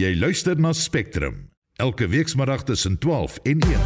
Jy 0.00 0.14
luister 0.16 0.56
na 0.56 0.70
Spectrum 0.72 1.34
elke 1.76 2.06
weekmiddag 2.08 2.62
tussen 2.64 2.94
12 2.98 3.38
en 3.42 3.58
1. 3.60 3.80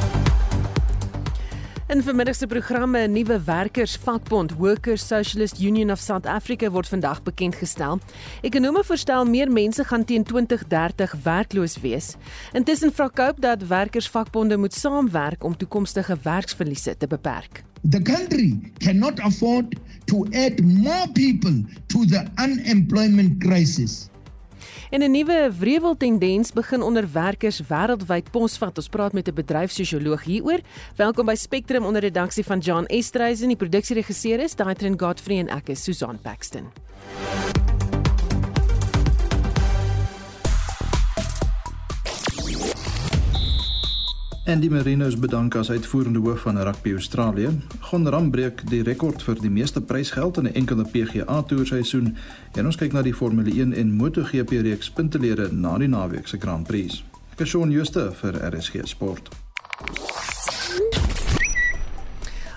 In 1.89 2.03
vermiddag 2.03 2.37
se 2.37 2.47
programme 2.47 2.99
'n 3.09 3.13
nuwe 3.13 3.41
werkersvakbond, 3.45 4.53
Workers 4.53 5.07
Socialist 5.07 5.61
Union 5.61 5.91
of 5.91 5.99
South 5.99 6.27
Africa 6.27 6.71
word 6.71 6.89
vandag 6.89 7.23
bekend 7.23 7.55
gestel. 7.55 7.99
Ekonome 8.41 8.85
voorstel 8.85 9.25
meer 9.25 9.51
mense 9.51 9.85
gaan 9.85 10.05
teen 10.05 10.25
2030 10.25 11.15
werkloos 11.23 11.81
wees. 11.81 12.15
Intussen 12.53 12.93
vra 12.93 13.11
Cope 13.15 13.41
dat 13.41 13.67
werkersvakbonde 13.67 14.57
moet 14.57 14.75
saamwerk 14.75 15.45
om 15.45 15.57
toekomstige 15.57 16.17
werksverliese 16.23 16.97
te 16.97 17.07
beperk. 17.07 17.65
The 17.91 18.03
country 18.03 18.73
cannot 18.79 19.21
afford 19.21 19.75
to 20.05 20.27
add 20.33 20.63
more 20.63 21.09
people 21.13 21.65
to 21.87 22.05
the 22.05 22.25
unemployment 22.37 23.41
crisis. 23.41 24.09
En 24.95 25.03
'n 25.03 25.11
nuwe 25.11 25.51
wreveltendens 25.59 26.53
begin 26.53 26.83
onder 26.83 27.13
werkers 27.13 27.61
wêreldwyd 27.69 28.31
posvat. 28.31 28.77
Ons 28.77 28.89
praat 28.89 29.13
met 29.13 29.29
'n 29.29 29.35
bedryfssosioloog 29.35 30.23
hieroor. 30.23 30.61
Welkom 30.97 31.27
by 31.27 31.35
Spectrum 31.35 31.85
onder 31.85 32.01
redaksie 32.01 32.45
van 32.45 32.59
John 32.59 32.85
Estreisen. 32.85 33.49
Die 33.49 33.57
produksieregisseur 33.57 34.41
is 34.41 34.55
Daitrin 34.55 35.01
Godfrey 35.01 35.39
en 35.39 35.49
ek 35.49 35.69
is 35.69 35.83
Susan 35.83 36.19
Paxton. 36.23 36.71
Andy 44.47 44.69
Marino 44.69 45.07
is 45.07 45.17
bedank 45.17 45.55
as 45.55 45.71
uitvoerende 45.71 46.19
hoof 46.19 46.41
van 46.41 46.59
Rugby 46.63 46.93
Australië. 46.93 47.49
Gon 47.81 48.09
Ram 48.09 48.31
breek 48.31 48.61
die 48.69 48.83
rekord 48.83 49.23
vir 49.25 49.39
die 49.41 49.51
meeste 49.51 49.81
prysgeld 49.81 50.37
in 50.37 50.45
'n 50.45 50.55
enkele 50.55 50.85
PGA 50.85 51.43
Tour 51.43 51.67
seisoen. 51.67 52.17
En 52.53 52.67
ons 52.67 52.77
kyk 52.77 52.93
na 52.93 53.03
die 53.03 53.15
Formule 53.15 53.51
1 53.51 53.73
en 53.73 53.93
MotoGP 53.93 54.51
reeks 54.51 54.91
puntelede 54.91 55.49
na 55.53 55.79
die 55.79 55.89
naweek 55.89 56.29
se 56.29 56.37
Grand 56.39 56.67
Prix. 56.67 57.05
Ek 57.33 57.41
is 57.41 57.49
Shaun 57.49 57.73
Schuster 57.73 58.13
vir 58.13 58.51
RSG 58.51 58.81
Sport. 58.83 59.29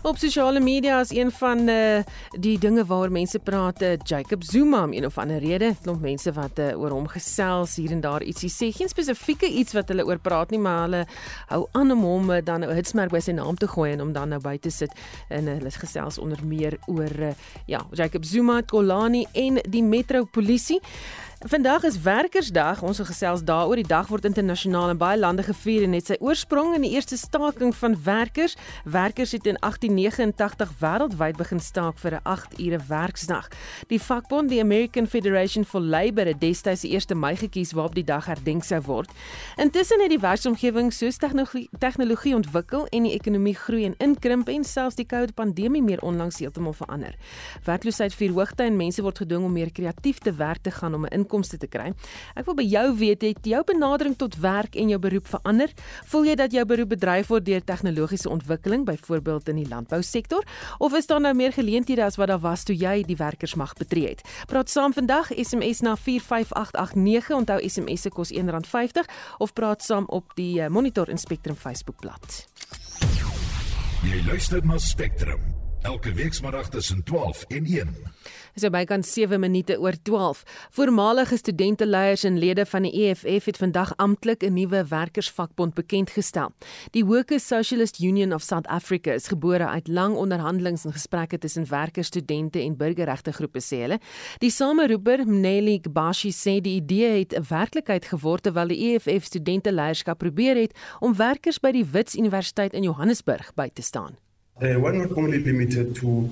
Op 0.07 0.17
sosiale 0.17 0.59
media 0.59 0.99
is 0.99 1.09
een 1.11 1.31
van 1.31 1.67
uh, 1.67 1.99
die 2.39 2.59
dinge 2.59 2.85
waaroor 2.85 3.11
mense 3.11 3.39
praat, 3.39 3.81
uh, 3.81 3.89
Jacob 4.03 4.43
Zuma 4.43 4.83
om 4.83 4.93
een 4.93 5.05
of 5.05 5.17
ander 5.17 5.39
rede. 5.39 5.73
Klomp 5.81 6.01
mense 6.01 6.31
wat 6.31 6.59
uh, 6.59 6.79
oor 6.79 6.95
hom 6.95 7.09
gesels 7.11 7.75
hier 7.75 7.91
en 7.91 7.99
daar 8.01 8.23
ietsie 8.23 8.49
sê. 8.49 8.69
Geen 8.71 8.87
spesifieke 8.87 9.49
iets 9.51 9.75
wat 9.75 9.91
hulle 9.91 10.05
oor 10.07 10.21
praat 10.23 10.55
nie, 10.55 10.61
maar 10.63 10.85
hulle 10.85 11.03
hou 11.49 11.65
aan 11.71 11.91
om 11.91 12.05
hom 12.07 12.31
uh, 12.31 12.39
dan 12.39 12.63
'n 12.63 12.71
hitsmerk 12.71 13.11
by 13.11 13.19
sy 13.19 13.35
naam 13.35 13.59
te 13.59 13.67
gooi 13.67 13.91
en 13.91 14.01
om 14.01 14.13
dan 14.15 14.29
nou 14.29 14.39
by 14.39 14.55
te 14.57 14.71
sit. 14.71 14.95
En 15.27 15.43
uh, 15.43 15.57
hulle 15.59 15.71
gesels 15.75 16.17
onder 16.17 16.39
meer 16.45 16.79
oor 16.87 17.11
uh, 17.19 17.35
ja, 17.65 17.83
Jacob 17.91 18.23
Zuma, 18.23 18.61
Kolani 18.61 19.25
en 19.33 19.59
die 19.67 19.83
Metropolisie. 19.83 20.79
Vandag 21.45 21.83
is 21.83 22.01
Werkersdag. 22.01 22.81
Ons 22.81 22.97
gesels 23.05 23.43
daaroor. 23.45 23.77
Die 23.77 23.85
dag 23.85 24.07
word 24.09 24.25
internasionaal 24.25 24.89
in 24.89 24.97
baie 24.97 25.19
lande 25.19 25.43
gevier 25.45 25.83
en 25.85 25.93
het 25.93 26.07
sy 26.09 26.15
oorsprong 26.17 26.71
in 26.73 26.81
die 26.81 26.95
eerste 26.95 27.13
staking 27.17 27.75
van 27.77 27.93
werkers. 28.03 28.55
Werkers 28.89 29.35
het 29.37 29.45
in 29.45 29.59
1889 29.61 30.71
wêreldwyd 30.81 31.37
begin 31.37 31.61
staak 31.61 32.01
vir 32.01 32.17
'n 32.17 32.25
8-ure 32.25 32.79
werksdag. 32.87 33.49
Die 33.87 34.01
vakbond, 34.01 34.49
die 34.49 34.59
American 34.59 35.07
Federation 35.07 35.65
for 35.65 35.79
Labour, 35.79 36.25
het 36.25 36.41
destyds 36.41 36.81
die 36.81 36.97
1 36.97 37.19
Mei 37.19 37.35
gekies 37.35 37.71
waarop 37.71 37.93
die 37.93 38.03
dag 38.03 38.25
herdenk 38.25 38.63
sou 38.63 38.81
word. 38.81 39.11
Intussen 39.57 40.01
het 40.01 40.09
die 40.09 40.19
werksomgewing 40.19 40.93
soos 40.93 41.17
tegnologie, 41.17 41.69
tegnologie 41.77 42.35
ontwikkel 42.35 42.87
en 42.87 43.03
die 43.03 43.13
ekonomie 43.13 43.55
groei 43.55 43.85
en 43.85 43.95
inkrimp 43.97 44.49
en 44.49 44.63
selfs 44.63 44.95
die 44.95 45.05
COVID 45.05 45.35
pandemie 45.35 45.83
meer 45.83 46.01
onlangs 46.01 46.39
heeltemal 46.39 46.73
verander. 46.73 47.15
Werkloosheid 47.63 48.13
vier 48.13 48.31
hoogte 48.31 48.63
en 48.63 48.75
mense 48.75 49.01
word 49.01 49.17
gedwing 49.17 49.43
om 49.43 49.53
meer 49.53 49.71
kreatief 49.71 50.17
te 50.17 50.33
werk 50.33 50.63
te 50.63 50.71
gaan 50.71 50.93
om 50.93 51.05
'n 51.05 51.26
inkomste 51.27 51.59
te 51.59 51.67
kry. 51.67 51.91
Ek 52.39 52.47
wil 52.47 52.55
by 52.57 52.65
jou 52.65 52.85
weet, 52.97 53.25
het 53.27 53.47
jou 53.47 53.61
benadering 53.67 54.15
tot 54.17 54.37
werk 54.41 54.77
en 54.79 54.91
jou 54.93 54.99
beroep 55.01 55.27
verander? 55.27 55.73
Voel 56.07 56.31
jy 56.31 56.35
dat 56.39 56.55
jou 56.55 56.63
beroep 56.65 56.93
bedryf 56.95 57.31
word 57.33 57.45
deur 57.47 57.63
tegnologiese 57.67 58.29
ontwikkeling, 58.31 58.85
byvoorbeeld 58.87 59.51
in 59.51 59.61
die 59.61 59.67
landbousektor, 59.67 60.45
of 60.79 60.95
is 60.97 61.09
daar 61.09 61.21
nou 61.23 61.33
meer 61.35 61.53
geleenthede 61.55 62.05
as 62.05 62.17
wat 62.17 62.31
daar 62.31 62.41
was 62.43 62.63
toe 62.63 62.75
jy 62.75 63.01
die 63.07 63.19
werkersmag 63.19 63.75
betree 63.79 64.15
het? 64.15 64.23
Praat 64.47 64.71
saam 64.71 64.95
vandag, 64.95 65.33
SMS 65.35 65.83
na 65.83 65.97
45889, 65.99 67.35
onthou 67.35 67.59
SMS 67.67 68.07
se 68.07 68.13
kos 68.13 68.31
R1.50 68.31 69.11
of 69.43 69.53
praat 69.53 69.83
saam 69.83 70.07
op 70.07 70.35
die 70.39 70.61
eh, 70.61 70.71
Monitor 70.71 71.09
en 71.09 71.19
Spectrum 71.19 71.55
Facebookblad. 71.55 72.45
Jy 74.07 74.23
luister 74.29 74.63
na 74.65 74.77
Spectrum 74.77 75.56
elke 75.87 76.13
weekmiddag 76.13 76.69
tussen 76.69 77.03
12 77.03 77.43
en 77.47 77.65
1. 77.65 77.87
So 78.55 78.69
bykans 78.69 79.13
7 79.13 79.39
minute 79.39 79.77
oor 79.79 79.95
12. 80.01 80.43
Voormalige 80.75 81.37
studenteleiers 81.37 82.23
en 82.23 82.37
lede 82.37 82.65
van 82.65 82.83
die 82.83 82.91
EFF 82.91 83.45
het 83.45 83.57
vandag 83.57 83.93
amptelik 83.95 84.43
'n 84.43 84.53
nuwe 84.53 84.85
werkersvakbond 84.87 85.73
bekend 85.73 86.09
gestel. 86.09 86.51
Die 86.91 87.05
Workers 87.05 87.47
Socialist 87.47 87.99
Union 87.99 88.33
of 88.33 88.41
South 88.41 88.67
Africa 88.67 89.11
is 89.11 89.27
gebore 89.27 89.67
uit 89.67 89.87
lang 89.87 90.15
onderhandelings 90.15 90.85
en 90.85 90.91
gesprekke 90.91 91.37
tussen 91.37 91.69
werkers, 91.69 92.07
studente 92.07 92.59
en 92.59 92.77
burgerregte 92.77 93.31
groepe 93.31 93.59
sê 93.59 93.77
hulle. 93.81 93.99
Die 94.37 94.51
sameroeper 94.51 95.27
Mneli 95.27 95.79
Gbashi 95.81 96.31
sê 96.31 96.61
die 96.61 96.75
idee 96.75 97.19
het 97.19 97.33
'n 97.33 97.45
werklikheid 97.49 98.05
geword 98.05 98.43
terwyl 98.43 98.67
die 98.67 98.93
EFF 98.93 99.23
studenteleierskap 99.23 100.17
probeer 100.17 100.55
het 100.55 100.77
om 100.99 101.15
werkers 101.15 101.59
by 101.59 101.71
die 101.71 101.85
Wits 101.85 102.15
Universiteit 102.15 102.73
in 102.73 102.83
Johannesburg 102.83 103.53
by 103.53 103.69
te 103.73 103.81
staan. 103.81 104.26
Uh, 104.59 104.73
we're 104.79 104.91
not 104.91 105.15
only 105.15 105.37
limited 105.37 105.95
to 105.95 106.27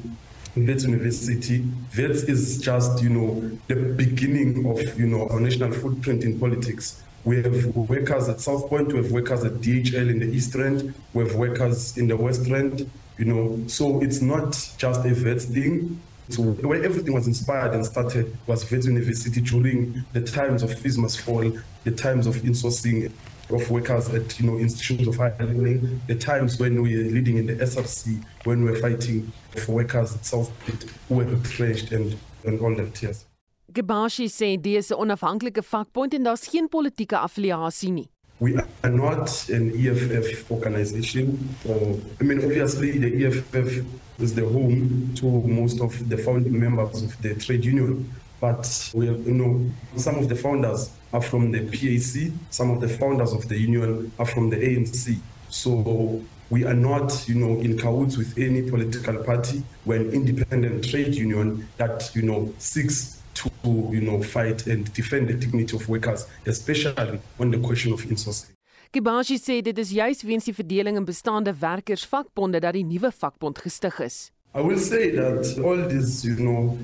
Vets 0.55 0.83
University. 0.83 1.63
Wits 1.95 2.23
is 2.23 2.59
just, 2.59 3.03
you 3.03 3.09
know, 3.09 3.51
the 3.67 3.75
beginning 3.75 4.65
of, 4.65 4.99
you 4.99 5.05
know, 5.05 5.29
our 5.29 5.39
national 5.39 5.71
footprint 5.71 6.23
in 6.23 6.39
politics. 6.39 7.03
We 7.23 7.43
have 7.43 7.75
workers 7.75 8.27
at 8.27 8.41
South 8.41 8.67
Point, 8.67 8.87
we 8.93 8.97
have 8.97 9.11
workers 9.11 9.43
at 9.43 9.53
DHL 9.53 10.09
in 10.09 10.17
the 10.19 10.25
East 10.25 10.55
End, 10.55 10.95
we 11.13 11.23
have 11.23 11.35
workers 11.35 11.97
in 11.99 12.07
the 12.07 12.17
West 12.17 12.47
End, 12.47 12.89
you 13.19 13.25
know. 13.25 13.59
So 13.67 14.01
it's 14.01 14.21
not 14.21 14.53
just 14.79 15.05
a 15.05 15.13
Wits 15.13 15.45
thing. 15.45 16.01
So 16.29 16.41
where 16.41 16.83
everything 16.83 17.13
was 17.13 17.27
inspired 17.27 17.75
and 17.75 17.85
started 17.85 18.35
was 18.47 18.63
Vets 18.63 18.87
University 18.87 19.39
during 19.39 20.03
the 20.13 20.21
times 20.21 20.63
of 20.63 20.73
Fees 20.79 20.97
Must 20.97 21.21
Fall, 21.21 21.51
the 21.83 21.91
times 21.91 22.25
of 22.25 22.37
insourcing 22.37 23.11
of 23.49 23.69
workers 23.69 24.09
at 24.09 24.39
you 24.39 24.47
know 24.47 24.57
institutions 24.57 25.07
of 25.07 25.17
higher 25.17 25.35
learning, 25.39 26.01
the 26.07 26.15
times 26.15 26.59
when 26.59 26.81
we 26.81 26.97
were 26.97 27.11
leading 27.11 27.37
in 27.37 27.45
the 27.47 27.55
SRC, 27.55 28.23
when 28.43 28.63
we 28.63 28.71
were 28.71 28.77
fighting 28.77 29.31
for 29.55 29.73
workers 29.73 30.15
at 30.15 30.25
South 30.25 30.51
Point 30.61 30.85
who 31.07 31.15
were 31.15 31.25
retrenched 31.25 31.91
and 31.91 32.17
and 32.45 32.59
all 32.59 32.75
that 32.75 33.01
yes. 33.01 33.25
Gebashi 33.71 34.29
sê 34.29 34.57
dis 34.57 34.91
'n 34.91 34.97
onafhanklike 34.97 35.63
vakbond 35.63 36.13
en 36.13 36.23
daar's 36.23 36.47
geen 36.47 36.69
politieke 36.69 37.17
affiliasie 37.17 37.91
nie. 37.91 38.09
We 38.39 38.55
are 38.83 38.91
not 38.91 39.49
an 39.49 39.71
EFF 39.71 40.51
organization. 40.51 41.49
Or, 41.65 41.97
I 42.19 42.23
mean, 42.23 42.43
obviously, 42.43 42.99
the 42.99 43.25
EFF 43.25 43.85
is 44.19 44.33
the 44.33 44.43
home 44.43 45.13
to 45.15 45.25
most 45.25 45.79
of 45.79 46.09
the 46.09 46.17
founding 46.17 46.59
members 46.59 47.01
of 47.01 47.15
the 47.21 47.35
trade 47.35 47.63
union. 47.63 48.11
But 48.41 48.91
we 48.93 49.07
have, 49.07 49.25
you 49.25 49.33
know, 49.33 49.61
some 49.95 50.15
of 50.19 50.27
the 50.27 50.35
founders 50.35 50.91
are 51.15 51.21
from 51.21 51.51
the 51.51 51.61
PAC, 51.71 52.31
some 52.49 52.69
of 52.71 52.81
the 52.81 52.89
founders 52.89 53.31
of 53.31 53.47
the 53.47 53.57
union 53.57 54.11
are 54.19 54.25
from 54.25 54.49
the 54.49 54.57
ANC. 54.57 55.17
So 55.49 56.21
we 56.49 56.65
are 56.65 56.73
not, 56.73 57.27
you 57.27 57.35
know, 57.35 57.59
in 57.61 57.77
cahoots 57.77 58.17
with 58.17 58.37
any 58.37 58.61
political 58.69 59.23
party. 59.23 59.63
We're 59.85 60.01
an 60.01 60.11
independent 60.11 60.83
trade 60.89 61.15
union 61.15 61.67
that, 61.77 62.11
you 62.13 62.21
know, 62.21 62.53
seeks 62.57 63.21
to, 63.35 63.49
you 63.63 64.01
know, 64.01 64.21
fight 64.21 64.67
and 64.67 64.91
defend 64.93 65.29
the 65.29 65.33
dignity 65.33 65.75
of 65.77 65.87
workers, 65.87 66.27
especially 66.45 67.19
on 67.39 67.51
the 67.51 67.59
question 67.59 67.93
of 67.93 68.01
insourcing. 68.01 68.51
Kibashi 68.91 69.35
sê 69.39 69.61
dit 69.61 69.77
is 69.77 69.89
juis 69.91 70.21
weens 70.23 70.45
die 70.47 70.53
verdeling 70.55 70.95
in 70.95 71.03
bestaande 71.03 71.51
werkersvakbonde 71.59 72.61
dat 72.63 72.77
die 72.77 72.85
nuwe 72.87 73.11
vakbond 73.11 73.59
gestig 73.59 73.99
is. 73.99 74.31
I 74.53 74.61
will 74.61 74.79
say 74.79 75.11
that 75.11 75.43
all 75.59 75.87
these, 75.89 76.23
you 76.23 76.37
know, 76.39 76.77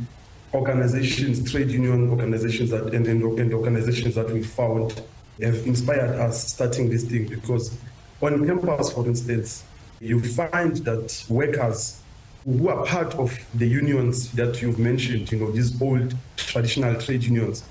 organizations, 0.53 1.49
trade 1.49 1.69
union 1.69 2.09
organizations 2.09 2.69
that, 2.71 2.93
and, 2.93 3.07
and, 3.07 3.39
and 3.39 3.53
organizations 3.53 4.15
that 4.15 4.29
we 4.29 4.43
found 4.43 5.01
have 5.41 5.55
inspired 5.65 6.19
us 6.19 6.51
starting 6.51 6.89
this 6.89 7.03
thing 7.03 7.25
because 7.25 7.77
on 8.21 8.45
campus, 8.45 8.91
for 8.91 9.05
instance, 9.07 9.63
you 9.99 10.21
find 10.21 10.77
that 10.77 11.25
workers 11.29 12.01
who 12.43 12.69
are 12.69 12.85
part 12.85 13.13
of 13.15 13.37
the 13.55 13.67
unions 13.67 14.31
that 14.31 14.61
you've 14.61 14.79
mentioned, 14.79 15.31
you 15.31 15.39
know, 15.39 15.51
these 15.51 15.79
old 15.81 16.13
traditional 16.37 16.99
trade 16.99 17.23
unions, 17.23 17.63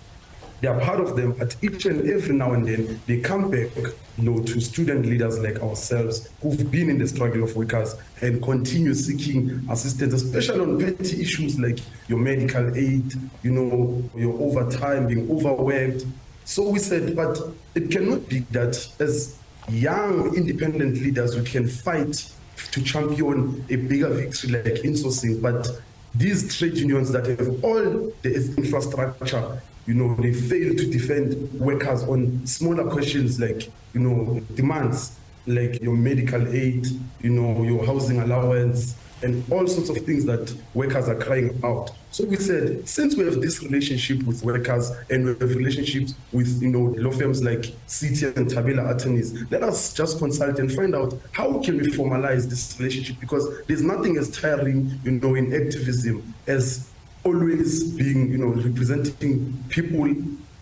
they 0.61 0.69
are 0.69 0.79
part 0.81 1.01
of 1.01 1.17
them, 1.17 1.33
but 1.33 1.57
each 1.63 1.87
and 1.87 2.09
every 2.09 2.35
now 2.35 2.53
and 2.53 2.67
then 2.67 3.01
they 3.07 3.21
come 3.21 3.51
back, 3.51 3.71
you 4.19 4.25
know, 4.25 4.43
to 4.43 4.61
student 4.61 5.07
leaders 5.07 5.39
like 5.39 5.61
ourselves 5.63 6.29
who've 6.43 6.71
been 6.71 6.91
in 6.91 6.99
the 6.99 7.09
struggle 7.09 7.43
of 7.43 7.57
workers 7.57 7.95
and 8.21 8.43
continue 8.43 8.95
seeking 8.95 9.67
assistance, 9.71 10.13
especially 10.13 10.61
on 10.61 10.79
petty 10.79 11.23
issues 11.23 11.59
like 11.59 11.79
your 12.09 12.19
medical 12.19 12.75
aid, 12.77 13.13
you 13.43 13.51
know, 13.51 14.03
your 14.15 14.35
overtime, 14.35 15.07
being 15.07 15.31
overworked. 15.31 16.05
So 16.45 16.69
we 16.69 16.79
said, 16.79 17.17
but 17.17 17.39
it 17.75 17.91
cannot 17.91 18.29
be 18.29 18.41
that 18.51 18.87
as 18.99 19.39
young 19.69 20.35
independent 20.35 20.95
leaders 20.97 21.37
we 21.37 21.45
can 21.45 21.69
fight 21.69 22.31
to 22.73 22.83
champion 22.83 23.65
a 23.71 23.77
bigger 23.77 24.11
victory 24.11 24.51
like 24.51 24.83
insourcing, 24.83 25.41
but 25.41 25.69
these 26.15 26.55
trade 26.57 26.77
unions 26.77 27.13
that 27.13 27.27
have 27.27 27.65
all 27.65 28.13
the 28.23 28.55
infrastructure 28.59 29.63
you 29.87 29.95
know, 29.95 30.15
they 30.17 30.33
fail 30.33 30.75
to 30.75 30.91
defend 30.91 31.53
workers 31.59 32.03
on 32.05 32.47
smaller 32.47 32.89
questions 32.91 33.41
like, 33.41 33.71
you 33.95 34.01
know, 34.01 34.41
demands 34.55 35.17
like 35.47 35.81
your 35.83 35.97
medical 35.97 36.47
aid, 36.49 36.87
you 37.21 37.31
know, 37.31 37.63
your 37.63 37.85
housing 37.85 38.21
allowance, 38.21 38.95
and 39.23 39.45
all 39.53 39.67
sorts 39.67 39.91
of 39.91 39.97
things 39.99 40.25
that 40.25 40.55
workers 40.75 41.09
are 41.09 41.17
crying 41.17 41.59
out. 41.65 41.91
So 42.11 42.25
we 42.25 42.37
said, 42.37 42.89
since 42.89 43.17
we 43.17 43.25
have 43.25 43.41
this 43.41 43.63
relationship 43.63 44.23
with 44.25 44.43
workers 44.43 44.91
and 45.11 45.25
we 45.25 45.31
have 45.31 45.55
relationships 45.55 46.15
with, 46.33 46.61
you 46.61 46.69
know, 46.69 46.95
law 47.01 47.11
firms 47.11 47.43
like 47.43 47.73
City 47.87 48.27
and 48.27 48.51
Tabela 48.51 48.95
attorneys, 48.95 49.49
let 49.51 49.63
us 49.63 49.93
just 49.93 50.19
consult 50.19 50.59
and 50.59 50.73
find 50.73 50.95
out 50.95 51.15
how 51.33 51.61
can 51.61 51.79
we 51.79 51.91
formalize 51.91 52.49
this 52.49 52.77
relationship 52.79 53.21
because 53.21 53.65
there's 53.67 53.83
nothing 53.83 54.17
as 54.17 54.31
tiring, 54.31 54.99
you 55.05 55.13
know, 55.13 55.35
in 55.35 55.53
activism 55.55 56.35
as 56.47 56.90
always 57.25 57.85
being, 57.85 58.31
you 58.31 58.39
know, 58.39 58.49
representing 58.49 59.57
people 59.69 60.07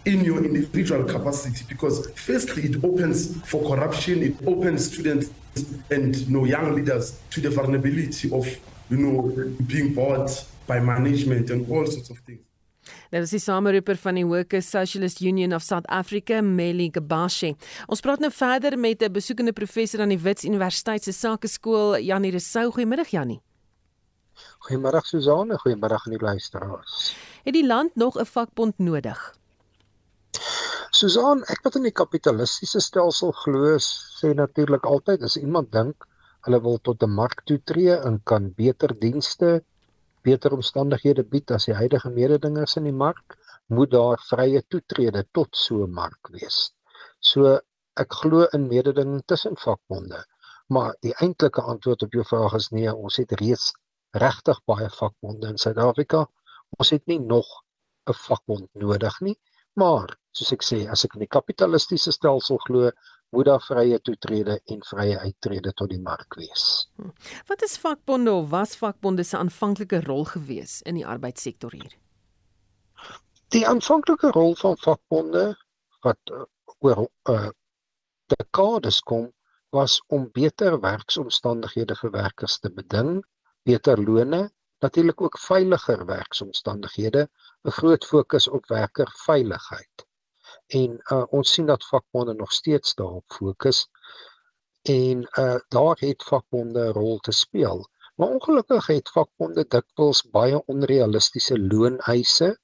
in 0.05 0.25
your 0.25 0.43
individual 0.45 1.05
capacity 1.05 1.65
because 1.69 2.11
firstly 2.15 2.63
it 2.65 2.77
opens 2.83 3.37
for 3.45 3.61
corruption 3.69 4.23
it 4.23 4.35
opens 4.47 4.87
students 4.93 5.31
and 5.91 6.17
you 6.17 6.33
know 6.33 6.45
young 6.45 6.75
leaders 6.75 7.21
to 7.31 7.41
the 7.41 7.51
vulnerability 7.51 8.31
of 8.33 8.47
you 8.91 8.97
know 8.97 9.17
being 9.67 9.93
bought 9.93 10.31
by 10.67 10.81
management 10.81 11.51
and 11.51 11.71
all 11.71 11.87
sorts 11.87 12.11
of 12.11 12.19
things 12.21 12.41
Dit 13.11 13.23
is 13.23 13.31
die 13.33 13.41
sameroeper 13.41 13.97
van 14.01 14.17
die 14.17 14.25
Workers 14.25 14.71
Socialist 14.71 15.21
Union 15.21 15.53
of 15.53 15.63
South 15.65 15.87
Africa, 15.93 16.41
Meli 16.41 16.89
Gabashi. 16.93 17.55
Ons 17.87 18.01
praat 18.05 18.21
nou 18.21 18.31
verder 18.33 18.79
met 18.79 19.03
'n 19.03 19.13
besoekende 19.13 19.53
professor 19.53 20.01
aan 20.01 20.09
die 20.09 20.21
Wits 20.21 20.45
Universiteit 20.45 21.03
se 21.03 21.13
Sakeskool, 21.13 22.01
Janie 22.01 22.31
Resou. 22.31 22.71
Goeiemiddag 22.71 23.09
Janie. 23.09 23.41
Goeiemôre 24.69 25.01
Suzanne, 25.09 25.57
goeiemôre 25.63 25.97
aan 25.97 26.13
die 26.13 26.21
luisteraars. 26.21 26.97
Het 27.45 27.55
die 27.57 27.67
land 27.67 27.95
nog 27.97 28.19
'n 28.21 28.27
vakbond 28.29 28.79
nodig? 28.79 29.21
Suzanne, 30.99 31.47
ek 31.55 31.63
wat 31.65 31.79
in 31.81 31.87
die 31.89 31.95
kapitalistiese 32.01 32.81
stelsel 32.81 33.33
glo, 33.33 33.79
sê 34.19 34.35
natuurlik 34.35 34.85
altyd 34.85 35.25
as 35.29 35.39
iemand 35.41 35.73
dink 35.73 36.05
hulle 36.45 36.61
wil 36.67 36.77
tot 36.89 37.03
'n 37.03 37.17
mark 37.21 37.41
toe 37.47 37.59
tree 37.65 37.97
en 38.11 38.21
kan 38.33 38.53
beter 38.61 38.93
dienste, 39.07 39.65
beter 40.23 40.53
omstandighede 40.59 41.25
bied 41.25 41.51
as 41.51 41.65
die 41.65 41.79
huidige 41.81 42.11
mededingers 42.21 42.77
in 42.77 42.85
die 42.85 42.99
mark, 43.07 43.39
moet 43.69 43.91
daar 43.91 44.21
vrye 44.29 44.63
toetrede 44.69 45.25
tot 45.33 45.57
so 45.57 45.85
'n 45.87 45.95
mark 46.03 46.29
wees. 46.37 46.73
So 47.21 47.59
ek 47.97 48.13
glo 48.21 48.45
in 48.53 48.69
mededinging 48.69 49.23
tussen 49.25 49.57
vakbonde, 49.57 50.25
maar 50.69 50.95
die 51.01 51.15
eintlike 51.15 51.63
antwoord 51.63 52.03
op 52.03 52.13
jou 52.13 52.25
vraag 52.25 52.55
is 52.55 52.69
nee, 52.69 52.95
ons 52.95 53.17
het 53.17 53.33
reeds 53.33 53.73
regtig 54.11 54.61
baie 54.67 54.89
vakbonde 54.91 55.49
in 55.53 55.59
Suid-Afrika. 55.59 56.27
Ons 56.79 56.91
het 56.91 57.07
nie 57.07 57.19
nog 57.21 57.47
'n 58.09 58.15
vakbond 58.15 58.69
nodig 58.75 59.21
nie, 59.21 59.37
maar 59.75 60.17
soos 60.33 60.53
ek 60.53 60.63
sê, 60.63 60.89
as 60.89 61.05
ek 61.05 61.15
in 61.15 61.21
die 61.21 61.35
kapitalistiese 61.37 62.13
stelsel 62.13 62.59
glo, 62.59 62.91
moet 63.31 63.45
daar 63.45 63.61
vrye 63.61 64.01
toetrede 64.01 64.61
en 64.65 64.83
vrye 64.91 65.19
uittrede 65.19 65.73
tot 65.73 65.91
die 65.91 66.01
mark 66.01 66.35
wees. 66.35 66.89
Hm. 66.97 67.11
Wat 67.47 67.63
is 67.63 67.79
vakbonde 67.79 68.33
of 68.33 68.49
was 68.51 68.77
vakbonde 68.77 69.25
se 69.25 69.37
aanvanklike 69.37 70.01
rol 70.01 70.25
gewees 70.25 70.83
in 70.83 70.95
die 70.95 71.07
arbeidssektor 71.07 71.73
hier? 71.73 71.93
Die 73.49 73.67
aanvanklike 73.69 74.31
rol 74.31 74.55
van 74.57 74.77
vakbonde 74.77 75.57
wat 76.05 76.33
uh, 76.33 76.45
oor 76.81 77.09
uh, 77.31 77.49
dekades 78.27 79.01
kom 79.01 79.33
was 79.71 79.99
om 80.09 80.31
beter 80.33 80.81
werksomstandighede 80.81 81.97
vir 82.01 82.11
werkers 82.11 82.59
te 82.59 82.71
beding 82.73 83.19
beter 83.63 84.03
lone, 84.03 84.53
natuurlik 84.79 85.21
ook 85.21 85.39
veiliger 85.39 86.07
werksomstandighede, 86.07 87.29
'n 87.63 87.71
groot 87.71 88.05
fokus 88.05 88.49
op 88.49 88.67
werkerveiligheid. 88.67 90.07
En 90.67 91.01
uh, 91.13 91.25
ons 91.31 91.53
sien 91.53 91.67
dat 91.67 91.87
vakbonde 91.87 92.35
nog 92.35 92.53
steeds 92.53 92.95
daarop 92.95 93.25
fokus 93.27 93.89
en 94.83 95.29
uh, 95.39 95.59
daar 95.69 95.97
het 95.99 96.23
vakbonde 96.23 96.81
'n 96.89 96.93
rol 96.93 97.19
te 97.19 97.33
speel. 97.33 97.89
Maar 98.15 98.29
ongelukkig 98.29 98.87
het 98.87 99.09
vakbonde 99.09 99.65
dikwels 99.69 100.23
baie 100.31 100.65
onrealistiese 100.65 101.59
looneise. 101.59 102.59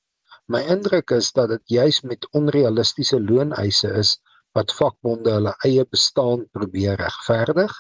My 0.47 0.61
indruk 0.61 1.11
is 1.11 1.33
dat 1.33 1.49
dit 1.49 1.63
juis 1.65 2.01
met 2.01 2.29
onrealistiese 2.31 3.21
looneise 3.23 3.89
is 3.89 4.21
wat 4.55 4.73
vakbonde 4.79 5.35
hulle 5.37 5.53
eie 5.67 5.85
bestaan 5.91 6.45
probeer 6.57 6.97
regverdig 7.01 7.75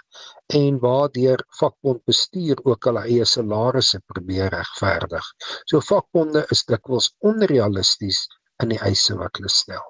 en 0.58 0.78
waardeur 0.82 1.44
vakbondbestuur 1.60 2.62
ook 2.64 2.90
hulle 2.90 3.04
eie 3.08 3.26
salarisse 3.28 4.00
probeer 4.12 4.50
regverdig. 4.54 5.32
So 5.70 5.80
vakbonde 5.80 6.46
is 6.50 6.64
dikwels 6.70 7.12
onrealisties 7.18 8.24
in 8.62 8.74
die 8.74 8.80
eise 8.82 9.16
wat 9.18 9.38
hulle 9.38 9.52
stel. 9.52 9.86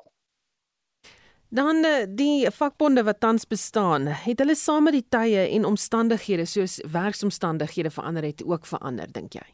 Dan 1.55 1.85
eh, 1.87 2.07
die 2.09 2.51
vakbonde 2.51 3.05
wat 3.07 3.21
tans 3.23 3.47
bestaan, 3.47 4.07
het 4.07 4.41
hulle 4.43 4.57
saam 4.59 4.89
met 4.89 4.97
die 4.97 5.07
tye 5.09 5.45
en 5.55 5.69
omstandighede 5.69 6.47
soos 6.51 6.81
werksomstandighede 6.91 7.93
verander 7.95 8.27
het 8.27 8.43
ook 8.45 8.67
verander 8.67 9.13
dink 9.13 9.39
jy? 9.39 9.47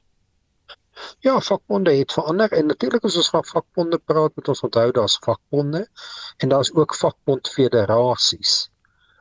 Ja, 1.19 1.41
vakbonde 1.41 1.93
het 1.97 2.12
verander 2.12 2.52
en 2.52 2.67
natuurlik 2.67 3.05
as 3.05 3.17
ons 3.17 3.29
van 3.29 3.44
vakbonde 3.44 3.99
praat, 3.99 4.37
moet 4.37 4.49
ons 4.49 4.61
onthou 4.61 4.91
daar's 4.91 5.19
vakbonde 5.25 5.88
en 6.37 6.49
daar's 6.49 6.73
ook 6.75 6.94
vakbondfederasies. 6.94 8.70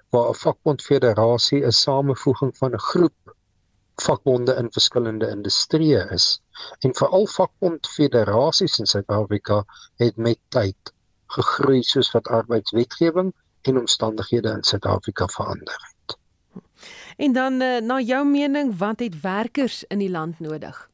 Waar 0.09 0.29
'n 0.29 0.41
vakbondfederasie 0.43 1.65
'n 1.65 1.71
samevoeging 1.71 2.57
van 2.57 2.73
'n 2.73 2.79
groep 2.79 3.35
vakbonde 4.01 4.55
in 4.55 4.71
verskillende 4.71 5.27
industrieë 5.27 6.07
is. 6.11 6.41
En 6.79 6.95
veral 6.95 7.27
vakbondfederasies 7.27 8.79
in 8.79 8.85
Suid-Afrika 8.85 9.63
het 9.95 10.17
met 10.17 10.39
tyd 10.47 10.93
gegroei 11.27 11.83
soos 11.83 12.11
wat 12.11 12.27
arbeidswetgewing 12.27 13.33
en 13.61 13.77
omstandighede 13.77 14.49
in 14.49 14.63
Suid-Afrika 14.63 15.27
verander 15.27 15.79
het. 15.89 16.17
En 17.17 17.33
dan 17.33 17.61
eh, 17.61 17.81
na 17.81 17.99
jou 17.99 18.27
mening, 18.27 18.77
wat 18.77 18.99
het 18.99 19.21
werkers 19.21 19.83
in 19.83 19.97
die 19.97 20.09
land 20.09 20.39
nodig? 20.39 20.89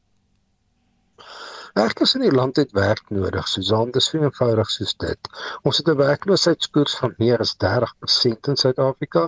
Werkers 1.76 2.14
in 2.16 2.22
die 2.24 2.32
land 2.32 2.56
het 2.56 2.70
werk 2.72 3.10
nodig, 3.12 3.48
Susan, 3.52 3.90
dis 3.92 4.06
vir 4.12 4.22
eenvoudig 4.22 4.70
soos 4.72 4.94
dit. 5.02 5.28
Ons 5.68 5.80
het 5.80 5.88
'n 5.92 5.98
werkloosheidskoers 5.98 6.94
van 7.00 7.14
meer 7.18 7.42
as 7.44 7.56
30% 7.64 8.48
in 8.52 8.56
Suid-Afrika. 8.62 9.24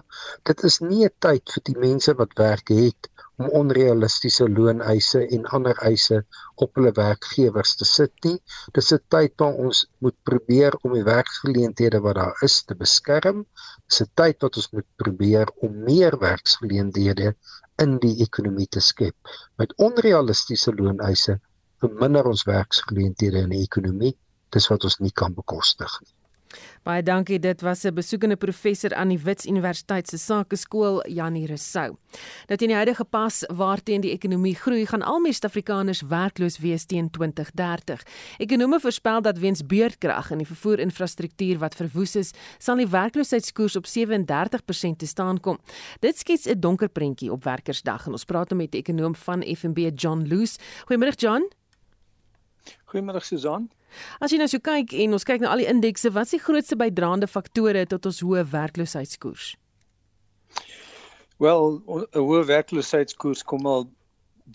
Dit 0.50 0.62
is 0.68 0.78
nie 0.80 1.04
'n 1.04 1.12
tyd 1.26 1.52
vir 1.54 1.62
die 1.68 1.76
mense 1.82 2.14
wat 2.20 2.38
werk 2.40 2.72
het 2.72 3.10
om 3.38 3.50
onrealistiese 3.58 4.48
looneise 4.48 5.20
en 5.36 5.44
ander 5.58 5.82
eise 5.90 6.22
op 6.64 6.80
hulle 6.80 6.92
werkgewers 6.96 7.74
te 7.80 7.84
sit 7.90 8.24
nie. 8.24 8.38
Dis 8.78 8.92
'n 8.96 9.02
tyd 9.16 9.34
waar 9.42 9.60
ons 9.66 9.84
moet 9.98 10.16
probeer 10.30 10.78
om 10.82 10.96
die 10.96 11.04
werksgeleenthede 11.04 12.00
wat 12.06 12.18
daar 12.20 12.42
is 12.48 12.62
te 12.62 12.74
beskerm. 12.74 13.44
Dis 13.88 14.00
'n 14.02 14.10
tyd 14.14 14.40
wat 14.46 14.56
ons 14.56 14.70
moet 14.72 14.88
probeer 14.96 15.52
om 15.60 15.82
meer 15.90 16.18
werksgeleenthede 16.18 17.34
in 17.84 17.98
die 17.98 18.16
ekonomie 18.24 18.66
te 18.66 18.80
skep. 18.80 19.16
Met 19.56 19.76
onrealistiese 19.76 20.74
looneise 20.74 21.40
verminder 21.82 22.26
ons 22.26 22.44
werksgeleenthede 22.48 23.44
in 23.46 23.54
die 23.54 23.62
ekonomie. 23.62 24.14
Dis 24.54 24.68
wat 24.72 24.84
ons 24.84 24.98
nie 24.98 25.12
kan 25.12 25.34
bekostig 25.34 26.00
nie. 26.02 26.12
Baie 26.86 27.02
dankie. 27.02 27.38
Dit 27.38 27.60
was 27.60 27.84
'n 27.84 27.94
besoekende 27.94 28.36
professor 28.36 28.94
aan 28.94 29.08
die 29.08 29.18
Wits 29.18 29.46
Universiteit 29.46 30.08
se 30.08 30.18
Sakeskool, 30.18 31.06
Janie 31.08 31.46
Resou. 31.46 31.96
Dat 32.46 32.62
in 32.62 32.68
die 32.68 32.76
huidige 32.76 33.04
pas 33.04 33.44
waarteen 33.46 34.00
die 34.00 34.12
ekonomie 34.12 34.54
groei, 34.54 34.86
gaan 34.86 35.02
al 35.02 35.20
meer 35.20 35.32
Suid-Afrikaners 35.32 36.02
werkloos 36.02 36.58
wees 36.58 36.84
teen 36.84 37.10
2030. 37.10 38.02
Ekonome 38.38 38.80
voorspel 38.80 39.22
dat 39.22 39.38
weens 39.38 39.66
beurtkrag 39.66 40.30
in 40.30 40.38
die 40.38 40.46
vervoerinfrastruktuur 40.46 41.58
wat 41.58 41.74
verwoes 41.74 42.16
is, 42.16 42.32
sal 42.58 42.76
die 42.76 42.88
werkloosheidskoers 42.88 43.76
op 43.76 43.86
37% 43.86 44.98
te 44.98 45.06
staan 45.06 45.40
kom. 45.40 45.58
Dit 46.00 46.18
skets 46.18 46.46
'n 46.46 46.60
donker 46.60 46.88
prentjie 46.88 47.32
op 47.32 47.44
Werkersdag 47.44 48.06
en 48.06 48.12
ons 48.12 48.24
praat 48.24 48.48
nou 48.48 48.60
met 48.60 48.70
die 48.70 48.80
ekonom 48.80 49.14
van 49.14 49.42
FNB, 49.42 49.90
John 49.94 50.26
Loose. 50.28 50.58
Goeiemôre 50.86 51.14
John. 51.16 51.48
Goeiemôre 52.88 53.20
Susan. 53.24 53.68
As 54.20 54.32
jy 54.32 54.38
nou 54.40 54.48
so 54.48 54.60
kyk 54.64 54.94
en 55.04 55.16
ons 55.16 55.26
kyk 55.28 55.42
na 55.44 55.52
al 55.52 55.62
die 55.62 55.68
indekse, 55.68 56.12
wat 56.14 56.28
is 56.28 56.36
die 56.36 56.44
grootste 56.44 56.76
bydraende 56.80 57.28
faktore 57.28 57.84
tot 57.88 58.06
ons 58.08 58.20
hoë 58.24 58.44
werkloosheidskoers? 58.52 59.56
Wel, 61.38 61.62
'n 61.86 62.24
hoë 62.28 62.44
werkloosheidskoers 62.48 63.44
kom 63.44 63.66
al 63.66 63.88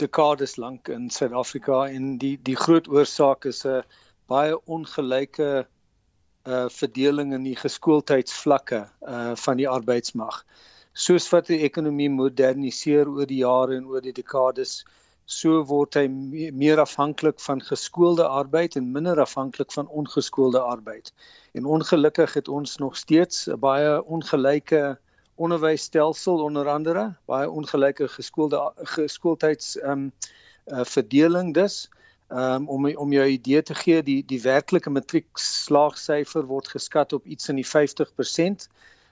dekades 0.03 0.57
lank 0.57 0.89
in 0.89 1.09
Suid-Afrika 1.09 1.85
en 1.87 2.17
die 2.17 2.37
die 2.49 2.57
groot 2.57 2.89
oorsaak 2.89 3.45
is 3.45 3.65
'n 3.65 3.83
baie 4.27 4.57
ongelyke 4.65 5.67
uh 6.53 6.67
verdeling 6.69 7.33
in 7.33 7.43
die 7.43 7.55
geskooldheidsvlakke 7.55 8.81
uh 9.15 9.35
van 9.45 9.57
die 9.57 9.69
arbeidsmag. 9.69 10.43
Soos 10.93 11.29
wat 11.31 11.47
die 11.47 11.61
ekonomie 11.69 12.09
moderniseer 12.09 13.07
oor 13.09 13.25
die 13.25 13.41
jare 13.45 13.77
en 13.77 13.85
oor 13.85 14.01
die 14.01 14.17
dekades, 14.21 14.83
so 15.25 15.63
word 15.69 15.95
hy 15.95 16.07
meer 16.51 16.79
afhanklik 16.83 17.39
van 17.39 17.61
geskoolde 17.63 18.25
arbeid 18.27 18.75
en 18.75 18.91
minder 18.91 19.19
afhanklik 19.19 19.71
van 19.71 19.87
ongeskoolde 19.87 20.59
arbeid. 20.59 21.13
En 21.53 21.65
ongelukkig 21.65 22.33
het 22.33 22.47
ons 22.47 22.77
nog 22.77 22.97
steeds 22.97 23.47
'n 23.47 23.59
baie 23.59 24.03
ongelyke 24.03 24.97
onderwysstelsel 25.35 26.43
onder 26.43 26.69
andere, 26.69 27.15
baie 27.25 27.49
ongelyke 27.49 28.07
geskoolde 28.07 28.71
geskooldheids 28.75 29.77
ehm 29.79 29.91
um, 29.91 30.11
uh, 30.67 30.83
verdeling 30.83 31.53
dus. 31.53 31.89
Um 32.29 32.69
om 32.69 32.95
om 32.95 33.11
jou 33.13 33.27
idee 33.27 33.61
te 33.61 33.75
gee, 33.75 34.03
die 34.03 34.25
die 34.25 34.41
werklike 34.41 34.89
matriekslaagsyfer 34.89 36.45
word 36.45 36.67
geskat 36.67 37.13
op 37.13 37.25
iets 37.25 37.49
in 37.49 37.55
die 37.55 37.67
50% 37.67 38.67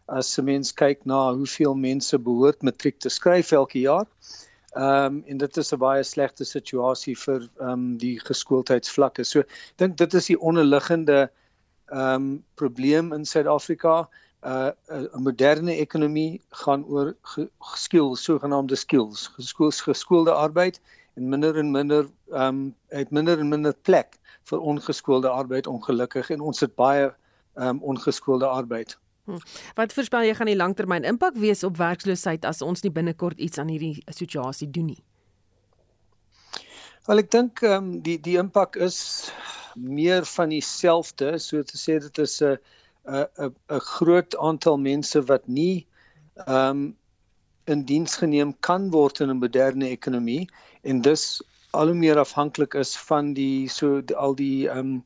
as 0.05 0.37
mens 0.41 0.73
kyk 0.73 1.05
na 1.05 1.33
hoeveel 1.33 1.75
mense 1.75 2.19
behoort 2.19 2.61
matriek 2.61 2.97
te 2.99 3.09
skryf 3.09 3.51
elke 3.51 3.79
jaar. 3.79 4.07
Ehm 4.71 5.05
um, 5.05 5.23
en 5.27 5.37
dit 5.37 5.57
is 5.57 5.73
'n 5.73 5.77
baie 5.77 6.03
slegte 6.03 6.45
situasie 6.45 7.17
vir 7.17 7.41
ehm 7.59 7.71
um, 7.71 7.97
die 7.97 8.19
geskooldheidsvlakke. 8.19 9.23
So 9.23 9.39
ek 9.39 9.73
dink 9.75 9.97
dit 9.97 10.13
is 10.13 10.25
die 10.31 10.39
onderliggende 10.39 11.31
ehm 11.91 12.15
um, 12.15 12.43
probleem 12.55 13.13
in 13.13 13.25
Suid-Afrika. 13.25 14.07
'n 14.41 14.73
uh, 14.89 15.19
moderne 15.21 15.75
ekonomie 15.75 16.41
gaan 16.49 16.85
oor 16.85 17.13
skills, 17.75 18.23
sogenaamde 18.23 18.75
skills, 18.75 19.27
geskools 19.27 19.81
geskoolde 19.81 20.31
arbeid 20.31 20.81
en 21.13 21.29
minder 21.29 21.57
en 21.57 21.71
minder 21.71 22.07
ehm 22.31 22.47
um, 22.47 22.75
het 22.87 23.11
minder 23.11 23.39
en 23.39 23.49
minder 23.49 23.75
plek 23.81 24.19
vir 24.43 24.59
ongeskoolde 24.59 25.29
arbeid 25.29 25.67
ongelukkig 25.67 26.29
en 26.29 26.41
ons 26.41 26.59
het 26.59 26.75
baie 26.75 27.11
ehm 27.53 27.67
um, 27.67 27.83
ongeskoolde 27.83 28.47
arbeid. 28.47 28.97
Hm. 29.25 29.37
Wat 29.77 29.93
voorspel 29.93 30.25
jy 30.25 30.33
gaan 30.37 30.49
die 30.49 30.57
langtermyn 30.57 31.05
impak 31.05 31.37
wees 31.37 31.63
op 31.63 31.77
werkloosheid 31.77 32.45
as 32.45 32.61
ons 32.65 32.81
nie 32.81 32.91
binnekort 32.91 33.39
iets 33.39 33.61
aan 33.61 33.69
hierdie 33.69 34.03
situasie 34.09 34.69
doen 34.69 34.93
nie? 34.93 35.01
Wel 37.07 37.23
ek 37.23 37.31
dink 37.33 37.61
ehm 37.65 37.77
um, 37.77 37.91
die 38.05 38.17
die 38.21 38.37
impak 38.41 38.77
is 38.77 39.31
meer 39.75 40.25
van 40.25 40.51
dieselfde, 40.51 41.37
so 41.39 41.63
te 41.63 41.77
sê 41.77 41.99
dit 42.01 42.17
is 42.25 42.41
'n 42.41 42.57
'n 43.05 43.53
'n 43.69 43.79
groot 43.79 44.37
aantal 44.37 44.77
mense 44.77 45.21
wat 45.29 45.47
nie 45.47 45.85
ehm 46.47 46.69
um, 46.69 46.81
in 47.65 47.85
diens 47.85 48.15
geneem 48.17 48.53
kan 48.59 48.89
word 48.91 49.21
in 49.21 49.29
'n 49.29 49.39
moderne 49.39 49.89
ekonomie 49.89 50.49
en 50.81 51.01
dus 51.01 51.41
al 51.71 51.87
hoe 51.87 51.95
meer 51.95 52.19
afhanklik 52.19 52.73
is 52.73 52.97
van 52.97 53.33
die 53.33 53.67
so 53.69 54.01
die, 54.01 54.15
al 54.15 54.35
die 54.35 54.69
ehm 54.69 54.79
um, 54.79 55.03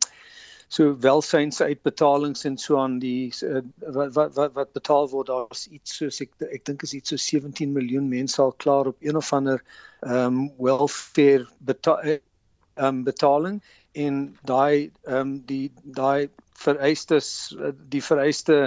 so 0.68 0.96
welsynsuitbetalings 1.02 2.46
en 2.46 2.58
so 2.58 2.78
aan 2.82 3.00
die 3.00 3.32
uh, 3.46 3.62
wat 3.94 4.36
wat 4.36 4.54
wat 4.54 4.74
betaal 4.74 5.10
word 5.10 5.28
daar's 5.28 5.68
iets 5.68 5.98
soos 6.00 6.22
ek 6.26 6.32
ek 6.50 6.66
dink 6.66 6.84
is 6.88 6.96
iets 6.98 7.14
so 7.14 7.22
17 7.22 7.74
miljoen 7.74 8.10
mense 8.10 8.42
al 8.42 8.56
klaar 8.66 8.92
op 8.94 8.98
een 9.02 9.20
of 9.22 9.34
ander 9.34 9.62
ehm 10.02 10.40
um, 10.40 10.40
welfare 10.58 11.46
betaal 11.60 12.02
ehm 12.06 12.22
um, 12.88 13.04
betaling 13.04 13.62
en 13.94 14.24
daai 14.44 14.92
ehm 15.04 15.20
um, 15.20 15.38
die 15.52 15.72
daai 15.84 16.30
vereistes 16.66 17.30
die 17.90 18.04
vereiste 18.04 18.60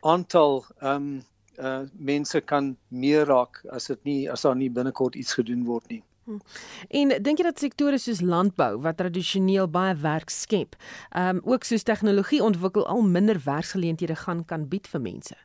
aantal 0.00 0.64
ehm 0.78 0.94
um, 0.94 1.10
uh, 1.58 1.82
mense 1.92 2.40
kan 2.40 2.76
meer 2.88 3.26
raak 3.26 3.64
as 3.72 3.90
dit 3.90 4.04
nie 4.04 4.20
as 4.30 4.46
daar 4.46 4.56
nie 4.56 4.70
binnekort 4.70 5.18
iets 5.18 5.34
gedoen 5.40 5.64
word 5.66 5.88
nie. 5.90 6.02
En 6.88 7.12
dink 7.22 7.40
jy 7.40 7.44
dat 7.46 7.60
sektore 7.62 7.98
soos 7.98 8.20
landbou 8.20 8.70
wat 8.84 8.98
tradisioneel 9.00 9.68
baie 9.72 9.94
werk 10.02 10.30
skep, 10.30 10.76
ehm 11.10 11.40
um, 11.40 11.42
ook 11.52 11.64
soos 11.64 11.86
tegnologie 11.88 12.42
ontwikkel 12.44 12.86
al 12.86 13.02
minder 13.02 13.40
werksgeleenthede 13.44 14.16
gaan 14.24 14.44
kan 14.44 14.68
bied 14.68 14.88
vir 14.92 15.00
mense? 15.00 15.36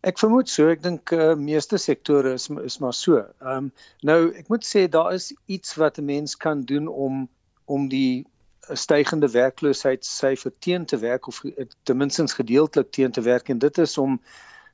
Ek 0.00 0.18
vermoed 0.18 0.48
so, 0.48 0.68
ek 0.72 0.82
dink 0.82 1.12
uh, 1.12 1.34
meeste 1.36 1.78
sektore 1.78 2.32
is 2.38 2.48
is 2.64 2.78
maar 2.80 2.96
so. 2.96 3.20
Ehm 3.20 3.56
um, 3.56 3.72
nou 4.02 4.20
ek 4.42 4.48
moet 4.48 4.64
sê 4.64 4.86
daar 4.88 5.12
is 5.14 5.32
iets 5.46 5.76
wat 5.82 5.98
'n 5.98 6.04
mens 6.04 6.36
kan 6.36 6.64
doen 6.64 6.88
om 6.88 7.28
om 7.64 7.88
die 7.88 8.26
stygende 8.72 9.28
werkloosheidssyfer 9.30 10.52
teen 10.58 10.86
te 10.86 10.98
werk 10.98 11.26
of 11.26 11.42
ten 11.82 11.96
minste 11.96 12.26
gedeeltelik 12.26 12.90
teen 12.90 13.12
te 13.12 13.20
werk 13.20 13.48
en 13.48 13.58
dit 13.58 13.78
is 13.78 13.98
om 13.98 14.20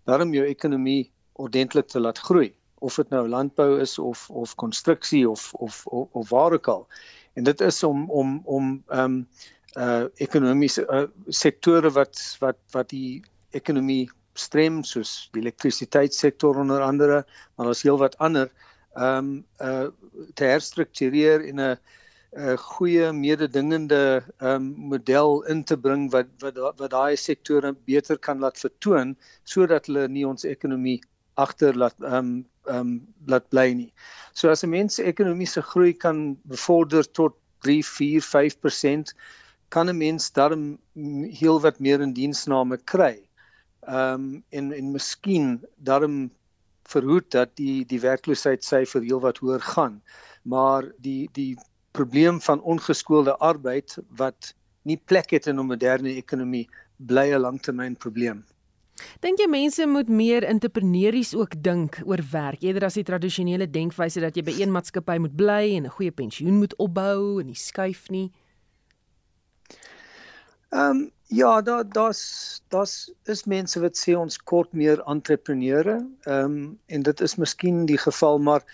daarom 0.04 0.34
jou 0.34 0.46
ekonomie 0.46 1.10
ordentlik 1.32 1.88
te 1.88 2.00
laat 2.00 2.18
groei 2.18 2.54
of 2.78 2.94
dit 2.94 3.08
nou 3.08 3.28
landbou 3.28 3.80
is 3.80 3.98
of 3.98 4.30
of 4.30 4.54
konstruksie 4.54 5.28
of 5.30 5.54
of 5.54 5.86
of, 5.86 6.08
of 6.12 6.28
waar 6.28 6.52
ook 6.52 6.68
al. 6.68 6.86
En 7.34 7.44
dit 7.44 7.60
is 7.60 7.82
om 7.82 8.10
om 8.10 8.40
om 8.44 8.82
ehm 8.86 9.04
um, 9.04 9.28
uh 9.76 10.04
ekonomiese 10.14 10.86
uh, 10.88 11.04
sektore 11.28 11.90
wat 11.92 12.36
wat 12.40 12.58
wat 12.72 12.88
die 12.88 13.22
ekonomie 13.50 14.10
strem 14.32 14.82
soos 14.84 15.28
die 15.32 15.42
elektrisiteitssektor 15.42 16.56
onder 16.56 16.80
andere, 16.82 17.24
maar 17.54 17.66
daar's 17.66 17.82
heelwat 17.82 18.18
ander 18.18 18.50
ehm 18.94 19.18
um, 19.18 19.44
uh 19.60 19.88
te 20.34 20.44
herstruktureer 20.44 21.44
in 21.44 21.60
'n 21.60 21.76
'n 22.36 22.56
goeie 22.60 23.12
mededingende 23.12 24.24
ehm 24.38 24.54
um, 24.54 24.64
model 24.92 25.42
in 25.52 25.64
te 25.64 25.76
bring 25.76 26.10
wat 26.10 26.26
wat 26.44 26.58
wat 26.80 26.90
daai 26.90 27.16
sektore 27.16 27.72
beter 27.92 28.18
kan 28.18 28.38
laat 28.44 28.58
vertoon 28.60 29.16
sodat 29.44 29.86
hulle 29.86 30.08
nie 30.08 30.26
ons 30.28 30.44
ekonomie 30.44 30.98
agter 31.34 31.76
laat 31.76 31.96
ehm 32.00 32.18
um, 32.18 32.44
ehm 32.66 32.80
um, 32.80 33.14
laat 33.26 33.48
bly 33.48 33.72
nie. 33.74 33.92
So 34.32 34.50
as 34.50 34.64
'n 34.64 34.70
mens 34.70 34.98
ekonomiese 34.98 35.62
groei 35.62 35.92
kan 35.92 36.36
bevorder 36.44 37.04
tot 37.18 37.36
3, 37.64 37.82
4, 37.84 38.22
5%, 38.22 39.14
kan 39.68 39.88
'n 39.88 39.98
mens 39.98 40.32
dan 40.32 40.78
heelwat 41.40 41.80
meer 41.80 42.00
in 42.00 42.12
diensname 42.12 42.76
kry. 42.76 43.28
Ehm 43.86 44.14
um, 44.14 44.44
en 44.50 44.72
en 44.72 44.92
miskien 44.92 45.64
dan 45.76 46.30
verhoed 46.82 47.30
dat 47.30 47.56
die 47.56 47.84
die 47.86 48.00
werkloosheidsyfer 48.00 49.02
heelwat 49.02 49.38
hoër 49.38 49.60
gaan. 49.60 50.02
Maar 50.42 50.92
die 50.98 51.28
die 51.32 51.56
probleem 51.92 52.40
van 52.40 52.62
ongeskoolde 52.62 53.36
arbeid 53.36 53.98
wat 54.08 54.54
nie 54.82 55.00
plek 55.04 55.30
het 55.30 55.46
in 55.46 55.58
'n 55.60 55.66
moderne 55.66 56.14
ekonomie 56.14 56.68
bly 56.96 57.32
'n 57.32 57.40
langtermynprobleem. 57.40 58.44
Dink 59.20 59.40
jy 59.40 59.46
mense 59.48 59.86
moet 59.86 60.08
meer 60.08 60.44
entrepreneurs 60.44 61.34
ook 61.34 61.56
dink 61.62 61.98
oor 62.04 62.22
werk 62.32 62.62
eerder 62.64 62.86
as 62.88 62.96
die 62.96 63.04
tradisionele 63.04 63.68
denkwyse 63.70 64.20
dat 64.24 64.36
jy 64.36 64.44
by 64.46 64.54
een 64.56 64.72
maatskappy 64.72 65.18
moet 65.20 65.36
bly 65.36 65.76
en 65.76 65.84
'n 65.84 65.96
goeie 65.98 66.12
pensioen 66.12 66.58
moet 66.62 66.76
opbou 66.76 67.40
en 67.40 67.46
nie 67.46 67.60
skuif 67.60 68.08
nie? 68.10 68.30
Ehm 70.70 70.90
um, 70.90 71.10
ja, 71.28 71.62
daar 71.62 71.84
daar's 71.88 72.62
daar's 72.68 73.12
is 73.24 73.44
mense 73.44 73.80
wat 73.80 73.96
sê 73.98 74.16
ons 74.16 74.38
kort 74.38 74.72
meer 74.72 75.02
entrepreneure. 75.06 76.00
Ehm 76.24 76.44
um, 76.44 76.78
en 76.86 77.02
dit 77.02 77.20
is 77.20 77.36
miskien 77.36 77.86
die 77.86 77.98
geval, 77.98 78.38
maar 78.38 78.64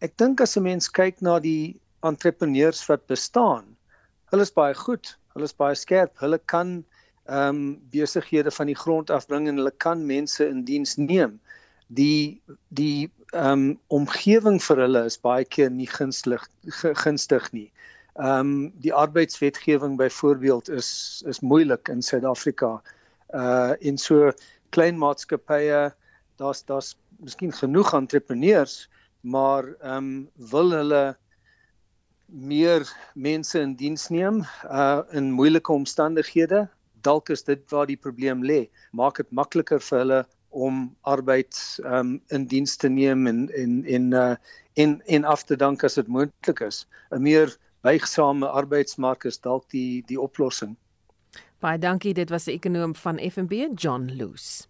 ek 0.00 0.16
dink 0.16 0.40
as 0.40 0.56
'n 0.56 0.62
mens 0.62 0.90
kyk 0.90 1.20
na 1.20 1.38
die 1.38 1.80
entrepreneurs 2.02 2.86
wat 2.86 3.06
bestaan, 3.06 3.76
hulle 4.30 4.42
is 4.42 4.52
baie 4.52 4.74
goed, 4.74 5.18
hulle 5.34 5.44
is 5.44 5.56
baie 5.56 5.74
skerp, 5.74 6.18
hulle 6.18 6.38
kan 6.38 6.84
ehm 7.24 7.48
um, 7.48 7.80
besighede 7.90 8.50
van 8.50 8.66
die 8.66 8.76
grond 8.76 9.10
af 9.10 9.26
bring 9.26 9.48
en 9.48 9.56
hulle 9.56 9.72
kan 9.76 10.06
mense 10.06 10.48
in 10.48 10.64
diens 10.64 10.96
neem. 10.96 11.40
Die 11.86 12.40
die 12.68 13.10
ehm 13.32 13.52
um, 13.52 13.78
omgewing 13.86 14.62
vir 14.62 14.76
hulle 14.76 15.04
is 15.04 15.20
baie 15.20 15.44
keer 15.44 15.70
nie 15.70 15.86
gunstig 15.86 16.46
gunstig 17.04 17.52
nie. 17.52 17.70
Ehm 18.14 18.40
um, 18.40 18.72
die 18.82 18.94
arbeidswetgewing 18.94 19.96
byvoorbeeld 19.96 20.68
is 20.68 21.22
is 21.26 21.40
moeilik 21.40 21.88
in 21.88 22.02
Suid-Afrika. 22.02 22.82
Uh 23.34 23.72
in 23.78 23.98
so 23.98 24.32
klein 24.70 24.98
maatskappye, 24.98 25.92
daar's 26.36 26.64
daar's 26.64 26.96
miskien 27.20 27.52
genoeg 27.52 27.94
entrepreneurs, 27.94 28.88
maar 29.20 29.64
ehm 29.80 29.96
um, 29.96 30.28
wil 30.50 30.70
hulle 30.70 31.16
meer 32.26 32.86
mense 33.14 33.60
in 33.60 33.74
diens 33.76 34.08
neem 34.08 34.44
uh 34.64 35.02
in 35.10 35.32
moeilike 35.32 35.72
omstandighede 35.72 36.68
dalk 37.02 37.30
is 37.30 37.42
dit 37.44 37.62
waar 37.70 37.86
die 37.86 37.96
probleem 37.96 38.44
lê. 38.44 38.68
Maak 38.92 39.16
dit 39.22 39.30
makliker 39.30 39.80
vir 39.80 39.98
hulle 39.98 40.20
om 40.50 40.96
arbeid 41.06 41.56
um, 41.84 42.18
in 42.34 42.46
diens 42.50 42.76
te 42.76 42.88
neem 42.88 43.26
en 43.26 43.48
en 43.54 43.84
en 43.86 44.12
uh 44.12 44.34
en 44.74 45.00
en 45.06 45.24
af 45.24 45.42
te 45.44 45.56
dank 45.56 45.84
as 45.84 45.94
dit 45.94 46.06
moontlik 46.08 46.60
is. 46.60 46.86
'n 47.10 47.22
Meer 47.22 47.56
buigsame 47.82 48.46
arbeidsmark 48.46 49.24
is 49.24 49.40
dalk 49.40 49.68
die 49.70 50.02
die 50.06 50.20
oplossing. 50.20 50.76
Baie 51.60 51.78
dankie, 51.78 52.14
dit 52.14 52.30
was 52.30 52.44
die 52.44 52.54
ekonom 52.54 52.94
van 52.94 53.18
FNB, 53.18 53.68
John 53.74 54.10
Loose. 54.16 54.69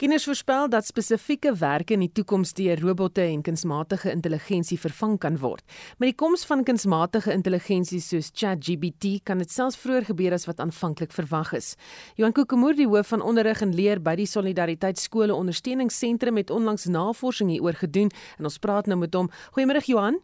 Kenners 0.00 0.24
voorspel 0.24 0.68
dat 0.72 0.86
spesifieke 0.88 1.50
werke 1.60 1.92
in 1.92 2.00
die 2.00 2.12
toekoms 2.16 2.54
deur 2.56 2.80
robotte 2.80 3.20
en 3.20 3.42
kunsmatige 3.44 4.08
intelligensie 4.08 4.78
vervang 4.80 5.18
kan 5.20 5.34
word. 5.42 5.60
Met 6.00 6.08
die 6.08 6.16
koms 6.16 6.46
van 6.48 6.62
kunsmatige 6.64 7.34
intelligensie 7.36 8.00
soos 8.00 8.30
ChatGPT 8.32 9.18
kan 9.28 9.44
dit 9.44 9.52
selfs 9.52 9.76
vroeër 9.82 10.08
gebeur 10.08 10.38
as 10.38 10.48
wat 10.48 10.62
aanvanklik 10.64 11.12
verwag 11.12 11.52
is. 11.58 11.74
Johan 12.16 12.32
Kokemoer, 12.32 12.78
die 12.80 12.88
hoof 12.88 13.12
van 13.12 13.20
onderrig 13.20 13.60
en 13.60 13.76
leer 13.76 14.00
by 14.00 14.16
die 14.22 14.28
Solidariteit 14.30 14.96
Skole 14.96 15.36
Ondersteuningsentrum 15.36 16.40
het 16.40 16.48
onlangs 16.48 16.88
navorsing 16.88 17.52
hieroor 17.52 17.76
gedoen 17.84 18.08
en 18.38 18.48
ons 18.48 18.56
praat 18.56 18.88
nou 18.88 19.02
met 19.04 19.12
hom. 19.12 19.28
Goeiemôre 19.52 19.84
Johan. 19.84 20.22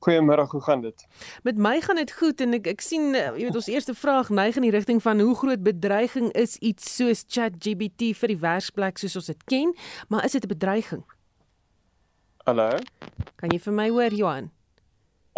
Goeiemôre, 0.00 0.46
hoe 0.48 0.62
gaan 0.62 0.80
dit? 0.80 1.06
Met 1.42 1.56
my 1.56 1.80
gaan 1.80 1.96
dit 2.00 2.12
goed 2.12 2.40
en 2.40 2.56
ek 2.56 2.66
ek 2.72 2.80
sien 2.80 3.14
eh, 3.14 3.26
jy 3.36 3.48
weet 3.50 3.58
ons 3.60 3.68
eerste 3.68 3.94
vraag 3.94 4.30
neig 4.32 4.56
in 4.56 4.64
die 4.64 4.72
rigting 4.72 5.02
van 5.04 5.20
hoe 5.20 5.34
groot 5.36 5.60
bedreiging 5.62 6.30
is 6.32 6.56
iets 6.64 6.88
soos 6.96 7.24
ChatGPT 7.28 8.14
vir 8.16 8.32
die 8.32 8.38
werksplek 8.40 8.98
soos 8.98 9.18
ons 9.20 9.28
dit 9.28 9.44
ken, 9.44 9.74
maar 10.08 10.24
is 10.24 10.32
dit 10.32 10.44
'n 10.44 10.54
bedreiging? 10.54 11.04
Hallo. 12.48 12.78
Kan 13.36 13.52
jy 13.52 13.60
vir 13.60 13.72
my 13.72 13.88
hoor 13.90 14.12
Johan? 14.12 14.50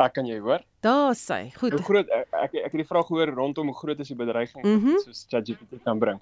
Ek 0.01 0.15
kan 0.17 0.25
jy 0.27 0.39
hoor? 0.41 0.63
Daar 0.81 1.13
sê. 1.15 1.51
Goed. 1.61 1.75
Hoe 1.77 1.85
groot 1.85 2.09
ek 2.09 2.29
ek, 2.33 2.55
ek 2.65 2.73
het 2.73 2.81
die 2.81 2.89
vraag 2.89 3.07
gehoor 3.11 3.29
rondom 3.37 3.69
hoe 3.69 3.77
groot 3.77 3.99
is 4.01 4.09
die 4.09 4.17
bedreiging 4.17 4.65
mm 4.65 4.79
-hmm. 4.81 4.99
soos 5.05 5.27
ChatGPT 5.29 5.83
kan 5.85 5.99
bring. 5.99 6.21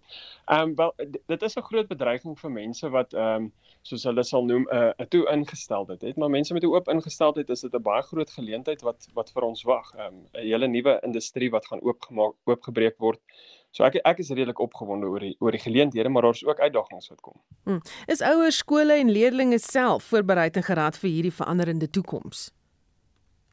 Ehm 0.50 0.70
um, 0.70 0.74
wel 0.74 0.92
dit 1.26 1.42
is 1.42 1.56
'n 1.56 1.62
groot 1.62 1.88
bedreiging 1.88 2.38
vir 2.38 2.50
mense 2.50 2.90
wat 2.90 3.14
ehm 3.14 3.46
um, 3.46 3.52
soos 3.82 4.04
hulle 4.04 4.24
sal 4.24 4.44
noem 4.44 4.66
'n 4.66 4.76
uh, 4.76 4.92
'n 4.98 5.08
toe 5.08 5.24
ingesteldheid 5.32 6.00
het, 6.00 6.16
maar 6.16 6.30
mense 6.30 6.52
met 6.52 6.62
'n 6.62 6.66
oop 6.66 6.88
ingesteldheid 6.88 7.50
is 7.50 7.60
dit 7.60 7.74
'n 7.74 7.82
baie 7.82 8.02
groot 8.02 8.30
geleentheid 8.30 8.82
wat 8.82 9.06
wat 9.14 9.30
vir 9.30 9.42
ons 9.42 9.62
wag. 9.62 9.94
Ehm 9.94 10.06
um, 10.06 10.26
'n 10.34 10.46
hele 10.50 10.66
nuwe 10.66 10.98
industrie 11.02 11.50
wat 11.50 11.66
gaan 11.66 11.80
oopgemaak 11.80 12.34
oopgebreek 12.44 12.98
word. 12.98 13.20
So 13.70 13.84
ek 13.84 14.00
ek 14.04 14.18
is 14.18 14.30
redelik 14.30 14.58
opgewonde 14.58 15.06
oor 15.06 15.20
die 15.20 15.36
oor 15.38 15.50
die 15.50 15.62
geleenthede, 15.62 16.08
maar 16.08 16.22
daar's 16.22 16.44
ook 16.44 16.60
uitdagings 16.60 17.08
wat 17.08 17.20
kom. 17.20 17.36
Hmm. 17.64 17.80
Is 18.06 18.20
ouers, 18.20 18.56
skole 18.56 18.92
en 18.92 19.10
leerders 19.10 19.64
self 19.64 20.04
voorberei 20.04 20.50
en 20.50 20.62
geraad 20.62 20.98
vir 20.98 21.10
hierdie 21.10 21.32
veranderende 21.32 21.90
toekoms? 21.90 22.50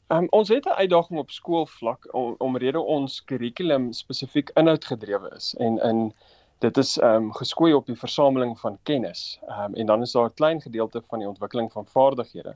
Um, 0.09 0.27
ons 0.29 0.49
het 0.49 0.65
'n 0.65 0.69
uitdaging 0.69 1.19
op 1.19 1.31
skoolvlak 1.31 2.13
om 2.13 2.35
omrede 2.37 2.79
ons 2.79 3.23
kurrikulum 3.23 3.93
spesifiek 3.93 4.49
inhoudgedrewe 4.55 5.31
is 5.35 5.55
en 5.55 5.79
in 5.89 6.13
dit 6.59 6.77
is 6.77 6.97
ehm 6.97 7.15
um, 7.15 7.33
geskoei 7.33 7.73
op 7.73 7.85
die 7.85 7.97
versameling 7.97 8.59
van 8.59 8.77
kennis. 8.83 9.39
Ehm 9.47 9.63
um, 9.63 9.75
en 9.75 9.85
dan 9.85 10.01
is 10.01 10.11
daar 10.11 10.29
'n 10.29 10.33
klein 10.33 10.61
gedeelte 10.61 11.01
van 11.07 11.19
die 11.19 11.27
ontwikkeling 11.27 11.71
van 11.71 11.85
vaardighede. 11.85 12.55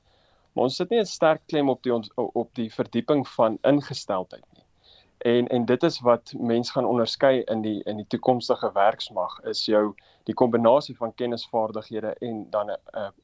Maar 0.54 0.64
ons 0.64 0.76
sit 0.76 0.90
nie 0.90 1.00
'n 1.00 1.06
sterk 1.06 1.42
klem 1.46 1.70
op 1.70 1.84
die 1.84 1.94
op 2.16 2.50
die 2.56 2.74
verdieping 2.74 3.28
van 3.28 3.58
ingesteldheid 3.62 4.46
nie. 4.54 4.61
En 5.22 5.48
en 5.48 5.66
dit 5.66 5.84
is 5.84 6.00
wat 6.00 6.34
mense 6.38 6.72
gaan 6.72 6.86
onderskei 6.86 7.42
in 7.42 7.62
die 7.62 7.84
in 7.84 7.98
die 8.02 8.08
toekomstige 8.08 8.72
werksmag 8.74 9.40
is 9.52 9.66
jou 9.66 9.94
die 10.24 10.34
kombinasie 10.34 10.96
van 10.98 11.14
kennisvaardighede 11.16 12.16
en 12.20 12.48
dan 12.50 12.72
'n 12.72 12.78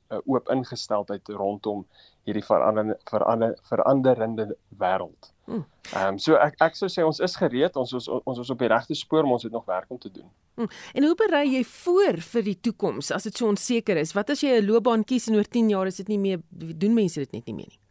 'n 0.09 0.21
oop 0.25 0.49
ingesteldheid 0.49 1.27
rondom 1.27 1.85
hierdie 2.23 2.45
verander, 2.45 2.97
verander, 3.09 3.57
veranderende 3.61 4.57
wêreld. 4.77 5.33
Hmm. 5.45 5.65
Ehm 5.93 6.07
um, 6.07 6.17
so 6.19 6.35
ek 6.35 6.55
ek 6.61 6.75
sou 6.75 6.89
sê 6.89 7.05
ons 7.05 7.19
is 7.19 7.35
gereed, 7.35 7.75
ons 7.75 7.93
ons 7.93 8.07
ons 8.23 8.39
is 8.39 8.49
op 8.49 8.59
die 8.59 8.67
regte 8.67 8.95
spoor, 8.95 9.23
maar 9.23 9.39
ons 9.39 9.43
het 9.43 9.51
nog 9.51 9.65
werk 9.65 9.89
om 9.89 9.97
te 9.97 10.11
doen. 10.11 10.29
Hmm. 10.55 10.69
En 10.93 11.03
hoe 11.03 11.15
berei 11.15 11.45
jy 11.55 11.63
voor 11.63 12.21
vir 12.33 12.43
die 12.43 12.59
toekoms 12.61 13.11
as 13.11 13.23
dit 13.23 13.37
so 13.37 13.47
onseker 13.47 13.97
is? 13.97 14.13
Wat 14.13 14.29
as 14.29 14.41
jy 14.41 14.59
'n 14.59 14.65
loopbaan 14.65 15.03
kies 15.03 15.27
en 15.27 15.35
oor 15.35 15.49
10 15.49 15.69
jaar 15.69 15.87
is 15.87 15.97
dit 15.97 16.07
nie 16.07 16.19
meer 16.19 16.39
doen 16.51 16.93
mense 16.93 17.19
dit 17.19 17.31
net 17.31 17.45
nie 17.45 17.55
meer 17.55 17.69
nie? 17.69 17.86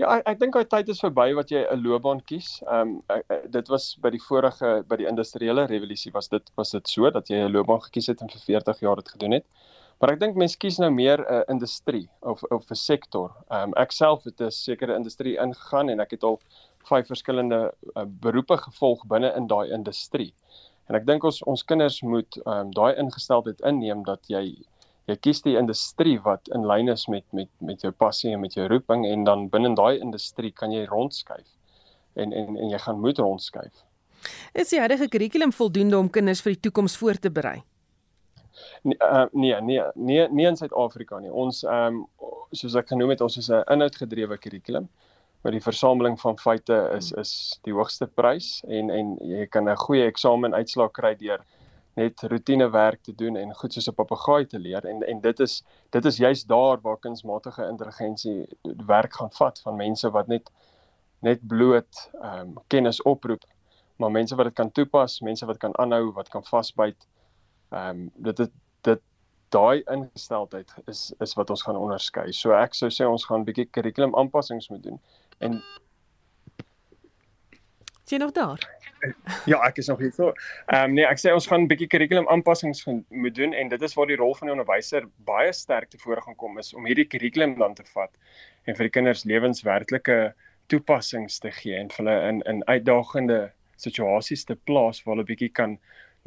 Ja, 0.00 0.08
ek, 0.16 0.22
ek 0.30 0.38
dink 0.40 0.54
daai 0.56 0.68
tyd 0.72 0.88
is 0.88 1.02
verby 1.04 1.26
wat 1.36 1.50
jy 1.52 1.60
'n 1.68 1.82
loopbaan 1.84 2.22
kies. 2.30 2.62
Ehm 2.64 2.94
um, 3.12 3.42
dit 3.56 3.68
was 3.68 3.90
by 4.04 4.10
die 4.14 4.22
vorige 4.26 4.70
by 4.88 4.96
die 4.96 5.08
industriële 5.10 5.66
revolusie 5.68 6.12
was 6.14 6.28
dit 6.32 6.48
was 6.56 6.72
dit 6.72 6.88
so 6.88 7.10
dat 7.10 7.28
jy 7.28 7.42
'n 7.42 7.52
loopbaan 7.52 7.82
gekies 7.88 8.08
het 8.08 8.22
en 8.22 8.32
vir 8.32 8.40
40 8.46 8.80
jaar 8.80 8.96
dit 8.96 9.12
gedoen 9.16 9.36
het. 9.38 9.46
Maar 10.00 10.14
ek 10.14 10.20
dink 10.20 10.36
mense 10.40 10.58
kies 10.58 10.78
nou 10.78 10.90
meer 10.90 11.20
'n 11.20 11.34
uh, 11.34 11.42
industrie 11.48 12.08
of 12.20 12.42
of 12.50 12.70
'n 12.70 12.74
sektor. 12.74 13.30
Ehm 13.50 13.68
um, 13.68 13.74
ek 13.76 13.92
self 13.92 14.24
het 14.24 14.40
'n 14.40 14.50
sekere 14.50 14.96
industrie 14.96 15.36
ingegaan 15.36 15.88
en 15.88 16.00
ek 16.00 16.10
het 16.10 16.24
al 16.24 16.40
vyf 16.88 17.06
verskillende 17.06 17.60
uh, 17.96 18.04
beroepe 18.06 18.56
gevolg 18.56 19.06
binne 19.06 19.34
in 19.36 19.46
daai 19.46 19.70
industrie. 19.70 20.34
En 20.88 20.94
ek 20.94 21.06
dink 21.06 21.24
ons 21.24 21.42
ons 21.42 21.64
kinders 21.64 22.02
moet 22.02 22.40
ehm 22.46 22.58
um, 22.58 22.70
daai 22.72 22.94
ingesteldheid 22.96 23.60
inneem 23.60 24.02
dat 24.04 24.26
jy 24.26 24.64
jy 25.10 25.16
kies 25.16 25.42
die 25.42 25.56
industrie 25.58 26.18
wat 26.22 26.48
in 26.54 26.66
lyn 26.66 26.88
is 26.92 27.06
met 27.08 27.24
met 27.32 27.50
met 27.60 27.82
jou 27.82 27.92
passie 27.92 28.32
en 28.32 28.40
met 28.40 28.54
jou 28.54 28.68
roeping 28.70 29.06
en 29.06 29.24
dan 29.24 29.48
binne 29.50 29.74
daai 29.74 29.98
industrie 29.98 30.52
kan 30.52 30.72
jy 30.72 30.84
rondskuif. 30.86 31.48
En 32.14 32.32
en 32.32 32.56
en 32.56 32.70
jy 32.70 32.78
gaan 32.78 33.00
moet 33.00 33.18
rondskuif. 33.18 33.84
Is 34.54 34.70
die 34.70 34.78
huidige 34.78 35.08
kurrikulum 35.08 35.52
voldoende 35.52 35.98
om 35.98 36.10
kinders 36.10 36.42
vir 36.42 36.54
die 36.54 36.60
toekoms 36.68 36.96
voor 36.96 37.18
te 37.18 37.30
berei? 37.30 37.62
Nee, 38.82 38.98
uh, 39.00 39.26
nee, 39.32 39.60
nee, 39.60 39.82
nee, 39.94 40.28
nie 40.28 40.46
in 40.46 40.56
Suid-Afrika 40.56 41.18
nie. 41.18 41.32
Ons 41.32 41.62
ehm 41.64 42.02
um, 42.02 42.04
soos 42.52 42.74
ek 42.76 42.90
genoem 42.92 43.14
het, 43.14 43.22
ons 43.24 43.38
is 43.40 43.48
'n 43.50 43.64
inhoudgedrewe 43.72 44.36
kurrikulum. 44.38 44.88
Maar 45.42 45.52
die 45.52 45.62
versameling 45.62 46.20
van 46.20 46.38
feite 46.38 46.76
is 46.96 47.12
is 47.12 47.58
die 47.66 47.72
hoogste 47.72 48.06
prys 48.06 48.62
en 48.68 48.90
en 48.90 49.16
jy 49.20 49.46
kan 49.46 49.68
'n 49.68 49.76
goeie 49.76 50.06
eksamen 50.06 50.54
uitslaag 50.54 50.92
kry 50.92 51.14
deur 51.14 51.40
net 51.94 52.22
roetinewerk 52.22 53.02
te 53.02 53.14
doen 53.14 53.36
en 53.36 53.54
goed 53.54 53.72
soos 53.72 53.88
'n 53.88 53.94
papegaai 53.94 54.46
te 54.46 54.58
leer 54.58 54.86
en 54.86 55.02
en 55.02 55.20
dit 55.20 55.40
is 55.40 55.62
dit 55.90 56.04
is 56.04 56.16
juist 56.16 56.48
daar 56.48 56.80
waar 56.80 56.98
kunsmatige 56.98 57.66
intelligensie 57.68 58.48
werk 58.86 59.14
gaan 59.14 59.32
vat 59.32 59.60
van 59.60 59.76
mense 59.76 60.10
wat 60.10 60.26
net 60.26 60.50
net 61.20 61.40
bloot 61.46 62.10
ehm 62.20 62.40
um, 62.40 62.54
kennis 62.66 63.02
oproep 63.02 63.44
maar 64.02 64.10
mense 64.10 64.34
wat 64.34 64.44
dit 64.50 64.54
kan 64.58 64.72
toepas, 64.72 65.20
mense 65.20 65.46
wat 65.46 65.60
kan 65.62 65.76
aanhou, 65.78 66.10
wat 66.18 66.28
kan 66.28 66.44
vasbyt. 66.44 67.06
Ehm 67.70 67.88
um, 67.88 68.10
dit 68.14 68.36
dit 68.36 68.52
dit 68.88 69.02
daai 69.54 69.82
ingesteldheid 69.94 70.74
is 70.90 71.12
is 71.26 71.34
wat 71.38 71.50
ons 71.50 71.62
gaan 71.62 71.78
onderskei. 71.78 72.32
So 72.32 72.56
ek 72.56 72.74
sou 72.74 72.90
sê 72.90 73.08
ons 73.08 73.26
gaan 73.28 73.40
'n 73.40 73.48
bietjie 73.50 73.68
kurrikulum 73.70 74.16
aanpassings 74.18 74.68
moet 74.68 74.82
doen. 74.82 74.98
En 75.38 75.62
Sien 78.12 78.20
nog 78.20 78.32
daar? 78.32 78.70
Ja, 79.44 79.58
ek 79.64 79.78
is 79.80 79.86
nog 79.86 79.98
hier. 79.98 80.10
So, 80.12 80.34
ehm 80.66 80.90
um, 80.90 80.96
nee, 80.98 81.04
ek 81.08 81.20
sê 81.20 81.32
ons 81.32 81.46
gaan 81.48 81.62
'n 81.64 81.70
bietjie 81.70 81.86
kurrikulum 81.88 82.28
aanpassings 82.28 82.84
moet 83.08 83.34
doen 83.38 83.54
en 83.56 83.70
dit 83.72 83.82
is 83.88 83.94
waar 83.96 84.10
die 84.10 84.18
rol 84.20 84.34
van 84.36 84.50
die 84.50 84.52
onderwyser 84.52 85.06
baie 85.30 85.52
sterk 85.56 85.88
tevore 85.94 86.20
gaan 86.20 86.36
kom 86.36 86.60
is 86.60 86.74
om 86.74 86.84
hierdie 86.84 87.08
kurrikulum 87.14 87.56
dan 87.62 87.74
te 87.74 87.88
vat 87.94 88.12
en 88.68 88.76
vir 88.76 88.90
die 88.90 88.94
kinders 88.98 89.24
lewenswerklike 89.24 90.18
toepassings 90.68 91.40
te 91.40 91.54
gee 91.62 91.80
en 91.80 91.88
hulle 91.96 92.18
in 92.28 92.44
in 92.52 92.62
uitdagende 92.68 93.40
situasies 93.86 94.44
te 94.44 94.60
plaas 94.68 95.00
waar 95.02 95.16
hulle 95.16 95.30
bietjie 95.32 95.52
kan 95.60 95.78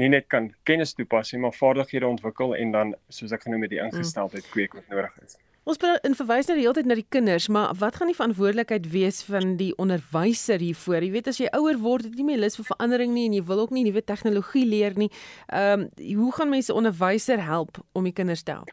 nie 0.01 0.09
net 0.09 0.27
kan 0.33 0.49
kennis 0.63 0.97
toepas 0.97 1.33
nie, 1.33 1.43
maar 1.45 1.53
vaardighede 1.53 2.07
ontwikkel 2.07 2.55
en 2.55 2.71
dan 2.71 2.95
soos 3.09 3.31
ek 3.31 3.45
genoem 3.45 3.69
het 3.69 3.77
die 3.77 3.83
mm. 3.83 3.93
ingesteldheid 3.93 4.49
kweek 4.57 4.73
wat 4.73 4.89
nodig 4.89 5.21
is. 5.21 5.37
Ons 5.65 5.79
in 5.81 6.13
verwys 6.13 6.45
nou 6.45 6.53
die 6.59 6.61
hele 6.61 6.77
tyd 6.77 6.85
na 6.85 6.95
die 6.99 7.07
kinders, 7.09 7.47
maar 7.49 7.71
wat 7.79 7.95
gaan 7.97 8.11
die 8.11 8.17
verantwoordelikheid 8.17 8.83
wees 8.93 9.23
van 9.25 9.55
die 9.57 9.71
onderwyser 9.81 10.61
hiervoor? 10.61 11.01
Jy 11.01 11.13
weet 11.15 11.29
as 11.31 11.39
jy 11.41 11.47
ouer 11.57 11.79
word, 11.81 12.05
het 12.05 12.13
jy 12.13 12.21
nie 12.21 12.27
meer 12.27 12.43
lus 12.43 12.59
vir 12.59 12.67
verandering 12.67 13.15
nie 13.15 13.23
en 13.25 13.33
jy 13.33 13.41
wil 13.47 13.63
ook 13.63 13.73
nie 13.73 13.81
nuwe 13.87 14.03
tegnologie 14.05 14.61
leer 14.69 14.93
nie. 15.01 15.09
Ehm 15.49 15.87
um, 15.87 16.19
hoe 16.19 16.33
gaan 16.37 16.53
mense 16.53 16.73
onderwyser 16.73 17.41
help 17.41 17.79
om 17.97 18.05
die 18.05 18.13
kinders 18.13 18.45
te 18.45 18.53
help? 18.53 18.69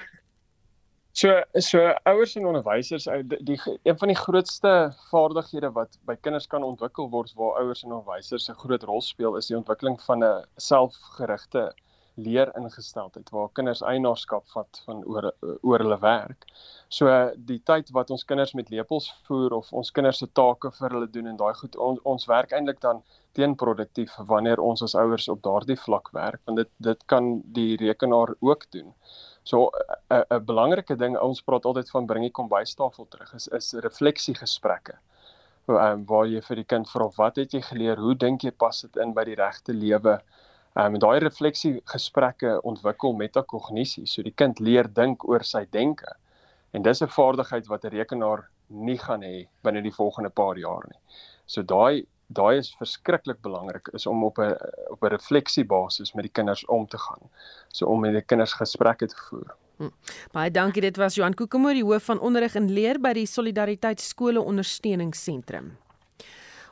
So 1.17 1.41
so 1.65 1.81
ouers 2.13 2.37
en 2.37 2.51
onderwysers 2.51 3.09
die, 3.31 3.41
die 3.41 3.57
een 3.89 3.97
van 4.05 4.13
die 4.13 4.19
grootste 4.21 4.93
vaardighede 5.09 5.73
wat 5.73 5.97
by 6.05 6.19
kinders 6.21 6.47
kan 6.47 6.65
ontwikkel 6.65 7.09
word 7.09 7.33
waar 7.41 7.57
ouers 7.63 7.87
en 7.87 7.97
onderwysers 7.97 8.51
'n 8.53 8.61
groot 8.67 8.85
rol 8.85 9.01
speel 9.01 9.41
is 9.41 9.49
die 9.49 9.57
ontwikkeling 9.57 9.97
van 10.05 10.25
'n 10.25 10.45
selfgerigte 10.57 11.71
leer 12.17 12.51
ingesteldheid 12.59 13.31
waar 13.33 13.49
kinders 13.57 13.81
eienaarskap 13.83 14.45
vat 14.53 14.81
van 14.87 15.01
oor 15.09 15.31
oor 15.63 15.85
hulle 15.85 15.99
werk. 16.03 16.47
So 16.93 17.09
die 17.51 17.61
tyd 17.71 17.91
wat 17.97 18.11
ons 18.11 18.25
kinders 18.29 18.53
met 18.59 18.71
lepels 18.71 19.09
voer 19.29 19.55
of 19.57 19.73
ons 19.73 19.91
kinders 19.97 20.21
se 20.21 20.29
take 20.37 20.71
vir 20.79 20.97
hulle 20.97 21.09
doen 21.15 21.31
en 21.31 21.39
daai 21.41 21.55
goed 21.61 21.77
ons, 21.77 22.01
ons 22.05 22.29
werk 22.29 22.53
eintlik 22.53 22.81
dan 22.85 23.03
teenproduktief 23.39 24.13
wanneer 24.29 24.61
ons 24.61 24.83
as 24.85 24.95
ouers 24.95 25.29
op 25.33 25.41
daardie 25.43 25.79
vlak 25.87 26.13
werk 26.13 26.41
want 26.45 26.61
dit 26.61 26.73
dit 26.89 27.07
kan 27.07 27.33
die 27.59 27.77
rekenaar 27.81 28.35
ook 28.41 28.67
doen. 28.77 28.93
So 29.45 29.71
'n 30.11 30.45
belangrike 30.45 30.97
ding 30.97 31.17
ons 31.19 31.43
praat 31.43 31.65
altyd 31.65 31.91
van 31.91 32.07
bring 32.07 32.25
die 32.25 32.37
kombuistafel 32.41 33.07
terug 33.09 33.35
is 33.35 33.49
is 33.49 33.73
refleksiegesprekke. 33.73 34.99
Waar, 35.67 35.93
um, 35.93 36.05
waar 36.07 36.27
jy 36.27 36.41
vir 36.43 36.57
die 36.57 36.71
kind 36.75 36.89
vra 36.91 37.09
wat 37.17 37.37
het 37.37 37.53
jy 37.55 37.61
geleer? 37.63 37.97
Hoe 37.97 38.15
dink 38.15 38.43
jy 38.43 38.51
pas 38.51 38.81
dit 38.83 38.97
in 38.97 39.13
by 39.15 39.25
die 39.25 39.39
regte 39.39 39.73
lewe? 39.73 40.21
Ehm 40.75 40.95
um, 40.95 40.99
daai 40.99 41.19
refleksie 41.21 41.81
gesprekke 41.85 42.61
ontwikkel 42.63 43.13
metakognisie. 43.13 44.07
So 44.07 44.23
die 44.23 44.33
kind 44.33 44.61
leer 44.61 44.89
dink 44.89 45.25
oor 45.29 45.45
sy 45.45 45.67
denke. 45.71 46.17
En 46.73 46.83
dis 46.83 47.03
'n 47.03 47.09
vaardigheid 47.09 47.67
wat 47.69 47.85
'n 47.85 47.95
rekenaar 47.97 48.49
nie 48.69 48.99
gaan 48.99 49.23
hê 49.23 49.49
binne 49.63 49.83
die 49.83 49.93
volgende 49.93 50.31
paar 50.31 50.57
jaar 50.57 50.89
nie. 50.89 51.01
So 51.47 51.63
daai 51.63 52.07
daai 52.33 52.59
is 52.59 52.75
verskriklik 52.79 53.43
belangrik 53.43 53.89
is 53.93 54.07
om 54.07 54.25
op 54.25 54.39
'n 54.39 54.57
op 54.91 55.03
'n 55.05 55.13
refleksiebasis 55.17 56.15
met 56.15 56.23
die 56.23 56.33
kinders 56.33 56.65
om 56.67 56.87
te 56.87 56.99
gaan. 56.99 57.29
So 57.69 57.87
om 57.87 58.01
met 58.01 58.13
die 58.13 58.23
kinders 58.23 58.53
gesprekke 58.53 59.07
te 59.07 59.17
voer. 59.29 59.55
Hm. 59.77 59.91
Baie 60.33 60.51
dankie. 60.51 60.83
Dit 60.83 60.97
was 60.97 61.15
Johan 61.15 61.35
Kokemoor, 61.35 61.73
die 61.73 61.85
hoof 61.85 62.05
van 62.05 62.21
onderrig 62.21 62.55
en 62.55 62.71
leer 62.71 63.01
by 63.01 63.13
die 63.13 63.27
Solidariteit 63.27 64.01
Skole 64.01 64.41
Ondersteuningsentrum. 64.41 65.77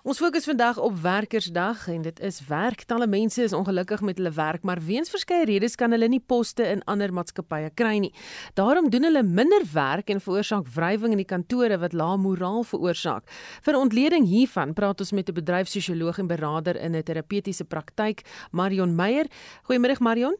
Ons 0.00 0.16
fokus 0.16 0.46
vandag 0.48 0.78
op 0.80 0.94
Werkersdag 0.96 1.82
en 1.92 2.02
dit 2.02 2.20
is 2.24 2.38
werk. 2.48 2.86
Talle 2.88 3.04
mense 3.06 3.42
is 3.44 3.52
ongelukkig 3.52 4.00
met 4.00 4.16
hulle 4.16 4.32
werk, 4.32 4.62
maar 4.64 4.80
weens 4.80 5.12
verskeie 5.12 5.44
redes 5.44 5.76
kan 5.76 5.92
hulle 5.92 6.08
nie 6.08 6.22
poste 6.24 6.64
in 6.64 6.80
ander 6.88 7.12
maatskappye 7.12 7.68
kry 7.76 7.98
nie. 8.00 8.12
Daarom 8.56 8.88
doen 8.88 9.04
hulle 9.10 9.22
minder 9.22 9.60
werk 9.74 10.08
en 10.08 10.24
veroorsaak 10.24 10.72
wrywing 10.72 11.12
in 11.12 11.20
die 11.20 11.28
kantore 11.28 11.76
wat 11.84 11.92
lae 11.92 12.16
moraal 12.16 12.64
veroorsaak. 12.64 13.28
Vir 13.60 13.76
ontleding 13.76 14.24
hiervan 14.24 14.72
praat 14.72 15.04
ons 15.04 15.12
met 15.12 15.28
'n 15.28 15.36
bedryfssosioloog 15.36 16.18
en 16.18 16.32
beraader 16.32 16.80
in 16.80 16.96
'n 16.96 17.02
terapeutiese 17.02 17.64
praktyk, 17.64 18.24
Marion 18.52 18.96
Meyer. 18.96 19.26
Goeiemôre 19.68 20.00
Marion. 20.00 20.36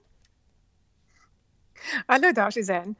Hallo 2.06 2.32
daar 2.32 2.52
Suzanne. 2.52 2.94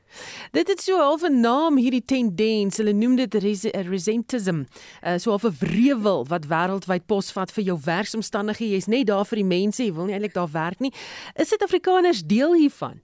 Dit 0.51 0.69
het 0.69 0.81
so 0.81 0.97
half 0.97 1.23
'n 1.23 1.40
naam 1.40 1.77
hierdie 1.77 2.05
tendens. 2.05 2.77
Hulle 2.77 2.93
noem 2.93 3.16
dit 3.16 3.35
resentism. 3.35 4.62
Uh, 5.03 5.19
so 5.19 5.31
half 5.31 5.45
'n 5.45 5.57
wrevel 5.59 6.27
wat 6.27 6.47
wêreldwyd 6.47 7.07
posvat 7.07 7.53
vir 7.53 7.64
jou 7.64 7.79
werksomstandighede. 7.85 8.73
Jy's 8.73 8.87
net 8.87 9.07
daar 9.07 9.27
vir 9.27 9.37
die 9.37 9.45
mense, 9.45 9.85
jy 9.85 9.93
wil 9.93 10.05
nie 10.05 10.14
eintlik 10.14 10.35
daar 10.35 10.51
werk 10.51 10.79
nie. 10.81 10.93
Is 11.35 11.49
Suid-Afrikaners 11.49 12.23
deel 12.27 12.55
hiervan? 12.55 13.01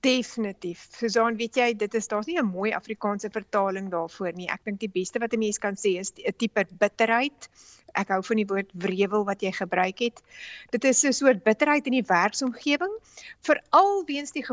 Definitief. 0.00 0.86
Suzan, 0.96 1.36
weet 1.36 1.56
jy, 1.56 1.76
dit 1.76 1.94
is 1.94 2.08
daar's 2.08 2.26
nie 2.26 2.38
'n 2.38 2.44
mooi 2.44 2.72
Afrikaanse 2.72 3.28
vertaling 3.30 3.90
daarvoor 3.90 4.32
nie. 4.32 4.48
Ek 4.48 4.64
dink 4.64 4.80
die 4.80 4.88
beste 4.88 5.18
wat 5.18 5.32
'n 5.32 5.38
mens 5.38 5.58
kan 5.58 5.74
sê 5.74 5.98
is 5.98 6.12
'n 6.16 6.32
tipe 6.36 6.66
bitterheid. 6.78 7.48
Ek 7.92 8.08
hou 8.08 8.22
van 8.22 8.36
die 8.36 8.46
woord 8.46 8.70
wrevel 8.74 9.24
wat 9.24 9.42
jy 9.42 9.52
gebruik 9.52 9.98
het. 9.98 10.22
Dit 10.70 10.84
is 10.84 11.04
'n 11.04 11.12
soort 11.12 11.44
bitterheid 11.44 11.86
in 11.86 11.98
die 11.98 12.06
werksomgewing, 12.06 12.92
veral 13.40 14.04
weens 14.06 14.32
die 14.32 14.44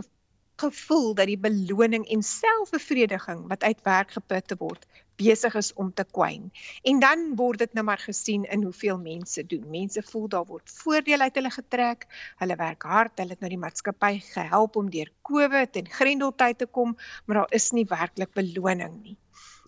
gevoel 0.57 1.13
dat 1.13 1.27
die 1.29 1.37
beloning 1.37 2.07
en 2.09 2.23
selfbevrediging 2.23 3.47
wat 3.47 3.63
uit 3.63 3.81
werk 3.83 4.11
geput 4.11 4.53
word 4.57 4.85
besig 5.17 5.55
is 5.57 5.73
om 5.73 5.93
te 5.93 6.05
kwyn. 6.05 6.49
En 6.83 6.99
dan 7.01 7.23
word 7.39 7.63
dit 7.65 7.73
nou 7.73 7.83
maar 7.85 8.01
gesien 8.01 8.45
in 8.53 8.63
hoeveel 8.63 8.99
mense 9.01 9.43
doen. 9.49 9.65
Mense 9.69 10.03
voel 10.11 10.27
daar 10.33 10.45
word 10.45 10.73
voordeel 10.83 11.25
uit 11.25 11.39
hulle 11.39 11.53
getrek. 11.53 12.05
Hulle 12.41 12.57
werk 12.59 12.85
hard, 12.85 13.17
hulle 13.17 13.33
het 13.33 13.41
nou 13.41 13.49
die 13.49 13.61
maatskappy 13.61 14.19
gehelp 14.29 14.77
om 14.77 14.91
deur 14.93 15.09
COVID 15.29 15.81
en 15.81 15.93
grendeltyd 15.99 16.61
te 16.61 16.69
kom, 16.79 16.97
maar 17.25 17.43
daar 17.43 17.57
is 17.57 17.71
nie 17.73 17.87
werklik 17.89 18.33
beloning 18.37 19.01
nie. 19.01 19.17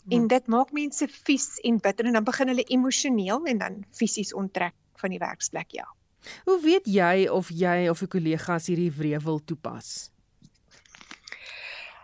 En 0.10 0.28
dit 0.28 0.48
maak 0.48 0.72
mense 0.72 1.08
vies 1.08 1.48
en 1.64 1.80
bitter 1.80 2.06
en 2.06 2.18
dan 2.18 2.28
begin 2.28 2.48
hulle 2.48 2.66
emosioneel 2.68 3.46
en 3.46 3.58
dan 3.58 3.82
fisies 3.96 4.34
onttrek 4.34 4.76
van 5.02 5.10
die 5.10 5.20
werksplek, 5.22 5.72
ja. 5.72 5.88
Hoe 6.46 6.60
weet 6.62 6.88
jy 6.90 7.28
of 7.32 7.50
jy 7.50 7.88
of 7.90 8.02
'n 8.02 8.08
kollega 8.08 8.58
hierdie 8.60 8.92
wrevel 8.92 9.40
toepas? 9.40 10.12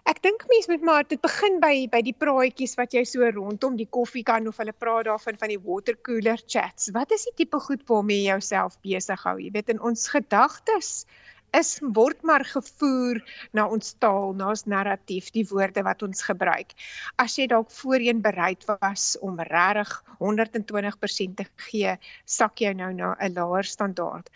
Ek 0.06 0.22
dink 0.22 0.44
mense 0.46 0.70
moet 0.70 0.84
maar 0.86 1.04
dit 1.10 1.22
begin 1.22 1.60
by 1.60 1.88
by 1.89 2.02
die 2.06 2.13
praatjies 2.13 2.76
wat 2.78 2.94
jy 2.94 3.02
so 3.10 3.26
rondom 3.26 3.76
die 3.76 3.88
koffiekan 3.89 4.48
of 4.48 4.58
hulle 4.62 4.74
praat 4.84 5.06
daarvan 5.06 5.39
van 5.41 5.50
die 5.50 5.58
water 5.58 5.98
cooler 5.98 6.38
chats. 6.46 6.91
Wat 6.94 7.12
is 7.12 7.26
die 7.26 7.34
tipe 7.41 7.60
goed 7.60 7.82
waarmee 7.89 8.22
jy 8.22 8.36
jouself 8.36 8.78
besig 8.86 9.24
hou? 9.24 9.39
Jy 9.41 9.50
weet 9.52 9.70
in 9.74 9.82
ons 9.82 10.08
gedagtes 10.13 11.06
is 11.53 11.79
word 11.81 12.23
maar 12.23 12.45
gevoer 12.45 13.21
na 13.53 13.67
ons 13.67 13.93
taal, 13.99 14.34
na 14.34 14.49
ons 14.49 14.65
narratief, 14.65 15.31
die 15.31 15.45
woorde 15.49 15.84
wat 15.84 16.03
ons 16.03 16.23
gebruik. 16.23 16.75
As 17.21 17.38
jy 17.38 17.47
dalk 17.47 17.71
voorheen 17.71 18.21
bereid 18.21 18.65
was 18.67 19.15
om 19.21 19.39
regtig 19.39 20.03
120% 20.19 21.36
te 21.36 21.47
gee, 21.69 21.97
sak 22.25 22.62
jy 22.62 22.73
nou 22.73 22.93
na 22.93 23.15
'n 23.19 23.34
laer 23.34 23.63
standaard 23.63 24.29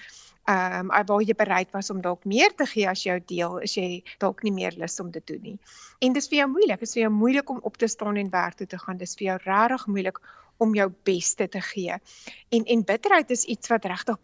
ehm 0.49 0.89
um, 0.89 1.05
waar 1.05 1.21
jy 1.21 1.35
bereid 1.37 1.69
was 1.75 1.89
om 1.93 2.01
dalk 2.01 2.23
meer 2.25 2.53
te 2.57 2.65
gee 2.65 2.87
as 2.89 3.03
jou 3.05 3.17
deel, 3.31 3.59
is 3.65 3.75
jy 3.77 4.03
dalk 4.23 4.41
nie 4.43 4.53
meer 4.55 4.73
lus 4.81 4.99
om 4.99 5.11
dit 5.11 5.25
te 5.25 5.33
doen 5.33 5.43
nie. 5.51 5.57
En 6.01 6.13
dis 6.13 6.29
vir 6.31 6.39
jou 6.39 6.47
moeilik, 6.55 6.81
is 6.81 6.93
vir 6.95 7.03
jou 7.03 7.11
moeilik 7.13 7.49
om 7.53 7.59
op 7.69 7.77
te 7.77 7.87
staan 7.87 8.17
en 8.17 8.31
werk 8.33 8.57
toe 8.57 8.67
te 8.67 8.79
gaan. 8.81 8.97
Dis 8.97 9.13
vir 9.19 9.27
jou 9.27 9.37
regtig 9.43 9.85
moeilik 9.87 10.17
om 10.57 10.73
jou 10.75 10.87
beste 11.05 11.47
te 11.47 11.61
gee. 11.61 11.99
En 12.49 12.65
en 12.65 12.83
bitterheid 12.83 13.29
is 13.31 13.45
iets 13.45 13.69
wat 13.69 13.85
regtig 13.85 14.17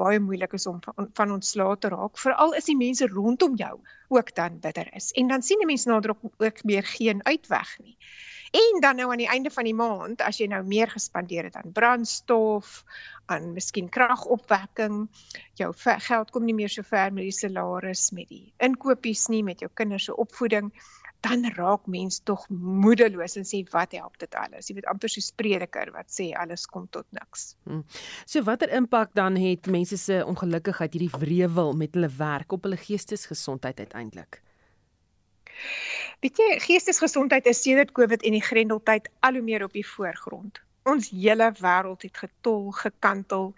baie 0.00 0.20
moeilik 0.24 0.56
is 0.58 0.66
om 0.70 0.80
van, 0.84 1.10
van 1.20 1.36
ontslae 1.36 1.76
te 1.78 1.92
raak, 1.92 2.18
veral 2.18 2.56
as 2.58 2.68
die 2.70 2.78
mense 2.80 3.08
rondom 3.12 3.56
jou 3.60 3.76
ook 4.08 4.34
dan 4.34 4.58
bitter 4.64 4.90
is. 4.96 5.12
En 5.20 5.28
dan 5.30 5.44
sien 5.46 5.62
die 5.62 5.68
mense 5.70 5.88
nader 5.90 6.16
ook 6.24 6.64
meer 6.64 6.86
geen 6.96 7.24
uitweg 7.26 7.76
nie. 7.84 7.96
En 8.50 8.80
dan 8.80 8.96
nou 8.96 9.10
aan 9.12 9.22
die 9.22 9.28
einde 9.30 9.50
van 9.50 9.64
die 9.64 9.74
maand, 9.78 10.22
as 10.26 10.40
jy 10.40 10.48
nou 10.50 10.64
meer 10.66 10.90
gespandeer 10.90 11.46
het 11.46 11.56
aan 11.60 11.70
brandstof, 11.72 12.80
aan 13.30 13.52
miskien 13.54 13.88
kragopwekking, 13.94 15.04
jou 15.60 15.70
geld 15.78 16.32
kom 16.34 16.48
nie 16.48 16.56
meer 16.58 16.72
so 16.72 16.82
ver 16.82 17.12
met 17.14 17.28
die 17.28 17.36
salaris, 17.36 18.08
met 18.10 18.26
die 18.28 18.48
inkopies 18.58 19.28
nie, 19.30 19.44
met 19.46 19.62
jou 19.62 19.70
kinders 19.74 20.08
se 20.10 20.16
opvoeding, 20.18 20.72
dan 21.20 21.44
raak 21.54 21.86
mens 21.86 22.20
tog 22.24 22.46
moedeloos 22.48 23.36
en 23.36 23.46
sê 23.48 23.60
wat 23.72 23.92
help 23.96 24.18
dit 24.18 24.34
alles? 24.34 24.68
Jy 24.68 24.78
weet 24.78 24.88
amper 24.92 25.12
so 25.12 25.34
prediker 25.36 25.92
wat 25.94 26.08
sê 26.12 26.30
alles 26.36 26.66
kom 26.66 26.86
tot 26.88 27.06
niks. 27.16 27.54
Hmm. 27.68 27.84
So 28.24 28.42
watter 28.46 28.72
impak 28.76 29.12
dan 29.18 29.36
het 29.40 29.66
mense 29.66 29.98
se 30.00 30.22
ongelukkigheid 30.26 30.96
hierdie 30.96 31.12
wrevel 31.18 31.74
met 31.76 31.94
hulle 31.98 32.10
werk 32.16 32.52
op 32.52 32.64
hulle 32.68 32.80
geestesgesondheid 32.80 33.84
uiteindelik? 33.84 34.40
Weet 36.20 36.40
jy, 36.40 36.48
geestesgesondheid 36.64 37.46
is 37.46 37.62
sedert 37.62 37.92
COVID 37.96 38.24
en 38.24 38.36
die 38.36 38.44
grendeltyd 38.44 39.08
al 39.20 39.38
hoe 39.38 39.44
meer 39.44 39.64
op 39.64 39.76
die 39.76 39.86
voorgrond. 39.86 40.60
Ons 40.88 41.10
hele 41.12 41.50
wêreld 41.60 42.02
het 42.02 42.16
getol, 42.16 42.70
gekantel 42.72 43.50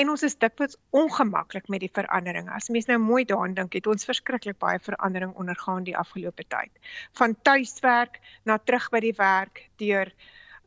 en 0.00 0.12
ons 0.12 0.22
is 0.22 0.38
dikwels 0.40 0.78
ongemaklik 0.96 1.68
met 1.68 1.84
die 1.84 1.92
verandering. 1.92 2.48
As 2.48 2.70
mens 2.72 2.88
nou 2.88 2.98
mooi 3.02 3.24
daaraan 3.24 3.54
dink, 3.54 3.76
het 3.76 3.86
ons 3.86 4.08
verskriklik 4.08 4.58
baie 4.58 4.80
verandering 4.80 5.34
ondergaan 5.36 5.84
die 5.84 5.96
afgelope 5.96 6.46
tyd. 6.48 6.72
Van 7.20 7.36
tuiswerk 7.42 8.20
na 8.44 8.58
terug 8.58 8.88
by 8.90 9.00
die 9.00 9.16
werk 9.16 9.68
deur 9.76 10.12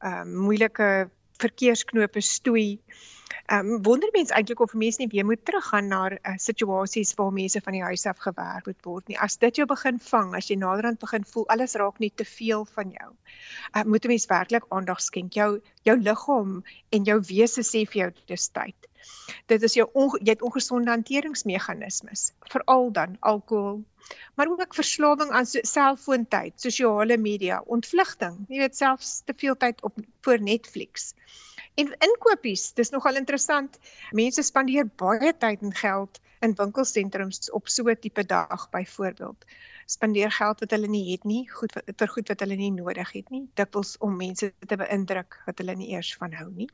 ehm 0.03 0.21
um, 0.27 0.39
moeilike 0.45 1.09
verkeersknope 1.45 2.21
stoei. 2.21 2.69
Ehm 3.51 3.71
um, 3.73 3.81
wonder 3.83 4.09
mens 4.13 4.31
eintlik 4.31 4.61
of 4.63 4.73
mense 4.73 5.01
nie 5.01 5.09
weer 5.11 5.25
moet 5.25 5.41
teruggaan 5.45 5.87
na 5.91 6.01
uh, 6.11 6.35
situasies 6.39 7.13
waar 7.19 7.33
mense 7.35 7.61
van 7.65 7.75
die 7.75 7.83
huis 7.83 8.05
af 8.11 8.21
gewerk 8.25 8.69
moet 8.69 8.85
word 8.87 9.11
nie. 9.11 9.17
As 9.19 9.35
dit 9.41 9.59
jou 9.59 9.65
begin 9.67 9.99
vang, 9.99 10.31
as 10.39 10.47
jy 10.51 10.55
naderhand 10.61 11.01
begin 11.01 11.27
voel 11.33 11.49
alles 11.55 11.75
raak 11.81 11.99
nie 11.99 12.11
te 12.15 12.25
veel 12.29 12.63
van 12.77 12.95
jou. 12.95 13.09
Uh, 13.75 13.83
moet 13.83 14.05
'n 14.05 14.13
mens 14.13 14.29
werklik 14.31 14.69
aandag 14.69 15.01
skenk. 15.01 15.33
Jou 15.33 15.59
jou 15.83 15.97
liggaam 15.99 16.63
en 16.89 17.03
jou 17.03 17.19
wese 17.33 17.67
sê 17.67 17.83
vir 17.91 18.01
jou 18.03 18.11
dis 18.31 18.47
tyd. 18.47 18.92
Dit 19.51 19.63
is 19.63 19.73
jou 19.73 19.87
jy 20.19 20.31
het 20.31 20.41
ongesonde 20.41 20.91
hanteringsmeganismes, 20.91 22.31
veral 22.53 22.91
dan 22.91 23.17
alkohol, 23.19 23.83
maar 24.35 24.47
ook 24.47 24.75
verslawing 24.75 25.31
aan 25.31 25.45
so, 25.45 25.59
selfoontyd, 25.61 26.53
sosiale 26.61 27.17
media, 27.17 27.61
ontvlugting. 27.65 28.45
Jy 28.47 28.63
weet 28.65 28.77
selfs 28.77 29.21
te 29.25 29.33
veel 29.37 29.57
tyd 29.57 29.81
op 29.81 29.97
voor 30.21 30.41
Netflix. 30.41 31.13
En 31.75 31.89
inkopies, 32.05 32.71
dis 32.77 32.91
nogal 32.93 33.15
interessant. 33.15 33.79
Mense 34.11 34.43
spandeer 34.45 34.89
baie 35.01 35.33
tyd 35.37 35.61
en 35.65 35.73
geld 35.73 36.19
in 36.45 36.53
winkelsentrums 36.59 37.49
op 37.57 37.69
so 37.75 37.89
'n 37.89 37.99
tipe 37.99 38.25
dag 38.25 38.69
byvoorbeeld. 38.69 39.45
Spandeer 39.85 40.31
geld 40.31 40.59
wat 40.59 40.71
hulle 40.71 40.87
nie 40.87 41.11
het 41.11 41.23
nie, 41.23 41.49
goed 41.49 41.73
vir 41.73 42.07
goed 42.15 42.27
wat 42.27 42.39
hulle 42.39 42.55
nie 42.55 42.71
nodig 42.71 43.11
het 43.11 43.29
nie, 43.29 43.47
dikwels 43.53 43.97
om 43.97 44.15
mense 44.17 44.53
te 44.67 44.77
beïndruk 44.83 45.41
wat 45.45 45.57
hulle 45.57 45.75
nie 45.75 45.89
eers 45.95 46.15
van 46.17 46.33
hou 46.33 46.49
nie. 46.51 46.69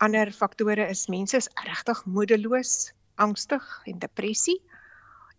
Ander 0.00 0.32
faktore 0.32 0.88
is 0.88 1.06
mense 1.12 1.36
is 1.36 1.48
regtig 1.66 2.04
moedeloos, 2.06 2.92
angstig 3.20 3.64
en 3.86 3.98
depressie 4.00 4.60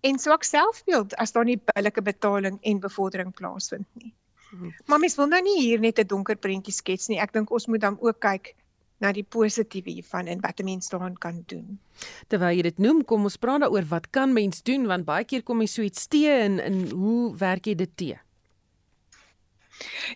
en 0.01 0.17
swak 0.19 0.43
selfbeeld 0.43 1.13
as 1.21 1.33
daar 1.33 1.45
nie 1.45 1.59
billike 1.73 2.01
betaling 2.01 2.57
en 2.61 2.79
bevordering 2.81 3.33
plaasvind 3.33 3.87
nie. 3.93 4.13
Maar 4.85 4.99
mens 4.99 5.15
wil 5.15 5.29
nou 5.31 5.41
nie 5.41 5.59
hier 5.61 5.79
net 5.79 5.99
'n 5.99 6.07
donker 6.07 6.35
prentjie 6.35 6.73
skets 6.73 7.07
nie. 7.07 7.19
Ek 7.19 7.33
dink 7.33 7.51
ons 7.51 7.67
moet 7.67 7.81
dan 7.81 7.97
ook 8.01 8.19
kyk 8.19 8.55
na 8.99 9.11
die 9.11 9.23
positiewe 9.23 9.89
hiervan 9.89 10.27
en 10.27 10.41
wat 10.41 10.59
'n 10.59 10.65
mens 10.65 10.89
daaraan 10.89 11.17
kan 11.17 11.43
doen. 11.47 11.79
Terwyl 12.27 12.55
jy 12.55 12.61
dit 12.61 12.77
noem, 12.79 13.05
kom 13.05 13.23
ons 13.23 13.37
praat 13.37 13.61
daaroor 13.61 13.85
wat 13.89 14.09
kan 14.09 14.33
mens 14.33 14.61
doen 14.61 14.87
want 14.87 15.05
baie 15.05 15.25
keer 15.25 15.43
kom 15.43 15.61
jy 15.61 15.67
so 15.67 15.81
iets 15.81 16.07
teë 16.07 16.43
in 16.45 16.59
in 16.59 16.89
hoe 16.89 17.37
werk 17.37 17.65
jy 17.65 17.75
dit 17.75 17.95
teë? 17.95 18.19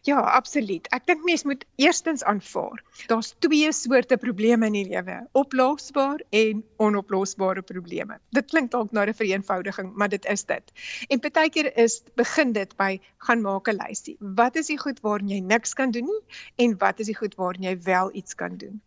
Ja, 0.03 0.19
absoluut. 0.19 0.87
Ek 0.93 1.05
dink 1.09 1.23
mense 1.25 1.47
moet 1.47 1.65
eerstens 1.81 2.23
aanvaar. 2.23 2.83
Daar's 3.09 3.33
twee 3.39 3.71
soorte 3.73 4.17
probleme 4.17 4.69
in 4.69 4.77
die 4.77 4.85
lewe: 4.89 5.17
oplosbaar 5.31 6.23
en 6.29 6.63
onoplosbare 6.77 7.61
probleme. 7.61 8.19
Dit 8.29 8.49
klink 8.51 8.71
dalk 8.71 8.91
na 8.91 9.05
'n 9.05 9.13
vereenvoudiging, 9.13 9.93
maar 9.95 10.09
dit 10.09 10.25
is 10.25 10.45
dit. 10.45 10.71
En 11.07 11.19
partykeer 11.19 11.77
is 11.77 12.01
begin 12.15 12.51
dit 12.51 12.75
by 12.77 12.99
gaan 13.17 13.41
maak 13.41 13.67
'n 13.67 13.79
lysie. 13.87 14.17
Wat 14.19 14.55
is 14.55 14.67
die 14.67 14.79
goed 14.79 14.99
waarin 14.99 15.29
jy 15.29 15.39
niks 15.39 15.73
kan 15.73 15.91
doen 15.91 16.05
nie 16.05 16.21
en 16.55 16.77
wat 16.77 16.99
is 16.99 17.05
die 17.05 17.17
goed 17.17 17.35
waarin 17.35 17.63
jy 17.63 17.77
wel 17.81 18.09
iets 18.13 18.35
kan 18.35 18.57
doen? 18.57 18.81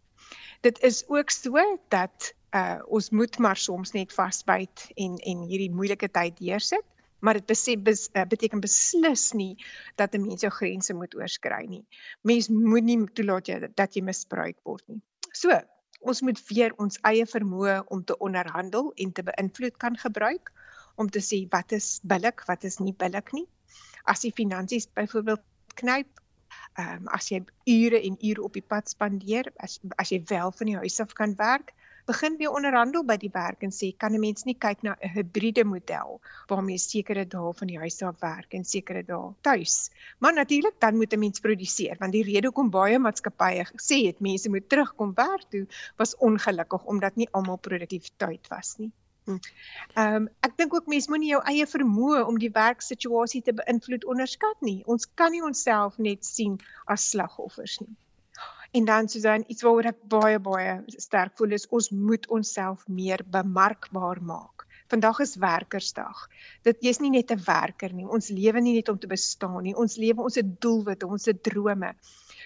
Dit 0.60 0.82
is 0.82 1.04
ook 1.08 1.30
so 1.30 1.78
dat 1.88 2.34
uh 2.54 2.80
ons 2.86 3.10
moet 3.10 3.38
maar 3.38 3.56
soms 3.56 3.92
net 3.92 4.12
vasbyt 4.12 4.90
en 4.94 5.16
en 5.16 5.42
hierdie 5.48 5.70
moeilike 5.70 6.08
tyd 6.08 6.38
deursit 6.38 6.84
maar 7.20 7.38
dit 7.40 7.46
besef 7.46 7.82
bes, 7.82 8.08
uh, 8.14 8.24
beteken 8.28 8.60
beslis 8.60 9.32
nie 9.32 9.56
dat 9.96 10.14
'n 10.14 10.26
mens 10.26 10.40
jou 10.40 10.52
grense 10.52 10.94
moet 10.94 11.14
oorskry 11.14 11.66
nie. 11.66 11.84
Mens 12.22 12.48
moet 12.48 12.84
nie 12.84 12.98
toelaat 13.06 13.48
jy 13.48 13.58
dat 13.74 13.94
jy 13.94 14.02
misbruik 14.02 14.56
word 14.64 14.84
nie. 14.88 15.02
So, 15.32 15.50
ons 16.00 16.20
moet 16.22 16.40
weer 16.48 16.74
ons 16.78 16.98
eie 17.02 17.26
vermoë 17.26 17.82
om 17.86 18.04
te 18.04 18.16
onderhandel 18.18 18.92
en 18.96 19.12
te 19.12 19.22
beïnvloed 19.22 19.76
kan 19.76 19.96
gebruik 19.96 20.52
om 20.96 21.10
te 21.10 21.22
sê 21.22 21.46
wat 21.50 21.72
is 21.72 22.00
billik, 22.02 22.44
wat 22.46 22.64
is 22.64 22.78
nie 22.78 22.94
billik 22.94 23.32
nie. 23.32 23.46
As 24.04 24.20
die 24.20 24.32
finansies 24.32 24.88
byvoorbeeld 24.94 25.42
knyp, 25.74 26.08
ehm 26.78 27.02
um, 27.02 27.08
as 27.14 27.30
jy 27.30 27.42
ure 27.66 27.98
en 28.02 28.16
ure 28.22 28.42
op 28.42 28.54
die 28.54 28.62
pad 28.62 28.88
spandeer, 28.88 29.50
as 29.58 29.80
as 29.96 30.10
jy 30.14 30.22
wel 30.30 30.52
van 30.52 30.66
die 30.66 30.76
huis 30.76 31.00
af 31.00 31.12
kan 31.12 31.34
werk, 31.36 31.74
begin 32.08 32.36
weer 32.40 32.54
onderhandel 32.56 33.04
by 33.08 33.16
die 33.20 33.30
werk 33.32 33.64
en 33.66 33.72
sê 33.78 33.90
kan 34.02 34.14
'n 34.16 34.20
mens 34.20 34.44
nie 34.48 34.56
kyk 34.64 34.82
na 34.86 34.92
'n 34.96 35.12
hibriede 35.14 35.64
model 35.64 36.20
waarmee 36.50 36.78
sekere 36.84 37.24
dae 37.34 37.52
van 37.60 37.68
die 37.72 37.78
huis 37.78 37.98
af 38.02 38.20
werk 38.20 38.54
en 38.58 38.64
sekere 38.64 39.02
dae 39.10 39.34
tuis. 39.48 39.90
Maar 40.18 40.34
natuurlik 40.34 40.80
dan 40.80 40.96
moet 40.96 41.12
'n 41.12 41.24
mens 41.24 41.40
produseer 41.40 41.96
want 42.00 42.12
die 42.12 42.24
rede 42.30 42.46
hoekom 42.48 42.70
baie 42.70 42.98
maatskappye 42.98 43.64
gesê 43.72 43.98
het 44.06 44.20
mense 44.20 44.48
moet 44.48 44.68
terugkom 44.68 45.12
werk 45.14 45.44
toe 45.50 45.66
was 45.96 46.16
ongelukkig 46.16 46.84
omdat 46.84 47.16
nie 47.16 47.28
almal 47.32 47.58
produktiwiteit 47.68 48.48
was 48.48 48.76
nie. 48.78 48.92
Hm. 49.28 49.38
Ehm 49.94 50.14
um, 50.14 50.28
ek 50.40 50.56
dink 50.56 50.74
ook 50.74 50.86
mense 50.86 51.10
moenie 51.12 51.32
jou 51.34 51.40
eie 51.52 51.66
vermoë 51.68 52.24
om 52.24 52.38
die 52.38 52.52
werksituasie 52.54 53.42
te 53.42 53.52
beïnvloed 53.52 54.04
onderskat 54.04 54.60
nie. 54.68 54.78
Ons 54.86 55.08
kan 55.14 55.34
nie 55.34 55.44
onsself 55.44 55.98
net 55.98 56.24
sien 56.24 56.54
as 56.86 57.10
slagoffers 57.10 57.80
nie. 57.84 57.96
En 58.72 58.84
dan 58.84 59.08
soos 59.08 59.22
dan 59.22 59.44
iets 59.46 59.62
waaroor 59.62 59.90
ek 59.92 60.00
baie 60.14 60.38
baie 60.38 60.82
sterk 60.96 61.36
voel 61.36 61.52
is 61.56 61.68
ons 61.68 61.90
moet 61.90 62.28
onsself 62.28 62.88
meer 62.88 63.24
bemarkbaar 63.24 64.22
maak 64.22 64.68
Vandag 64.88 65.18
is 65.20 65.34
werkersdag. 65.36 66.20
Dit 66.64 66.78
jy's 66.86 67.00
nie 67.04 67.10
net 67.12 67.32
'n 67.34 67.42
werker 67.44 67.92
nie. 67.92 68.06
Ons 68.16 68.30
lewe 68.36 68.60
nie 68.60 68.72
net 68.76 68.88
om 68.88 68.98
te 68.98 69.10
bestaan 69.10 69.62
nie. 69.62 69.74
Ons 69.74 69.96
lewe 70.04 70.24
ons 70.28 70.38
het 70.40 70.54
doelwitte, 70.64 71.06
ons 71.06 71.26
het 71.28 71.42
drome. 71.42 71.92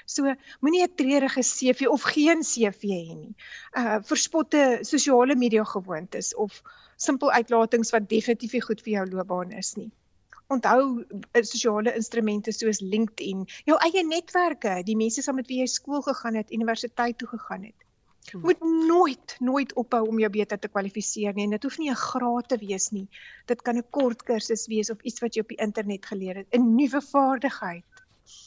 So 0.07 0.35
moenie 0.61 0.83
'n 0.83 0.95
treurige 0.97 1.43
CV 1.53 1.87
of 1.87 2.03
geen 2.03 2.43
CV 2.43 2.83
hê 2.99 3.15
nie. 3.23 3.35
Uh 3.79 3.99
verspotte 4.03 4.79
sosiale 4.83 5.37
media 5.37 5.65
gewoontes 5.65 6.35
of 6.35 6.63
simpel 6.97 7.31
uitlatings 7.31 7.95
wat 7.95 8.09
definitief 8.09 8.53
nie 8.53 8.67
goed 8.67 8.83
vir 8.83 8.93
jou 8.99 9.07
loopbaan 9.11 9.53
is 9.53 9.77
nie 9.77 9.91
onthou 10.53 11.05
eh, 11.33 11.43
sosiale 11.43 11.95
instrumente 11.97 12.53
soos 12.53 12.81
LinkedIn, 12.81 13.47
jou 13.69 13.79
eie 13.87 14.05
netwerke, 14.07 14.81
die 14.87 14.97
mense 14.97 15.25
saam 15.25 15.41
met 15.41 15.49
wie 15.51 15.63
jy 15.63 15.71
skool 15.71 16.05
gegaan 16.07 16.39
het, 16.41 16.53
universiteit 16.53 17.19
toe 17.19 17.29
gegaan 17.29 17.65
het. 17.71 17.89
Hmm. 18.31 18.41
Moet 18.41 18.61
nooit 18.61 19.37
nooit 19.41 19.73
ophou 19.75 20.07
om 20.09 20.19
jou 20.23 20.31
beter 20.31 20.59
te 20.59 20.69
kwalifiseer 20.71 21.35
nie. 21.35 21.49
En 21.49 21.57
dit 21.57 21.63
hoef 21.63 21.79
nie 21.79 21.91
'n 21.91 21.99
graad 21.99 22.49
te 22.49 22.59
wees 22.59 22.91
nie. 22.91 23.09
Dit 23.47 23.63
kan 23.63 23.77
'n 23.77 23.91
kort 23.91 24.23
kursus 24.23 24.67
wees 24.67 24.91
of 24.91 25.03
iets 25.03 25.21
wat 25.21 25.35
jy 25.35 25.41
op 25.41 25.49
die 25.49 25.63
internet 25.67 26.07
geleer 26.07 26.37
het, 26.37 26.47
'n 26.55 26.75
nuwe 26.75 27.01
vaardigheid. 27.01 27.85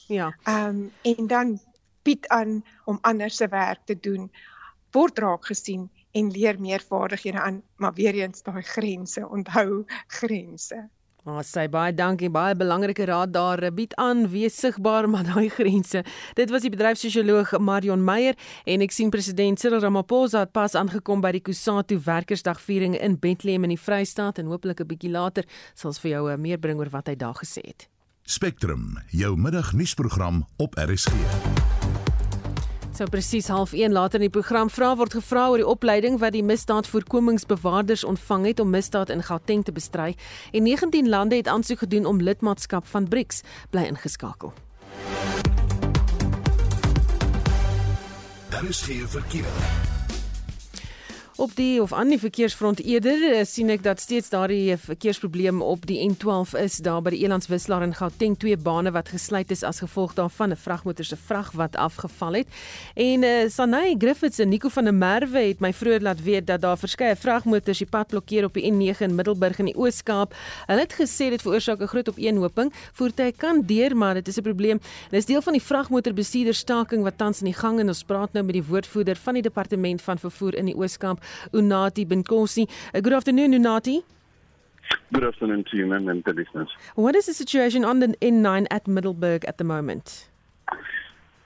Ja. 0.07 0.35
Ehm 0.43 0.69
um, 0.69 0.91
en 1.01 1.27
dan 1.27 1.59
bied 2.03 2.27
aan 2.27 2.63
om 2.85 2.97
ander 3.01 3.29
se 3.29 3.47
werk 3.47 3.85
te 3.85 3.99
doen. 3.99 4.31
Word 4.91 5.19
raak 5.19 5.45
gesien 5.45 5.89
en 6.11 6.31
leer 6.31 6.59
meer 6.59 6.81
vaardighede 6.81 7.41
aan, 7.41 7.63
maar 7.75 7.93
weer 7.93 8.13
eens 8.13 8.43
daai 8.43 8.61
grense, 8.61 9.27
onthou 9.27 9.83
grense. 10.07 10.89
Maar 11.25 11.41
oh, 11.41 11.45
sê 11.45 11.63
baie 11.73 11.89
dankie, 11.89 12.29
baie 12.29 12.53
belangrike 12.53 13.07
raad 13.09 13.31
daar. 13.33 13.57
Bied 13.73 13.95
aan, 13.97 14.27
wees 14.29 14.59
sigbaar 14.61 15.07
maar 15.11 15.25
daai 15.25 15.49
grense. 15.49 16.03
Dit 16.37 16.51
was 16.53 16.61
die 16.61 16.69
bedryfssosioloog 16.69 17.55
Marion 17.57 18.03
Meyer 18.05 18.37
en 18.69 18.85
ek 18.85 18.93
sien 18.93 19.09
president 19.09 19.59
Cyril 19.59 19.81
Ramaphosa 19.81 20.43
het 20.45 20.53
pas 20.53 20.77
aangekom 20.77 21.25
by 21.25 21.33
die 21.33 21.41
Kusatu 21.41 21.97
Werkersdagviering 22.05 22.93
in 22.99 23.17
Bethlehem 23.17 23.65
in 23.65 23.73
die 23.73 23.81
Vrystaat 23.81 24.37
en 24.37 24.53
hopelik 24.53 24.85
'n 24.85 24.87
bietjie 24.87 25.11
later 25.11 25.49
sal 25.73 25.89
ons 25.89 25.99
vir 25.99 26.11
jou 26.11 26.29
eh, 26.29 26.37
meer 26.37 26.59
bring 26.61 26.77
oor 26.77 26.93
wat 26.93 27.07
hy 27.07 27.15
daar 27.15 27.33
gesê 27.41 27.65
het. 27.65 27.89
Spectrum, 28.25 29.01
jou 29.09 29.35
middagnuusprogram 29.35 30.45
op 30.57 30.75
RSG. 30.77 31.74
So 32.95 33.03
presies 33.11 33.47
half 33.47 33.73
1 33.73 33.91
later 33.91 34.21
in 34.21 34.29
die 34.29 34.31
program 34.31 34.69
vra 34.71 34.93
word 34.95 35.17
gevra 35.17 35.49
oor 35.51 35.59
die 35.59 35.67
opleiding 35.67 36.15
wat 36.21 36.31
die 36.31 36.43
misdaadvoorkomingsbewaarders 36.47 38.05
ontvang 38.07 38.45
het 38.47 38.61
om 38.63 38.69
misdaad 38.71 39.11
in 39.11 39.23
Gauteng 39.27 39.65
te 39.67 39.73
bestry 39.75 40.13
en 40.55 40.63
19 40.63 41.09
lande 41.11 41.35
het 41.35 41.49
aansoek 41.51 41.83
gedoen 41.83 42.07
om 42.07 42.23
lidmaatskap 42.23 42.87
van 42.87 43.09
BRICS 43.11 43.43
bly 43.69 43.83
ingeskakel. 43.91 44.53
Daar 48.49 48.63
is 48.63 48.81
geen 48.81 49.07
verkeer. 49.07 49.94
Op 51.37 51.51
die 51.55 51.81
of 51.81 51.93
aan 51.93 52.07
die 52.07 52.19
verkeersfront 52.19 52.79
eerder 52.79 53.19
eh, 53.27 53.41
sien 53.43 53.67
ek 53.73 53.81
dat 53.83 53.99
steeds 53.99 54.29
daardie 54.31 54.71
eh, 54.71 54.77
verkeersprobleem 54.79 55.59
op 55.61 55.83
die 55.83 55.97
N12 55.99 56.53
is 56.61 56.77
daar 56.79 57.01
by 57.03 57.11
die 57.11 57.25
Elandswisselaar 57.25 57.83
in 57.83 57.91
Gauteng 57.91 58.37
twee 58.39 58.55
bane 58.55 58.93
wat 58.95 59.11
gesluit 59.11 59.51
is 59.51 59.65
as 59.67 59.81
gevolg 59.83 60.13
daarvan 60.15 60.53
'n 60.55 60.55
vragmotor 60.55 61.03
se 61.05 61.17
vrag 61.19 61.51
wat 61.51 61.75
afgeval 61.75 62.39
het. 62.39 62.47
En 62.95 63.23
uh, 63.23 63.49
Sanay 63.49 63.95
Griffiths 63.97 64.39
en 64.39 64.49
Nico 64.49 64.69
van 64.69 64.83
der 64.83 64.93
Merwe 64.93 65.39
het 65.51 65.59
my 65.59 65.73
vroeër 65.73 66.01
laat 66.01 66.23
weet 66.23 66.47
dat 66.47 66.61
daar 66.61 66.77
verskeie 66.77 67.15
vragmotors 67.15 67.77
die 67.77 67.87
pad 67.87 68.07
blokkeer 68.07 68.45
op 68.45 68.53
die 68.53 68.71
N9 68.71 68.97
in 68.99 69.15
Middelburg 69.15 69.59
in 69.59 69.65
die 69.65 69.75
Oos-Kaap. 69.75 70.33
Hulle 70.67 70.79
het 70.79 70.93
gesê 70.93 71.29
dit 71.35 71.41
veroorsaak 71.41 71.81
'n 71.81 71.87
groot 71.87 72.09
opeenhoping. 72.09 72.71
Voertuie 72.93 73.33
kan 73.35 73.61
deur, 73.61 73.97
maar 73.97 74.13
dit 74.13 74.27
is 74.27 74.37
'n 74.37 74.41
probleem. 74.41 74.79
Dit 75.09 75.19
is 75.19 75.25
deel 75.25 75.41
van 75.41 75.53
die 75.53 75.61
vragmotorbestuurderstaking 75.61 77.03
wat 77.03 77.17
tans 77.17 77.39
in 77.39 77.45
die 77.51 77.59
gang 77.59 77.79
is 77.79 77.87
ons 77.87 78.03
praat 78.03 78.33
nou 78.33 78.45
met 78.45 78.53
die 78.53 78.63
woordvoerder 78.63 79.15
van 79.15 79.33
die 79.33 79.43
departement 79.43 80.01
van 80.01 80.17
vervoer 80.17 80.55
in 80.55 80.65
die 80.65 80.75
Oos-Kaap. 80.75 81.23
Unati 81.53 82.05
Binkosi. 82.05 82.67
Uh, 82.93 82.99
good 82.99 83.13
afternoon, 83.13 83.51
Unati. 83.53 84.03
Good 85.11 85.23
afternoon 85.23 85.65
to 85.71 85.77
you, 85.77 85.85
ma'am, 85.85 86.07
and 86.09 86.23
the 86.23 86.33
listeners. 86.33 86.69
What 86.95 87.15
is 87.15 87.25
the 87.25 87.33
situation 87.33 87.85
on 87.85 87.99
the 87.99 88.07
N9 88.21 88.67
at 88.71 88.87
Middleburg 88.87 89.45
at 89.45 89.57
the 89.57 89.63
moment? 89.63 90.27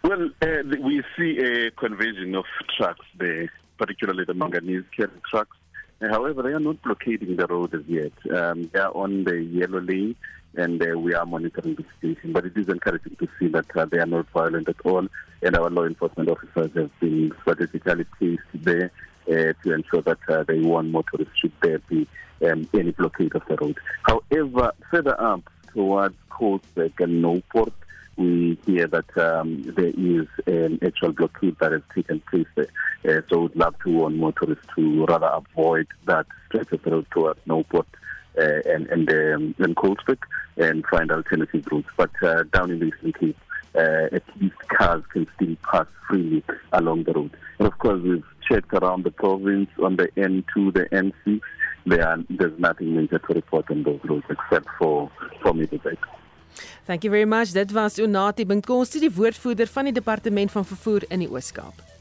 Well, 0.04 0.30
uh, 0.42 0.48
we 0.82 1.04
see 1.18 1.38
a 1.40 1.72
conversion 1.72 2.36
of 2.36 2.46
trucks 2.78 3.06
there, 3.18 3.52
particularly 3.78 4.24
the 4.26 4.34
manganese 4.34 4.84
carrying 4.96 5.22
trucks. 5.30 5.58
Uh, 6.02 6.08
however, 6.10 6.42
they 6.42 6.50
are 6.50 6.60
not 6.60 6.82
blockading 6.82 7.36
the 7.36 7.46
road 7.48 7.74
as 7.74 7.82
yet. 7.86 8.14
Um, 8.36 8.70
they 8.74 8.80
are 8.80 8.96
on 8.96 9.26
the 9.26 9.42
yellow 9.42 9.82
lane, 9.82 10.16
and 10.56 10.82
uh, 10.82 10.98
we 10.98 11.14
are 11.14 11.26
monitoring 11.26 11.76
the 11.76 11.86
situation. 11.96 12.32
But 12.32 12.46
it 12.46 12.56
is 12.56 12.70
encouraging 12.70 13.18
to 13.18 13.28
see 13.38 13.50
that 13.50 13.66
uh, 13.76 13.86
they 13.86 14.00
are 14.00 14.06
not 14.06 14.28
violent 14.30 14.70
at 14.70 14.80
all, 14.86 15.06
and 15.42 15.56
our 15.56 15.70
law 15.70 15.84
enforcement 15.84 16.30
officers 16.30 16.72
have 16.76 17.00
been 17.00 17.34
strategically 17.42 18.06
placed 18.18 18.42
there 18.54 18.92
to 19.30 19.74
ensure 19.74 20.02
that 20.02 20.18
uh, 20.28 20.44
they 20.44 20.60
warn 20.60 20.92
motorists 20.92 21.38
should 21.38 21.52
there 21.62 21.80
be 21.80 22.08
um, 22.46 22.68
any 22.74 22.92
blockade 22.92 23.36
of 23.36 23.44
the 23.48 23.56
road. 23.58 23.78
However, 24.04 24.74
further 24.90 25.20
up 25.22 25.42
towards 25.74 26.16
Coldback 26.30 27.00
and 27.00 27.22
Newport, 27.22 27.74
we 28.18 28.58
hear 28.66 28.88
that 28.88 29.18
um, 29.18 29.64
there 29.64 29.94
is 29.96 30.28
an 30.46 30.80
actual 30.84 31.14
blockade 31.14 31.56
that 31.60 31.72
has 31.72 31.82
taken 31.96 32.20
place 32.30 32.48
there. 32.56 32.68
Uh, 33.08 33.22
so 33.30 33.42
we'd 33.44 33.56
love 33.56 33.76
to 33.84 33.90
warn 33.92 34.18
motorists 34.18 34.66
to 34.76 35.06
rather 35.06 35.28
avoid 35.28 35.88
that 36.06 36.26
stretch 36.48 36.72
of 36.74 36.82
the 36.84 36.92
road 36.92 37.08
towards 37.12 37.40
Newport 37.46 37.88
uh, 38.38 38.60
and, 38.66 38.88
and, 38.88 39.10
um, 39.10 39.56
and 39.60 39.78
and 40.58 40.86
find 40.88 41.12
alternative 41.12 41.66
routes. 41.72 41.88
But 41.96 42.12
uh, 42.22 42.44
down 42.52 42.72
in 42.72 42.80
the 42.80 42.88
Eastern 42.88 43.14
Cape, 43.14 43.38
uh, 43.76 44.08
at 44.12 44.24
least 44.42 44.56
cars 44.68 45.04
can 45.14 45.28
still 45.36 45.56
pass 45.64 45.88
freely 46.08 46.44
along 46.74 47.04
the 47.04 47.14
road. 47.14 47.32
And 47.60 47.68
of 47.68 47.78
course, 47.78 48.02
we've 48.02 48.24
checked 48.50 48.74
around 48.74 49.04
the 49.04 49.12
province 49.12 49.70
on 49.84 49.96
the 49.96 50.08
N2, 50.18 50.74
the 50.74 50.86
N6. 50.92 51.42
There 51.86 52.08
are, 52.08 52.18
there's 52.30 52.60
nothing 52.60 52.96
major 52.96 53.20
to 53.20 53.34
report 53.34 53.72
on 53.72 53.84
those 53.84 54.00
roads 54.04 54.26
except 54.30 54.68
for, 54.78 55.10
for 55.42 55.54
Middelburg. 55.54 55.98
Thank 56.86 57.04
you 57.04 57.12
very 57.12 57.26
much. 57.26 57.52
Dit 57.52 57.72
was 57.72 58.00
Unati 58.00 58.46
Binkosi, 58.46 59.00
die 59.00 59.12
woordvoerder 59.14 59.68
van 59.68 59.84
die 59.84 59.94
departement 59.94 60.52
van 60.52 60.66
vervoer 60.66 61.06
in 61.10 61.24
die 61.24 61.30
Oos-Kaap. 61.30 61.99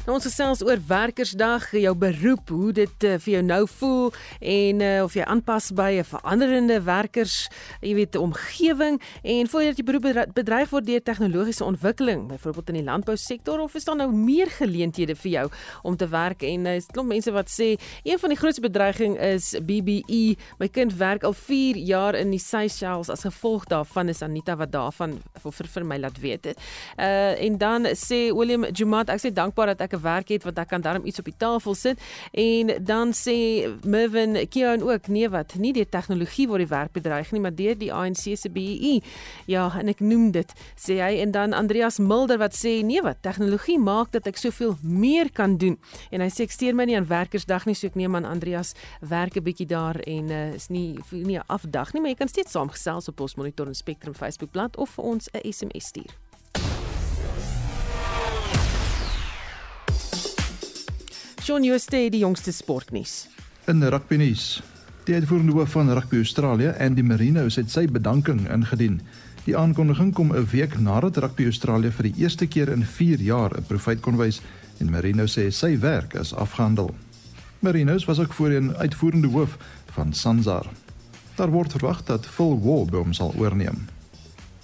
Nou 0.00 0.14
ons 0.16 0.24
gesels 0.24 0.62
oor 0.64 0.80
werkersdag, 0.88 1.66
jou 1.76 1.90
beroep, 2.00 2.48
hoe 2.48 2.70
dit 2.72 3.04
uh, 3.04 3.18
vir 3.20 3.34
jou 3.34 3.40
nou 3.44 3.58
voel 3.68 4.06
en 4.40 4.78
uh, 4.80 4.92
of 5.04 5.12
jy 5.12 5.26
aanpas 5.28 5.66
by 5.76 5.90
'n 6.00 6.06
veranderende 6.08 6.78
werkers, 6.86 7.50
jy 7.84 7.92
weet, 7.98 8.16
omgewing 8.16 8.96
en 9.22 9.50
voel 9.52 9.60
jy 9.60 9.68
dat 9.68 9.76
jy 9.76 9.84
beroep 9.84 10.32
bedreig 10.32 10.70
word 10.72 10.86
deur 10.86 11.02
tegnologiese 11.04 11.64
ontwikkeling, 11.64 12.28
byvoorbeeld 12.32 12.68
in 12.72 12.78
die 12.80 12.84
landbousektor 12.88 13.60
of 13.60 13.74
is 13.74 13.84
daar 13.84 13.96
nou 14.00 14.08
meer 14.08 14.48
geleenthede 14.48 15.14
vir 15.14 15.30
jou 15.30 15.44
om 15.82 15.96
te 15.96 16.08
werk 16.08 16.42
en 16.48 16.64
uh, 16.66 16.76
is 16.80 16.88
klomp 16.88 17.12
mense 17.12 17.30
wat 17.30 17.52
sê 17.52 17.76
een 18.02 18.18
van 18.18 18.32
die 18.32 18.40
grootste 18.40 18.64
bedreiging 18.64 19.18
is 19.20 19.52
BBE. 19.60 20.36
My 20.58 20.68
kind 20.68 20.96
werk 20.96 21.28
al 21.28 21.36
4 21.36 21.76
jaar 21.76 22.14
in 22.16 22.30
die 22.30 22.40
Seychelles 22.40 23.10
as 23.10 23.28
gevolg 23.28 23.68
daarvan 23.68 24.08
is 24.08 24.22
Anita 24.22 24.56
wat 24.56 24.72
daarvan 24.72 25.20
vir, 25.44 25.68
vir, 25.76 25.84
my 25.84 26.00
laat 26.00 26.16
weet. 26.24 26.56
Uh 26.96 27.36
en 27.36 27.58
dan 27.58 27.84
sê 27.92 28.32
William 28.32 28.64
Jumat, 28.72 29.10
ek 29.12 29.20
sê 29.20 29.32
dankbaar 29.32 29.76
dat 29.76 29.89
ek 29.90 29.98
'n 29.98 30.02
werk 30.02 30.28
het 30.28 30.44
want 30.44 30.58
ek 30.58 30.68
kan 30.68 30.80
darm 30.80 31.04
iets 31.04 31.18
op 31.18 31.24
die 31.24 31.36
tafel 31.36 31.74
sit. 31.74 31.98
En 32.32 32.84
dan 32.84 33.12
sê 33.12 33.66
Mervin 33.84 34.48
Keon 34.48 34.82
ook 34.82 35.08
nee 35.08 35.28
wat 35.28 35.54
nie 35.54 35.72
die 35.72 35.88
tegnologie 35.88 36.46
word 36.48 36.58
die 36.58 36.76
werk 36.76 36.92
bedreig 36.92 37.32
nie 37.32 37.40
maar 37.40 37.54
deur 37.54 37.78
die 37.78 37.92
ANC 37.92 38.36
se 38.36 38.48
BEE 38.50 39.02
ja 39.46 39.70
en 39.78 39.88
ek 39.88 40.00
noem 40.00 40.30
dit 40.30 40.52
sê 40.76 41.00
hy. 41.00 41.20
En 41.20 41.30
dan 41.30 41.52
Andreas 41.52 41.98
Mulder 41.98 42.38
wat 42.38 42.54
sê 42.54 42.82
nee 42.84 43.02
wat 43.02 43.22
tegnologie 43.22 43.78
maak 43.78 44.12
dat 44.12 44.26
ek 44.26 44.36
soveel 44.36 44.76
meer 44.82 45.30
kan 45.32 45.56
doen. 45.56 45.78
En 46.10 46.20
hy 46.20 46.28
sê 46.28 46.42
ek 46.42 46.50
steur 46.50 46.74
my 46.74 46.84
nie 46.84 46.96
aan 46.96 47.06
werkersdag 47.06 47.66
nie 47.66 47.74
so 47.74 47.86
ek 47.86 47.94
neem 47.94 48.14
aan 48.14 48.24
Andreas 48.24 48.74
werk 49.00 49.36
'n 49.36 49.42
bietjie 49.42 49.66
daar 49.66 49.96
en 50.06 50.30
uh, 50.30 50.54
is 50.54 50.68
nie 50.68 50.98
nie 51.10 51.38
'n 51.38 51.46
afdag 51.46 51.92
nie 51.92 52.00
maar 52.00 52.10
jy 52.10 52.16
kan 52.16 52.28
steeds 52.28 52.52
saamgesels 52.52 53.08
op 53.08 53.20
ons 53.20 53.34
monitor 53.34 53.66
en 53.66 53.74
Spectrum 53.74 54.14
Facebookblad 54.14 54.76
of 54.76 54.90
vir 54.90 55.04
ons 55.04 55.28
'n 55.32 55.52
SMS 55.52 55.86
stuur 55.86 56.29
Shaun 61.40 61.64
Jooste 61.64 61.96
het 61.96 62.12
die 62.12 62.20
jongste 62.20 62.52
sportnuus. 62.52 63.24
In 63.64 63.80
rugby 63.80 64.18
nuus. 64.20 64.60
Die 65.06 65.14
uitvoerende 65.14 65.54
hoof 65.56 65.70
van 65.72 65.88
Rugby 65.96 66.18
Australië, 66.20 66.74
Andy 66.78 67.00
Marino, 67.00 67.46
het 67.48 67.70
sy 67.72 67.86
bedanking 67.88 68.42
ingedien. 68.52 68.98
Die 69.46 69.56
aankondiging 69.56 70.12
kom 70.12 70.34
'n 70.36 70.44
week 70.52 70.76
nadat 70.78 71.16
Rugby 71.16 71.44
Australië 71.44 71.90
vir 71.90 72.10
die 72.10 72.22
eerste 72.22 72.46
keer 72.46 72.68
in 72.68 72.84
4 72.84 73.20
jaar 73.20 73.56
'n 73.56 73.64
profit 73.66 74.00
kon 74.00 74.16
wys 74.16 74.40
en 74.80 74.90
Marino 74.90 75.24
sê 75.24 75.50
sy 75.50 75.78
werk 75.78 76.14
is 76.14 76.34
afgehandel. 76.34 76.94
Marino 77.60 77.98
was 78.06 78.18
ook 78.18 78.32
voorheen 78.32 78.76
uitvoerende 78.76 79.28
hoof 79.28 79.56
van 79.92 80.12
Sanzar. 80.12 80.66
Daar 81.36 81.50
word 81.50 81.72
verwag 81.72 82.04
dat 82.04 82.26
Phil 82.26 82.60
Warburton 82.62 83.14
sal 83.14 83.34
oorneem. 83.36 83.88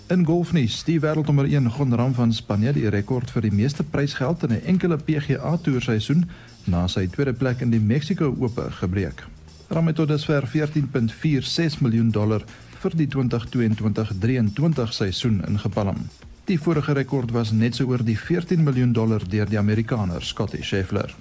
In 0.09 0.25
golfnuus, 0.25 0.85
die 0.85 1.01
wêreldnommer 1.01 1.49
1 1.51 1.71
Gon 1.71 2.15
van 2.15 2.33
Spanje 2.33 2.73
die 2.73 2.89
rekord 2.89 3.31
vir 3.31 3.43
die 3.43 3.53
meeste 3.53 3.83
prysgeld 3.83 4.43
in 4.43 4.53
'n 4.53 4.62
enkele 4.65 4.97
PGA 4.97 5.57
toerseisoen 5.57 6.31
na 6.67 6.87
sy 6.89 7.07
tweede 7.07 7.33
plek 7.33 7.61
in 7.65 7.71
die 7.71 7.81
Mexico 7.81 8.35
Ope 8.41 8.71
gebreek. 8.81 9.25
Ram 9.69 9.87
het 9.87 9.97
tot 9.97 10.09
dusver 10.09 10.47
14.46 10.47 11.81
miljoen 11.83 12.11
dollar 12.15 12.45
vir 12.83 12.97
die 12.97 13.09
2022-23 13.11 14.93
seisoen 14.95 15.43
ingepalm. 15.49 16.05
Die 16.47 16.59
vorige 16.63 16.95
rekord 16.95 17.33
was 17.35 17.51
net 17.51 17.75
so 17.75 17.89
oor 17.91 18.05
die 18.07 18.19
14 18.19 18.63
miljoen 18.63 18.93
dollar 18.95 19.25
deur 19.27 19.49
die 19.51 19.59
Amerikaner 19.59 20.23
Scottie 20.23 20.63
Scheffler. 20.63 21.15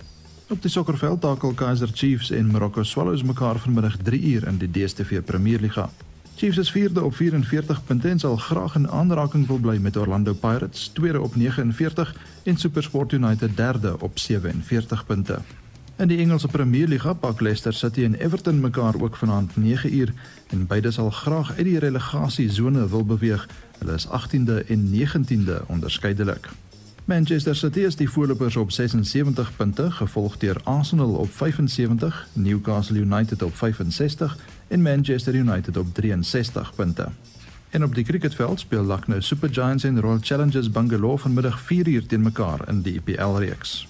Op 0.53 0.61
die 0.61 0.69
sokkerveld 0.69 1.21
takel 1.21 1.55
Kaizer 1.57 1.89
Chiefs 1.89 2.29
en 2.29 2.51
Morocco 2.53 2.83
Swallows 2.83 3.23
mekaar 3.25 3.57
vanmiddag 3.59 3.97
3 3.97 4.19
uur 4.33 4.47
in 4.47 4.59
die 4.61 4.69
DStv 4.69 5.23
Premierliga. 5.25 5.89
Chiefs 6.35 6.57
is 6.57 6.71
vierde 6.71 7.03
op 7.03 7.15
44 7.15 7.83
punte 7.83 8.09
en 8.09 8.19
sal 8.19 8.35
graag 8.37 8.75
in 8.75 8.89
aanraking 8.89 9.47
wil 9.47 9.57
bly 9.57 9.77
met 9.77 9.97
Orlando 9.97 10.33
Pirates, 10.33 10.87
tweede 10.87 11.21
op 11.21 11.35
49 11.35 12.15
en 12.43 12.57
SuperSport 12.57 13.11
United 13.11 13.57
derde 13.57 13.99
op 13.99 14.19
47 14.19 15.05
punte. 15.05 15.39
In 15.97 16.07
die 16.07 16.17
Engelse 16.17 16.47
Premierliga 16.47 17.13
pak 17.13 17.39
Leicester 17.39 17.73
City 17.73 18.03
en 18.03 18.13
Everton 18.13 18.59
mekaar 18.59 19.01
ook 19.01 19.15
vanaand 19.15 19.57
9 19.57 19.95
uur 19.95 20.13
en 20.49 20.67
beide 20.67 20.91
sal 20.91 21.09
graag 21.09 21.55
uit 21.55 21.65
die 21.65 21.79
relegasiesone 21.79 22.89
wil 22.89 23.05
beweeg. 23.05 23.47
Hulle 23.77 23.93
is 23.93 24.07
18de 24.07 24.67
en 24.67 24.91
19de 24.91 25.65
onderskeidelik. 25.65 26.49
Manchester 27.05 27.55
City 27.55 27.79
is 27.79 27.95
die 27.95 28.09
voorlopers 28.09 28.55
op 28.55 28.71
76 28.71 29.55
punte, 29.55 29.91
gevolg 29.91 30.37
deur 30.37 30.57
Arsenal 30.63 31.13
op 31.13 31.31
75, 31.31 32.27
Newcastle 32.33 32.99
United 32.99 33.41
op 33.43 33.55
65 33.55 34.37
en 34.67 34.81
Manchester 34.81 35.35
United 35.35 35.77
op 35.77 35.93
63 35.93 36.75
punte. 36.75 37.07
En 37.69 37.83
op 37.83 37.95
die 37.95 38.03
cricketveld 38.03 38.59
speel 38.59 38.85
Lucknow 38.85 39.21
Super 39.21 39.49
Giants 39.53 39.83
en 39.83 39.99
Royal 40.01 40.19
Challengers 40.21 40.71
Bangalore 40.71 41.17
vanmiddag 41.17 41.59
4 41.59 41.87
uur 41.87 42.05
teen 42.05 42.21
mekaar 42.21 42.69
in 42.69 42.81
die 42.81 42.93
IPL 42.93 43.37
reeks. 43.37 43.87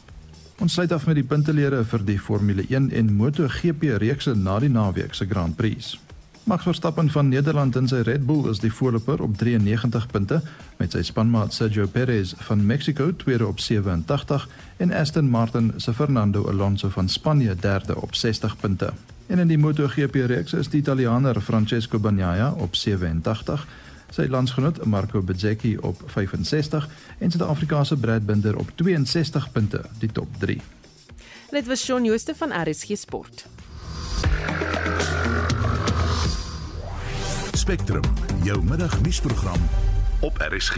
Ons 0.59 0.73
sluit 0.73 0.91
af 0.91 1.05
met 1.05 1.15
die 1.15 1.23
puntelere 1.23 1.83
vir 1.83 2.03
die 2.05 2.19
Formule 2.19 2.65
1 2.69 2.91
en 2.91 3.13
MotoGP 3.13 3.83
reekse 3.99 4.35
na 4.35 4.59
die 4.59 4.69
naweek 4.69 5.13
se 5.13 5.27
Grand 5.27 5.55
Prix. 5.55 5.97
Max 6.45 6.63
Verstappen 6.63 7.09
van 7.09 7.27
Nederland 7.27 7.75
in 7.75 7.87
sy 7.89 8.03
Red 8.05 8.25
Bull 8.29 8.43
is 8.51 8.59
die 8.61 8.69
voorloper 8.69 9.21
op 9.25 9.33
93 9.41 10.03
punte 10.13 10.37
met 10.77 10.93
sy 10.93 11.01
spanmaat 11.01 11.55
Sergio 11.57 11.87
Perez 11.89 12.35
van 12.45 12.61
Mexico 12.65 13.07
tweede 13.17 13.47
op 13.47 13.59
87 13.59 14.45
en 14.77 14.93
Aston 14.93 15.29
Martin 15.29 15.71
se 15.81 15.93
Fernando 15.93 16.45
Alonso 16.47 16.89
van 16.93 17.09
Spanje 17.09 17.55
derde 17.55 17.97
op 18.01 18.13
60 18.15 18.57
punte. 18.61 18.91
En 19.25 19.41
in 19.41 19.47
die 19.47 19.57
MotoGP 19.57 20.15
reeks 20.29 20.53
is 20.53 20.69
die 20.69 20.83
Italianer 20.83 21.41
Francesco 21.41 21.99
Bagnaia 21.99 22.51
op 22.51 22.75
87 22.75 23.65
sy 24.13 24.27
landsgenoot 24.29 24.85
Marco 24.85 25.21
Bezzecchi 25.25 25.77
op 25.81 26.03
65 26.05 26.85
en 27.17 27.31
Suid-Afrikaanse 27.31 27.97
Brad 27.97 28.25
Binder 28.25 28.57
op 28.57 28.69
62 28.75 29.51
punte, 29.51 29.81
die 29.99 30.11
top 30.11 30.29
3. 30.39 30.61
Dit 31.49 31.67
was 31.67 31.83
Shaun 31.83 32.05
Jooste 32.05 32.35
van 32.35 32.53
RSG 32.53 32.97
Sport. 32.97 33.47
Spectrum, 37.65 38.03
jou 38.43 38.63
middagnuusprogram 38.63 39.61
op 40.21 40.37
RSG. 40.37 40.77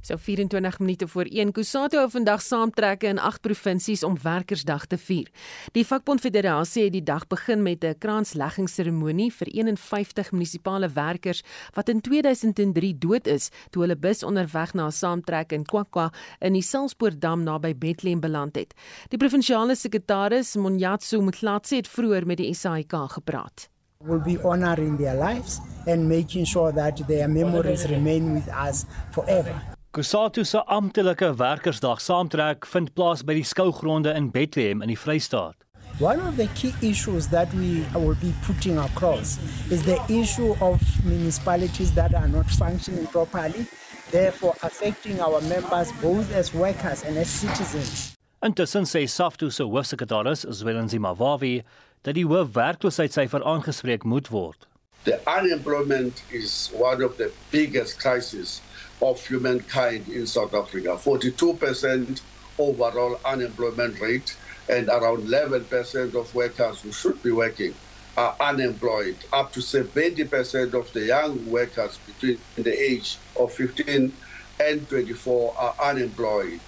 So 0.00 0.16
24 0.16 0.78
minute 0.78 1.08
voor 1.08 1.24
1 1.24 1.52
Kusatu 1.52 1.96
hou 1.96 2.08
vandag 2.10 2.42
saamtrekke 2.42 3.06
in 3.06 3.18
8 3.18 3.40
provinsies 3.40 4.02
om 4.02 4.16
Werkersdag 4.22 4.86
te 4.86 4.98
vier. 4.98 5.30
Die 5.72 5.86
Vakbond 5.86 6.20
Federasie 6.20 6.88
het 6.88 6.96
die 6.96 7.02
dag 7.02 7.28
begin 7.30 7.62
met 7.62 7.84
'n 7.84 7.94
kransleggingsseremonie 7.98 9.30
vir 9.32 9.46
51 9.46 10.32
munisipale 10.32 10.88
werkers 10.88 11.42
wat 11.74 11.88
in 11.88 12.00
2003 12.00 12.98
dood 12.98 13.26
is 13.26 13.50
toe 13.70 13.82
hulle 13.82 13.96
bus 13.96 14.22
onderweg 14.22 14.74
na 14.74 14.86
'n 14.86 14.92
saamtrek 14.92 15.52
in 15.52 15.64
Kwakwa 15.64 16.12
in 16.40 16.52
die 16.52 16.62
Salspoortdam 16.62 17.42
naby 17.42 17.74
Bethlehem 17.74 18.20
beland 18.20 18.56
het. 18.56 18.74
Die 19.08 19.18
provinsiale 19.18 19.76
sekretaris 19.76 20.56
Monjatsu 20.56 21.20
Mthlatse 21.22 21.76
het 21.76 21.88
vroeër 21.88 22.26
met 22.26 22.36
die 22.36 22.54
SAIK 22.54 22.92
gepraat. 23.08 23.69
We'll 24.02 24.18
be 24.18 24.38
honoring 24.38 24.96
their 24.96 25.14
lives 25.14 25.60
and 25.86 26.08
making 26.08 26.46
sure 26.46 26.72
that 26.72 27.06
their 27.06 27.28
memories 27.28 27.86
remain 27.86 28.32
with 28.32 28.48
us 28.48 28.86
forever. 29.12 29.54
Kusatu 29.92 30.44
se 30.44 30.58
amptelike 30.66 31.36
werkersdag 31.36 32.00
saamtrek 32.00 32.64
vind 32.72 32.94
plaas 32.94 33.22
by 33.22 33.34
die 33.34 33.42
skougronde 33.44 34.14
in 34.16 34.30
Bethlehem 34.30 34.80
in 34.82 34.88
die 34.88 34.96
Vrystaat. 34.96 35.54
One 35.98 36.18
of 36.20 36.38
the 36.38 36.46
key 36.54 36.72
issues 36.80 37.28
that 37.28 37.52
we 37.52 37.84
will 37.94 38.16
be 38.22 38.32
putting 38.46 38.78
across 38.78 39.38
is 39.70 39.82
the 39.82 40.00
issue 40.08 40.56
of 40.62 40.80
municipalities 41.04 41.92
that 41.92 42.14
are 42.14 42.28
not 42.28 42.46
functioning 42.46 43.06
properly, 43.06 43.66
therefore 44.12 44.54
affecting 44.62 45.20
our 45.20 45.42
members 45.42 45.92
both 46.00 46.32
as 46.32 46.54
workers 46.54 47.04
and 47.04 47.18
as 47.18 47.28
citizens. 47.28 48.16
Intussen 48.42 48.86
sê 48.86 49.06
Saftu 49.06 49.50
se 49.50 49.62
hoofsekretaris, 49.62 50.46
Zwelinzi 50.48 50.98
Mawavi, 50.98 51.62
dat 52.06 52.16
die 52.16 52.24
hoë 52.24 52.46
werkloosheidssyfer 52.56 53.44
aangespreek 53.44 54.04
moet 54.08 54.28
word. 54.32 54.66
The 55.04 55.18
unemployment 55.26 56.22
is 56.28 56.70
one 56.72 57.04
of 57.04 57.16
the 57.16 57.30
biggest 57.50 57.98
crises 57.98 58.60
of 59.00 59.26
humankind 59.26 60.08
in 60.08 60.26
South 60.26 60.54
Africa. 60.54 60.96
42% 60.96 62.20
overall 62.58 63.18
unemployment 63.24 64.00
rate 64.00 64.36
and 64.68 64.88
around 64.88 65.28
11% 65.28 66.14
of 66.14 66.34
workers 66.34 66.80
who 66.80 66.92
should 66.92 67.22
be 67.22 67.32
working 67.32 67.74
are 68.16 68.36
unemployed. 68.40 69.16
Up 69.32 69.52
to 69.52 69.60
70% 69.60 70.74
of 70.74 70.92
the 70.92 71.06
young 71.06 71.50
workers 71.50 71.98
between 72.06 72.38
the 72.56 72.78
age 72.78 73.18
of 73.38 73.52
15 73.52 74.12
and 74.60 74.88
24 74.88 75.54
are 75.56 75.74
unemployed. 75.82 76.60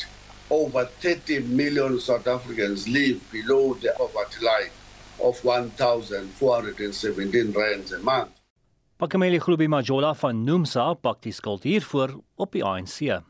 Over 0.51 0.87
30 1.01 1.41
million 1.41 2.01
South 2.01 2.27
Africans 2.27 2.89
live 2.89 3.21
below 3.31 3.75
the 3.75 3.95
poverty 3.97 4.45
line 4.45 4.71
of 5.23 5.45
1,417 5.45 7.53
rands 7.53 7.93
a 7.93 7.99
month. 7.99 8.31
Pakameli 8.99 9.41
Groepi 9.41 9.69
Majola 9.69 10.15
van 10.15 10.45
Nomsa 10.45 10.95
pak 10.95 11.23
die 11.23 11.33
skuld 11.33 11.63
hiervoor 11.63 12.21
op 12.37 12.53
die 12.53 12.65
ANC. 12.65 13.23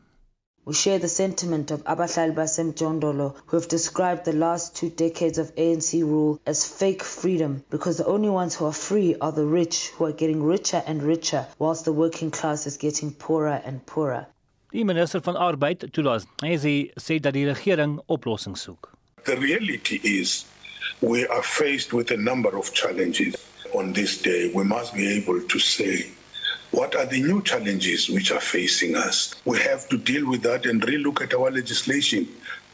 We 0.65 0.73
share 0.73 0.99
the 0.99 1.09
sentiment 1.09 1.71
of 1.71 1.83
Abahlali 1.83 2.33
Basemjondolo 2.33 3.35
who 3.47 3.57
have 3.57 3.67
described 3.67 4.23
the 4.23 4.33
last 4.33 4.75
two 4.75 4.89
decades 4.89 5.37
of 5.37 5.53
ANC 5.55 6.01
rule 6.01 6.39
as 6.45 6.63
fake 6.63 7.03
freedom 7.03 7.63
because 7.69 7.97
the 7.97 8.05
only 8.05 8.29
ones 8.29 8.55
who 8.55 8.65
are 8.65 8.71
free 8.71 9.15
are 9.19 9.31
the 9.31 9.45
rich 9.45 9.89
who 9.97 10.05
are 10.05 10.13
getting 10.13 10.43
richer 10.43 10.81
and 10.85 11.03
richer 11.03 11.45
whilst 11.59 11.85
the 11.85 11.91
working 11.91 12.31
class 12.31 12.65
is 12.65 12.77
getting 12.77 13.11
poorer 13.11 13.61
and 13.65 13.85
poorer. 13.85 14.27
Die 14.71 14.83
minister 14.83 15.19
van 15.19 15.35
Arbeid, 15.35 15.91
Tulas 15.91 16.25
Nesi, 16.41 16.91
sê 16.95 17.19
dat 17.19 17.33
die 17.33 17.45
regering 17.45 17.99
oplossings 18.07 18.61
soek. 18.61 18.89
The 19.25 19.35
reality 19.35 19.99
is 20.03 20.45
we 21.01 21.27
are 21.27 21.43
faced 21.43 21.93
with 21.93 22.11
a 22.11 22.17
number 22.17 22.57
of 22.57 22.73
challenges 22.73 23.35
on 23.73 23.93
this 23.93 24.21
day. 24.21 24.51
We 24.53 24.63
must 24.63 24.93
be 24.93 25.07
able 25.17 25.41
to 25.41 25.59
say 25.59 26.07
what 26.71 26.95
are 26.95 27.05
the 27.05 27.21
new 27.21 27.41
challenges 27.41 28.09
which 28.09 28.31
are 28.31 28.41
facing 28.41 28.95
us. 28.95 29.35
We 29.45 29.59
have 29.59 29.87
to 29.89 29.97
deal 29.97 30.27
with 30.29 30.41
that 30.43 30.65
and 30.65 30.81
relook 30.81 31.21
at 31.21 31.33
our 31.33 31.51
legislation 31.51 32.27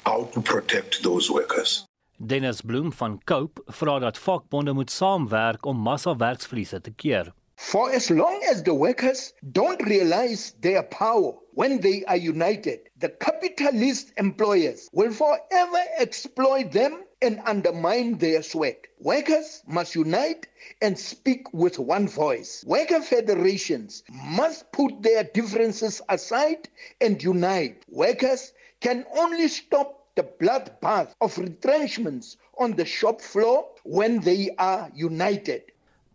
how 0.06 0.26
to 0.34 0.42
protect 0.42 1.04
those 1.04 1.30
workers. 1.30 1.86
Dennis 2.26 2.62
Bloem 2.62 2.94
van 2.94 3.22
Cope 3.24 3.62
vra 3.66 4.00
dat 4.00 4.18
vakbonde 4.18 4.74
moet 4.74 4.92
saamwerk 4.92 5.66
om 5.66 5.78
massa 5.78 6.16
werksverliese 6.16 6.82
te 6.82 6.92
keer. 6.92 7.34
For 7.56 7.92
as 7.92 8.10
long 8.10 8.42
as 8.52 8.64
the 8.64 8.74
workers 8.74 9.34
don't 9.52 9.82
realize 9.84 10.54
their 10.62 10.84
power 10.84 11.34
when 11.54 11.80
they 11.82 12.04
are 12.06 12.18
united, 12.30 12.80
the 13.00 13.10
capitalist 13.10 14.12
employers 14.16 14.90
will 14.94 15.12
forever 15.12 15.84
exploit 15.98 16.72
them 16.72 17.04
and 17.22 17.42
undermine 17.46 18.18
their 18.18 18.42
sweat. 18.42 18.88
Workers 19.00 19.64
must 19.68 19.96
unite 19.96 20.48
and 20.82 20.98
speak 20.98 21.54
with 21.54 21.80
one 21.80 22.08
voice. 22.08 22.64
Worker 22.68 23.02
federations 23.02 24.04
must 24.10 24.72
put 24.72 25.02
their 25.02 25.24
differences 25.24 26.02
aside 26.10 26.70
and 27.02 27.22
unite. 27.22 27.84
Workers 27.90 28.54
can 28.80 29.06
only 29.18 29.48
stop 29.48 30.06
the 30.16 30.24
bloodbath 30.24 31.14
of 31.22 31.38
retrenchments 31.38 32.38
on 32.58 32.74
the 32.74 32.86
shop 32.86 33.22
floor 33.22 33.68
when 33.84 34.20
they 34.22 34.50
are 34.58 34.90
united. 34.94 35.64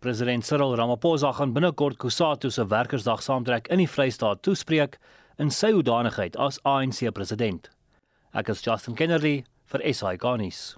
President 0.01 0.45
Cyril 0.45 0.75
Ramaphosa 0.77 1.31
gaan 1.33 1.53
binnekort 1.53 1.97
Kusatu 1.97 2.51
se 2.51 2.67
werkersdag 2.69 3.21
saamtrek 3.25 3.67
in 3.73 3.81
die 3.81 3.89
Vrystaat 3.89 4.43
toespreek 4.45 4.99
in 5.41 5.49
sy 5.49 5.71
hoedanigheid 5.73 6.37
as 6.37 6.59
ANC 6.65 7.09
president. 7.13 7.71
Ek 8.35 8.49
is 8.53 8.61
Justin 8.61 8.95
Kennedy 8.95 9.45
vir 9.73 9.81
SAK 9.93 10.35
nuus. 10.37 10.75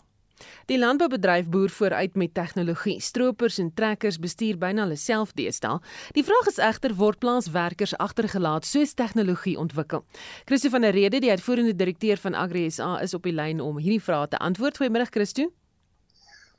Die 0.65 0.77
landboubedryf 0.77 1.47
boer 1.49 1.69
vooruit 1.69 2.15
met 2.15 2.33
tegnologie. 2.33 2.99
Stroopers 3.01 3.57
en 3.57 3.73
trekkers 3.73 4.19
bestuur 4.19 4.57
byna 4.57 4.85
hulle 4.85 4.97
self 4.99 5.31
deesdae. 5.37 5.79
Die 6.17 6.23
vraag 6.23 6.49
is 6.51 6.59
egter 6.61 6.95
word 6.95 7.19
plaaswerkers 7.23 7.95
agtergelaat 7.97 8.65
soos 8.65 8.93
tegnologie 8.93 9.57
ontwikkel. 9.57 10.05
Christo 10.45 10.69
van 10.69 10.81
der 10.81 10.93
Rede, 10.93 11.19
die 11.19 11.31
uitvoerende 11.31 11.75
direkteur 11.75 12.17
van 12.17 12.35
Agri 12.35 12.69
SA, 12.71 12.97
is 13.01 13.13
op 13.13 13.23
die 13.23 13.33
lyn 13.33 13.61
om 13.61 13.77
hierdie 13.77 14.03
vrae 14.03 14.27
te 14.27 14.37
antwoord. 14.37 14.77
Goeiemôre 14.77 15.09
Christo. 15.09 15.49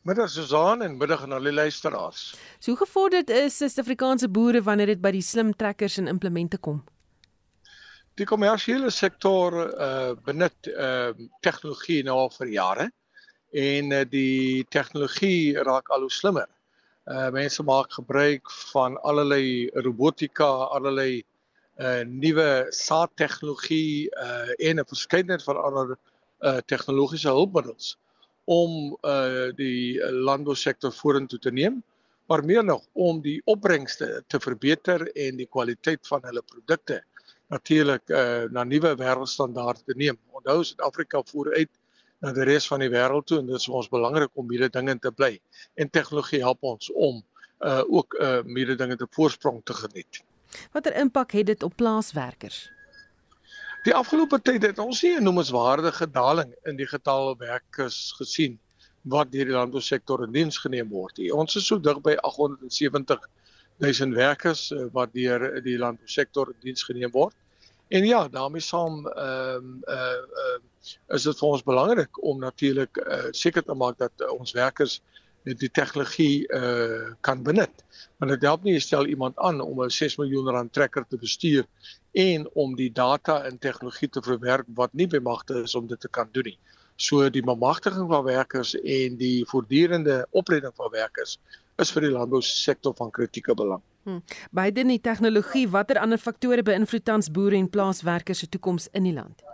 Middag 0.08 0.30
Susan 0.30 0.82
en 0.82 0.96
middag 0.96 1.22
aan 1.22 1.32
al 1.32 1.42
die 1.42 1.52
luisteraars. 1.52 2.34
So 2.58 2.74
gevorderd 2.78 3.30
is 3.30 3.56
Suid-Afrikaanse 3.56 4.28
boere 4.32 4.62
wanneer 4.62 4.94
dit 4.94 5.02
by 5.02 5.10
die 5.12 5.24
slim 5.24 5.50
trekkers 5.52 5.98
en 5.98 6.08
implemente 6.08 6.58
kom. 6.58 6.84
Die 8.18 8.26
kommersiële 8.26 8.90
sektor 8.90 9.58
uh 9.68 10.14
benut 10.24 10.70
uh 10.72 11.10
tegnologie 11.44 12.00
nou 12.06 12.16
al 12.24 12.32
vir 12.38 12.54
jare 12.54 12.88
en 13.50 13.92
uh, 13.92 14.04
die 14.10 14.64
tegnologie 14.68 15.56
raak 15.64 15.88
al 15.88 16.06
hoe 16.06 16.12
slimmer. 16.12 16.48
Uh 17.08 17.30
mense 17.32 17.62
maak 17.64 17.92
gebruik 17.96 18.50
van 18.72 18.98
allerlei 19.00 19.70
robotika, 19.72 20.68
allerlei 20.76 21.22
uh 21.80 22.02
nuwe 22.04 22.66
saadtegnologie 22.70 24.10
uh 24.10 24.52
en 24.58 24.80
'n 24.80 24.84
verskeidenheid 24.84 25.42
van 25.42 25.56
ander 25.56 25.96
uh 26.40 26.60
tegnologiese 26.66 27.28
hulpmiddels 27.28 27.96
om 28.44 28.96
uh 29.02 29.52
die 29.56 30.00
landbousektor 30.10 30.92
vorentoe 30.92 31.38
te 31.38 31.50
neem, 31.50 31.82
maar 32.26 32.44
meer 32.44 32.64
nog 32.64 32.84
om 32.92 33.20
die 33.20 33.40
opbrengste 33.44 34.22
te 34.26 34.40
verbeter 34.40 35.08
en 35.16 35.36
die 35.36 35.46
kwaliteit 35.46 36.06
van 36.06 36.20
hulle 36.22 36.42
produkte 36.42 37.02
natuurlik 37.48 38.08
uh 38.08 38.44
na 38.50 38.64
nuwe 38.64 38.94
wêreldstandaarde 38.96 39.84
te 39.84 39.96
neem. 39.96 40.18
Onthou 40.30 40.64
Suid-Afrika 40.64 41.22
voer 41.24 41.54
uit 41.54 41.77
na 42.20 42.32
die 42.34 42.46
res 42.48 42.66
van 42.70 42.82
die 42.82 42.90
wêreld 42.92 43.26
toe 43.26 43.38
en 43.40 43.46
dit 43.46 43.58
is 43.58 43.66
vir 43.68 43.80
ons 43.80 43.90
belangrik 43.92 44.30
om 44.34 44.50
hierdie 44.50 44.72
dinge 44.74 44.98
te 44.98 45.12
bly. 45.14 45.36
En 45.76 45.90
tegnologie 45.90 46.42
help 46.44 46.62
ons 46.62 46.90
om 46.94 47.22
uh 47.66 47.82
ook 47.86 48.14
uh 48.22 48.40
hierdie 48.54 48.78
dinge 48.78 48.96
te 48.96 49.06
voorsprong 49.10 49.62
te 49.64 49.74
geniet. 49.74 50.22
Watter 50.72 50.94
impak 50.96 51.32
het 51.32 51.46
dit 51.46 51.62
op 51.62 51.76
plaaswerkers? 51.76 52.68
Die 53.86 53.94
afgelope 53.94 54.40
tyd 54.42 54.62
het 54.66 54.78
ons 54.78 55.02
nie 55.02 55.16
'n 55.16 55.24
noemenswaardige 55.24 56.10
daling 56.10 56.54
in 56.64 56.76
die 56.76 56.86
getal 56.86 57.36
werkers 57.38 58.12
gesien 58.18 58.58
wat 59.02 59.32
deur 59.32 59.44
die 59.44 59.54
landbousektor 59.54 60.24
in 60.24 60.32
diens 60.32 60.58
geneem 60.58 60.88
word. 60.88 61.18
Ons 61.32 61.56
is 61.56 61.66
so 61.66 61.78
dig 61.78 62.00
by 62.02 62.16
870 62.22 63.28
000 63.78 64.14
werkers 64.14 64.70
uh, 64.70 64.86
wat 64.92 65.12
deur 65.12 65.62
die 65.62 65.78
landbousektor 65.78 66.48
in 66.48 66.60
diens 66.60 66.82
geneem 66.82 67.10
word. 67.10 67.34
En 67.88 68.04
ja, 68.04 68.28
daarmee 68.28 68.60
saam 68.60 69.06
ehm 69.06 69.56
um, 69.56 69.78
uh, 69.86 69.94
uh 70.44 70.58
is 71.14 71.22
dit 71.28 71.38
vir 71.38 71.48
ons 71.48 71.64
belangrik 71.64 72.22
om 72.22 72.40
natuurlik 72.40 73.00
uh, 73.02 73.28
seker 73.30 73.64
te 73.64 73.74
maak 73.74 73.98
dat 73.98 74.12
uh, 74.24 74.32
ons 74.34 74.52
werkers 74.56 75.00
die 75.56 75.70
tegnologie 75.70 76.46
uh 76.52 77.14
kan 77.20 77.42
benut. 77.42 77.84
Want 78.18 78.32
dit 78.34 78.42
help 78.42 78.64
nie 78.64 78.74
jy 78.74 78.80
stel 78.84 79.06
iemand 79.06 79.38
aan 79.38 79.60
om 79.60 79.82
'n 79.84 79.90
6 79.90 80.18
miljoen 80.18 80.50
rand 80.50 80.72
trekker 80.72 81.06
te 81.08 81.16
bestuur 81.16 81.64
en 82.12 82.48
om 82.54 82.74
die 82.76 82.92
data 82.92 83.44
en 83.44 83.58
tegnologie 83.58 84.08
te 84.08 84.22
verwerk 84.22 84.66
wat 84.74 84.92
nie 84.92 85.06
bemagtig 85.06 85.62
is 85.64 85.74
om 85.74 85.86
dit 85.86 86.00
te 86.00 86.08
kan 86.08 86.28
doen 86.32 86.44
nie. 86.44 86.58
So 86.96 87.30
die 87.30 87.42
bemagtiging 87.42 88.08
van 88.08 88.24
werkers 88.24 88.74
en 88.74 89.16
die 89.16 89.44
voortdurende 89.46 90.26
opleiding 90.30 90.72
van 90.74 90.90
werkers 90.90 91.38
is 91.78 91.92
vir 91.94 92.02
die 92.02 92.10
landbousektor 92.10 92.94
van 92.98 93.10
kritieke 93.10 93.54
belang. 93.54 93.82
Hmm. 94.02 94.22
Beide 94.50 94.80
in 94.80 94.88
die 94.88 95.00
tegnologie, 95.00 95.68
watter 95.68 95.98
ander 95.98 96.18
faktore 96.18 96.62
beïnvloed 96.62 97.04
tans 97.04 97.30
boere 97.30 97.56
en 97.56 97.70
plaaswerkers 97.70 98.38
se 98.38 98.48
toekoms 98.48 98.88
in 98.92 99.02
die 99.02 99.12
land? 99.12 99.44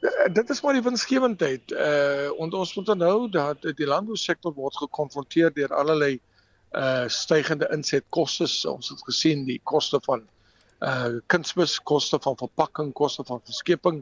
Uh, 0.00 0.32
dit 0.32 0.50
is 0.50 0.60
maar 0.64 0.76
die 0.76 0.82
winsgewendheid. 0.82 1.70
Uh 1.70 2.30
ons 2.38 2.74
moet 2.74 2.88
onthou 2.88 3.28
dat 3.28 3.62
die 3.76 3.86
landbousektor 3.86 4.54
word 4.56 4.76
gekonfronteer 4.76 5.52
deur 5.52 5.74
allerlei 5.76 6.20
uh 6.72 7.04
stygende 7.06 7.68
insetkoste. 7.74 8.48
Ons 8.70 8.88
het 8.88 9.02
gesien 9.04 9.44
die 9.44 9.60
koste 9.64 10.00
van 10.06 10.24
uh 10.80 11.18
kunsmis, 11.26 11.76
koste 11.82 12.18
van 12.22 12.38
verpakking, 12.40 12.94
koste 12.96 13.24
van 13.28 13.44
verskeping 13.44 14.00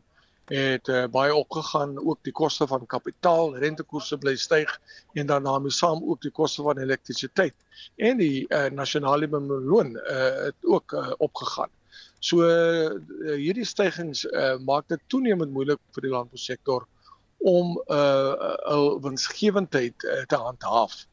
het 0.48 0.88
uh, 0.88 1.04
baie 1.12 1.34
opgegaan, 1.34 1.98
ook 2.00 2.22
die 2.24 2.32
koste 2.32 2.66
van 2.66 2.86
kapitaal, 2.86 3.56
rentekoerse 3.60 4.16
bly 4.18 4.32
styg 4.36 4.70
en 5.12 5.26
dan 5.26 5.44
daarmee 5.44 5.70
saam 5.70 6.00
ook 6.00 6.22
die 6.24 6.32
koste 6.32 6.62
van 6.62 6.78
elektrisiteit. 6.78 7.54
En 7.96 8.16
die 8.16 8.46
uh 8.48 8.70
nasionale 8.70 9.26
minimumloon 9.26 9.96
uh 9.96 10.46
het 10.46 10.56
ook 10.62 10.92
uh, 10.92 11.12
opgegaan. 11.18 11.70
So 12.18 12.42
uh, 12.42 12.98
hierdie 13.38 13.66
stygings 13.66 14.24
uh, 14.26 14.56
maak 14.66 14.88
dit 14.90 15.02
toenemend 15.06 15.52
moeilik 15.54 15.78
vir 15.94 16.06
die 16.08 16.10
landbousektor 16.10 16.86
om 17.46 17.76
'n 17.78 17.94
uh, 17.94 18.56
uh, 18.74 18.96
winsgewendheid 19.04 20.02
uh, 20.02 20.24
te 20.26 20.36
handhaaf. 20.36 21.06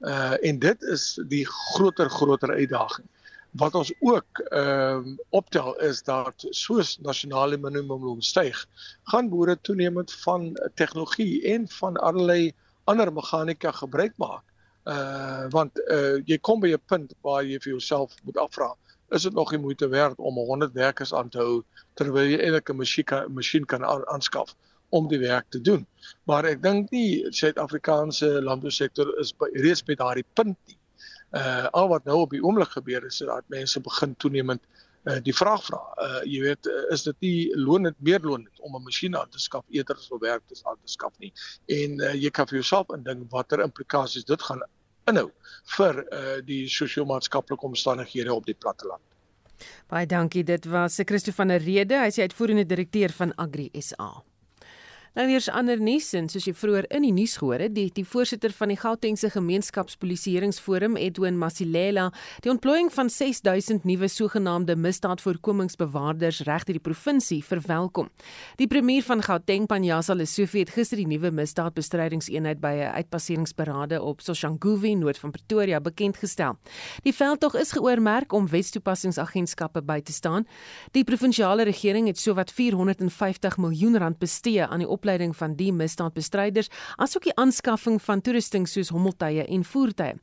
Uh 0.00 0.36
en 0.48 0.58
dit 0.58 0.82
is 0.82 1.20
die 1.28 1.46
groter 1.46 2.10
groter 2.10 2.52
uitdaging. 2.52 3.06
Wat 3.50 3.74
ons 3.74 3.92
ook 4.00 4.38
ehm 4.38 5.08
uh, 5.08 5.16
optel 5.30 5.76
is 5.80 6.02
dat 6.02 6.46
soos 6.50 6.98
nasionale 6.98 7.56
minimumloon 7.56 8.22
styg, 8.22 8.66
gaan 9.02 9.28
boere 9.28 9.58
toenemend 9.60 10.12
van 10.12 10.56
tegnologie 10.74 11.42
en 11.52 11.68
van 11.68 11.96
allerlei 11.96 12.52
ander 12.84 13.12
meganika 13.12 13.72
gebruik 13.72 14.12
maak. 14.16 14.44
Uh 14.84 15.48
want 15.48 15.80
uh 15.88 16.20
jy 16.24 16.38
kom 16.38 16.60
by 16.60 16.72
'n 16.72 16.84
punt 16.86 17.14
waar 17.20 17.44
jy 17.44 17.58
vir 17.60 17.72
jouself 17.72 18.14
moet 18.24 18.36
afvra 18.36 18.76
is 19.10 19.22
dit 19.22 19.34
nog 19.34 19.50
nie 19.50 19.60
moeite 19.60 19.88
werd 19.88 20.18
om 20.18 20.34
100 20.34 20.72
werkers 20.72 21.14
aan 21.14 21.28
te 21.28 21.38
hou 21.38 21.62
terwyl 21.94 22.30
jy 22.30 22.38
eintlik 22.38 22.70
'n 22.70 22.76
masjien 22.76 23.04
kan 23.04 23.32
masjien 23.34 23.66
kan 23.66 23.84
aanskaf 23.84 24.54
om 24.90 25.08
die 25.08 25.18
werk 25.18 25.46
te 25.50 25.60
doen. 25.60 25.86
Maar 26.26 26.44
ek 26.44 26.62
dink 26.62 26.90
nie 26.90 27.26
Suid-Afrikaanse 27.30 28.42
landbousektor 28.42 29.12
is 29.22 29.32
by, 29.32 29.50
reeds 29.62 29.82
by 29.86 29.94
daardie 29.94 30.26
punt 30.34 30.58
nie. 30.66 30.78
Uh 31.30 31.66
al 31.78 31.88
wat 31.88 32.04
nou 32.04 32.20
op 32.24 32.30
die 32.34 32.42
oomblik 32.42 32.72
gebeur 32.74 33.04
is 33.06 33.18
dat 33.22 33.46
mense 33.54 33.80
begin 33.80 34.16
toenemend 34.16 34.62
uh 35.06 35.20
die 35.22 35.34
vraag 35.34 35.62
vra. 35.64 35.80
Uh 36.06 36.22
jy 36.26 36.42
weet 36.42 36.66
uh, 36.66 36.82
is 36.94 37.06
dit 37.06 37.16
nie 37.20 37.56
loon 37.56 37.86
dit 37.86 38.02
meer 38.02 38.20
loon 38.20 38.44
dit 38.44 38.60
om 38.66 38.74
'n 38.76 38.82
masjien 38.82 39.16
aan 39.16 39.30
te 39.30 39.38
skaf 39.38 39.64
eerder 39.68 39.96
as 39.96 40.10
om 40.10 40.18
werk 40.18 40.42
te 40.46 40.58
aan 40.64 40.80
te 40.82 40.90
skaf 40.90 41.14
nie. 41.18 41.32
En 41.66 42.00
uh, 42.00 42.14
jy 42.14 42.30
kan 42.30 42.46
vir 42.46 42.60
jouself 42.60 42.90
indink 42.96 43.30
watter 43.30 43.62
implikasies 43.62 44.24
dit 44.24 44.42
gaan 44.42 44.62
inhou 45.10 45.28
vir 45.76 46.00
uh, 46.02 46.38
die 46.46 46.64
sosio-maatskaplike 46.70 47.66
omstandighede 47.68 48.34
op 48.34 48.46
die 48.48 48.56
platteland. 48.56 49.02
Baie 49.90 50.06
dankie. 50.08 50.44
Dit 50.46 50.66
was 50.70 51.00
Christo 51.04 51.34
van 51.36 51.52
der 51.52 51.62
Rede, 51.62 51.98
hy 52.00 52.08
is 52.08 52.18
die 52.18 52.24
uitvoerende 52.24 52.66
direkteur 52.66 53.12
van 53.12 53.34
Agri 53.36 53.68
SA. 53.76 54.22
Nou 55.12 55.26
weer 55.26 55.42
'n 55.46 55.52
ander 55.52 55.80
nuus 55.80 56.12
en 56.12 56.28
soos 56.28 56.44
jy 56.44 56.52
vroeër 56.54 56.84
in 56.88 57.02
die 57.02 57.12
nuus 57.12 57.36
gehoor 57.36 57.58
het, 57.58 57.74
die 57.74 57.90
die 57.92 58.04
voorsitter 58.04 58.52
van 58.52 58.68
die 58.68 58.76
Gautengse 58.76 59.30
Gemeenskapspolisieeringsforum, 59.30 60.96
Edwin 60.96 61.38
Masilela, 61.38 62.12
die 62.40 62.50
ontplooiing 62.50 62.92
van 62.92 63.10
6000 63.10 63.84
nuwe 63.84 64.08
sogenaamde 64.08 64.76
misdaadvoorkomingsbewaarders 64.76 66.40
reg 66.40 66.64
deur 66.64 66.78
die 66.78 66.92
provinsie 66.92 67.44
verwelkom. 67.44 68.08
Die 68.56 68.66
premier 68.66 69.02
van 69.02 69.22
Gauteng, 69.22 69.66
Panjasa 69.66 70.14
Lesufi, 70.14 70.58
het 70.58 70.70
gister 70.70 70.96
die 70.96 71.06
nuwe 71.06 71.30
misdaadbestrydingseenheid 71.30 72.60
by 72.60 72.72
'n 72.72 72.94
uitpasseringsparade 72.94 74.02
op 74.02 74.20
Soshanguve 74.20 74.94
noord 74.94 75.18
van 75.18 75.30
Pretoria 75.30 75.80
bekend 75.80 76.16
gestel. 76.16 76.56
Die 77.02 77.14
veldtog 77.14 77.54
is 77.54 77.72
geoormerk 77.72 78.32
om 78.32 78.48
wetstoepassingsagentskappe 78.48 79.82
by 79.82 80.00
te 80.00 80.12
staan. 80.12 80.46
Die 80.92 81.04
provinsiale 81.04 81.62
regering 81.64 82.06
het 82.06 82.18
sowat 82.18 82.52
450 82.52 83.56
miljoen 83.56 83.98
rand 83.98 84.18
bestee 84.18 84.66
aan 84.66 84.78
die 84.78 84.88
opleiding 85.00 85.32
van 85.36 85.56
die 85.56 85.70
misdaadbestryders 85.72 86.68
asook 87.00 87.24
die 87.28 87.34
aanskaffing 87.40 87.98
van 88.04 88.20
toerusting 88.20 88.68
soos 88.68 88.92
hommeltuie 88.92 89.46
en 89.46 89.64
voertuie. 89.64 90.18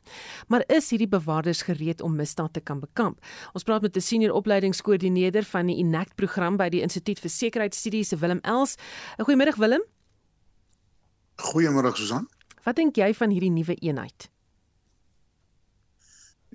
Maar 0.48 0.66
is 0.78 0.92
hierdie 0.94 1.10
bewaarders 1.10 1.66
gereed 1.68 2.02
om 2.06 2.16
misdaad 2.16 2.54
te 2.54 2.62
kan 2.62 2.82
bekamp? 2.84 3.20
Ons 3.54 3.66
praat 3.66 3.82
met 3.82 3.98
'n 3.98 4.02
senior 4.02 4.34
opleidingskoördineerder 4.34 5.44
van 5.44 5.68
die 5.68 5.78
Enact 5.78 6.16
program 6.16 6.58
by 6.58 6.70
die 6.70 6.82
Instituut 6.82 7.20
vir 7.20 7.30
Sekuriteitsstudies, 7.30 8.20
Willem 8.20 8.40
Els. 8.44 8.76
Goeiemôre 9.18 9.58
Willem. 9.58 9.84
Goeiemôre 11.38 11.96
Susan. 11.96 12.28
Wat 12.64 12.76
dink 12.76 12.96
jy 12.96 13.14
van 13.14 13.30
hierdie 13.30 13.52
nuwe 13.52 13.76
eenheid? 13.76 14.30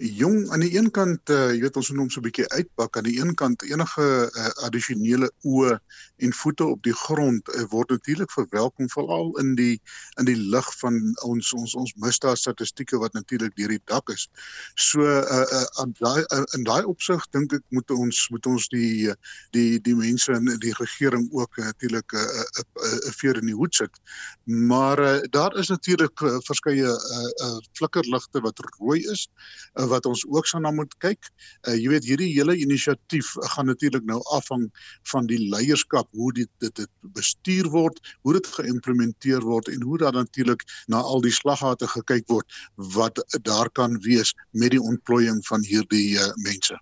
Jong 0.02 0.50
aan 0.50 0.60
die 0.60 0.74
een 0.76 0.90
kant 0.90 1.30
uh, 1.30 1.52
jy 1.54 1.60
weet 1.62 1.76
ons 1.78 1.90
moet 1.92 2.00
hom 2.02 2.10
so 2.10 2.20
'n 2.20 2.26
bietjie 2.26 2.48
uitpak 2.50 2.96
aan 2.96 3.06
die 3.06 3.18
een 3.20 3.34
kant 3.34 3.62
enige 3.62 4.06
uh, 4.26 4.50
addisionele 4.66 5.30
oë 5.46 5.78
en 6.26 6.32
voete 6.32 6.64
op 6.64 6.82
die 6.82 6.94
grond 6.94 7.48
uh, 7.54 7.62
word 7.70 7.90
natuurlik 7.90 8.32
verwelkom 8.32 8.88
veral 8.90 9.30
in 9.38 9.54
die 9.54 9.80
in 10.18 10.26
die 10.26 10.36
lig 10.36 10.68
van 10.80 10.98
ons 11.22 11.52
ons 11.52 11.74
ons 11.74 11.94
misdaad 12.02 12.38
statistieke 12.38 12.98
wat 12.98 13.12
natuurlik 13.12 13.54
deur 13.56 13.68
die 13.68 13.82
dak 13.84 14.10
is. 14.10 14.28
So 14.74 15.02
uh, 15.02 15.46
uh, 15.46 15.66
aan 15.82 15.94
daai 15.98 16.24
uh, 16.24 16.42
in 16.58 16.66
daai 16.66 16.82
opsig 16.84 17.22
dink 17.30 17.52
ek 17.52 17.64
moet 17.70 17.90
ons 17.90 18.26
moet 18.30 18.46
ons 18.46 18.68
die 18.74 19.12
die 19.52 19.78
die 19.80 19.94
mense 19.94 20.32
in 20.32 20.50
die 20.58 20.74
regering 20.80 21.28
ook 21.30 21.58
uh, 21.58 21.64
natuurlik 21.70 22.12
'n 22.12 22.18
uh, 22.18 22.42
'n 22.42 22.66
uh, 22.82 22.92
uh, 23.06 23.12
veer 23.20 23.38
in 23.38 23.46
die 23.46 23.58
hoed 23.58 23.74
sit. 23.74 24.02
Maar 24.44 24.98
uh, 24.98 25.20
daar 25.30 25.56
is 25.56 25.68
natuurlik 25.68 26.20
uh, 26.20 26.38
verskeie 26.42 26.90
uh, 26.90 27.30
uh, 27.46 27.58
flikkerligte 27.72 28.40
wat 28.40 28.58
rooi 28.78 29.00
is. 29.06 29.28
Uh, 29.74 29.91
wat 29.92 30.06
ons 30.08 30.24
ook 30.28 30.48
sou 30.48 30.60
na 30.62 30.72
moet 30.74 30.94
kyk. 31.04 31.30
Uh 31.68 31.76
jy 31.76 31.92
weet 31.94 32.08
hierdie 32.08 32.30
hele 32.32 32.56
inisiatief 32.58 33.34
gaan 33.54 33.70
natuurlik 33.70 34.04
nou 34.08 34.20
afhang 34.36 34.68
van 35.12 35.28
die 35.30 35.40
leierskap, 35.54 36.08
hoe 36.16 36.32
dit 36.36 36.50
dit, 36.64 36.74
dit 36.76 36.90
bestuur 37.16 37.68
word, 37.72 38.00
hoe 38.22 38.36
dit 38.38 38.52
geïmplementeer 38.58 39.44
word 39.46 39.68
en 39.72 39.82
hoe 39.82 39.98
daar 40.02 40.16
natuurlik 40.16 40.64
na 40.92 41.02
al 41.02 41.22
die 41.24 41.34
slaggate 41.34 41.88
gekyk 41.96 42.28
word 42.30 42.62
wat 42.96 43.20
daar 43.42 43.70
kan 43.70 43.98
wees 44.06 44.34
met 44.50 44.74
die 44.74 44.82
ontplooiing 44.82 45.42
van 45.46 45.64
hierdie 45.66 46.16
uh, 46.18 46.32
mense. 46.46 46.78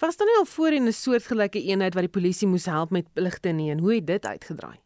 Was 0.00 0.16
dan 0.16 0.26
nie 0.26 0.38
al 0.40 0.48
voorheen 0.48 0.88
'n 0.88 0.92
soortgelyke 0.92 1.60
eenheid 1.60 1.94
wat 1.94 2.08
die 2.08 2.16
polisie 2.20 2.48
moes 2.48 2.64
help 2.64 2.90
met 2.90 3.12
pligte 3.12 3.48
nie 3.48 3.70
en 3.70 3.78
hoe 3.78 3.94
het 3.94 4.06
dit 4.06 4.24
uitgedraai? 4.24 4.85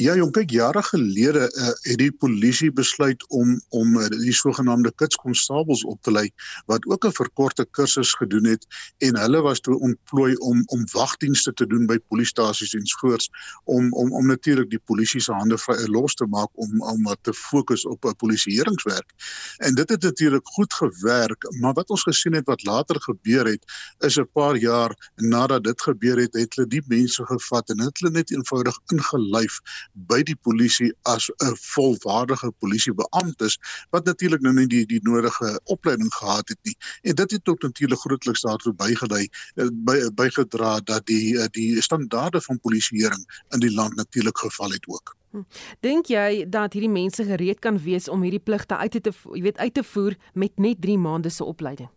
Ja, 0.00 0.14
jong, 0.16 0.30
kyk 0.32 0.48
jare 0.56 0.80
gelede 0.88 1.42
uh, 1.52 1.66
het 1.84 1.98
die 2.00 2.12
polisie 2.16 2.70
besluit 2.72 3.20
om 3.28 3.58
om 3.76 3.98
uh, 4.00 4.06
die 4.08 4.32
sogenaamde 4.32 4.88
kitskonstabels 4.96 5.82
op 5.84 5.98
te 6.00 6.12
lei 6.12 6.30
wat 6.66 6.86
ook 6.88 7.04
'n 7.04 7.12
verkorte 7.12 7.66
kursus 7.70 8.14
gedoen 8.16 8.46
het 8.48 8.64
en 9.04 9.18
hulle 9.20 9.42
was 9.44 9.60
toe 9.60 9.76
ontplooi 9.78 10.34
om 10.36 10.62
om 10.66 10.86
wagdienste 10.92 11.52
te 11.52 11.66
doen 11.66 11.84
by 11.86 11.98
polisiestasies 12.08 12.72
en 12.74 12.86
skoors 12.86 13.28
om 13.64 13.92
om 13.92 14.12
om 14.12 14.26
natuurlik 14.26 14.70
die 14.70 14.80
polisie 14.80 15.20
se 15.20 15.32
hande 15.32 15.58
vry 15.58 15.76
uh, 15.76 15.86
los 15.86 16.14
te 16.14 16.26
maak 16.26 16.48
om 16.54 16.80
om 16.80 17.04
te 17.20 17.34
fokus 17.34 17.84
op 17.84 18.04
'n 18.04 18.16
polisieeringswerk. 18.16 19.12
En 19.58 19.74
dit 19.74 19.88
het 19.88 20.02
natuurlik 20.02 20.46
goed 20.46 20.72
gewerk, 20.72 21.52
maar 21.60 21.72
wat 21.72 21.90
ons 21.90 22.02
gesien 22.02 22.32
het 22.32 22.46
wat 22.46 22.64
later 22.64 23.00
gebeur 23.00 23.44
het 23.46 23.64
is 23.98 24.16
'n 24.16 24.28
paar 24.32 24.56
jaar 24.56 25.12
nadat 25.16 25.64
dit 25.64 25.82
gebeur 25.82 26.16
het, 26.16 26.34
het 26.34 26.54
hulle 26.54 26.68
die 26.68 26.84
mense 26.86 27.26
gevat 27.26 27.68
en 27.68 27.80
het 27.80 27.98
hulle 27.98 28.12
net 28.12 28.30
eenvoudig 28.30 28.78
ingelyf 28.86 29.60
by 29.92 30.22
die 30.22 30.36
polisie 30.36 30.92
as 31.02 31.30
'n 31.30 31.56
volwaardige 31.56 32.52
polisiebeamptes 32.58 33.58
wat 33.90 34.04
natuurlik 34.04 34.40
nou 34.40 34.54
nie 34.54 34.66
die 34.66 34.86
die 34.86 35.00
nodige 35.02 35.60
opleiding 35.64 36.12
gehad 36.14 36.48
het 36.48 36.58
nie. 36.62 36.76
En 37.02 37.14
dit 37.14 37.30
het 37.30 37.48
ook 37.48 37.62
natuurlik 37.62 37.98
grootliks 37.98 38.40
daartoe 38.40 38.74
bygelei 38.74 39.28
eh, 39.54 39.66
by 39.72 40.10
bygedra 40.14 40.80
dat 40.80 41.06
die 41.06 41.38
eh, 41.38 41.46
die 41.50 41.82
standaarde 41.82 42.40
van 42.40 42.60
polisieering 42.60 43.42
in 43.48 43.60
die 43.60 43.74
land 43.74 43.94
natuurlik 43.94 44.38
geval 44.38 44.70
het 44.70 44.88
ook. 44.88 45.16
Hm. 45.30 45.42
Dink 45.80 46.06
jy 46.06 46.44
dat 46.48 46.72
hierdie 46.72 46.92
mense 46.92 47.24
gereed 47.24 47.58
kan 47.58 47.78
wees 47.78 48.08
om 48.08 48.22
hierdie 48.22 48.42
pligte 48.42 48.76
uit 48.76 49.02
te 49.02 49.12
jy 49.32 49.42
weet 49.42 49.58
uit 49.58 49.74
te 49.74 49.84
voer 49.84 50.16
met 50.34 50.58
net 50.58 50.80
3 50.80 50.98
maande 50.98 51.30
se 51.30 51.44
opleiding? 51.44 51.88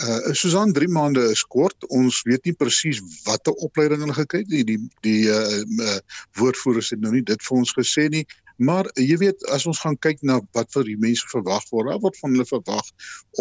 Uh 0.00 0.32
Susan 0.32 0.72
3 0.72 0.88
maande 0.88 1.22
is 1.30 1.42
kort. 1.44 1.86
Ons 1.88 2.22
weet 2.28 2.44
nie 2.48 2.56
presies 2.56 3.00
watter 3.26 3.52
opleiding 3.66 4.00
hulle 4.04 4.16
gekry 4.16 4.44
het 4.44 4.52
nie. 4.52 4.64
Die 4.64 4.78
die 5.06 5.22
uh, 5.28 5.60
uh 5.60 5.98
woordvoerders 6.40 6.92
het 6.94 7.02
nou 7.04 7.12
nie 7.12 7.24
dit 7.26 7.48
vir 7.48 7.56
ons 7.58 7.74
gesê 7.76 8.06
nie. 8.12 8.24
Maar 8.56 8.88
uh, 8.92 9.04
jy 9.04 9.18
weet 9.24 9.44
as 9.56 9.66
ons 9.68 9.80
gaan 9.84 9.98
kyk 9.98 10.22
na 10.24 10.40
wat 10.56 10.72
vir 10.76 10.88
die 10.88 11.00
mense 11.00 11.28
verwag 11.32 11.66
word, 11.72 11.92
wat 12.04 12.16
van 12.22 12.36
hulle 12.36 12.48
verwag 12.48 12.88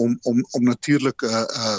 om 0.03 0.17
om 0.31 0.43
om 0.59 0.67
natuurlik 0.73 1.23
'n 1.23 1.31
uh, 1.31 1.45
uh 1.63 1.77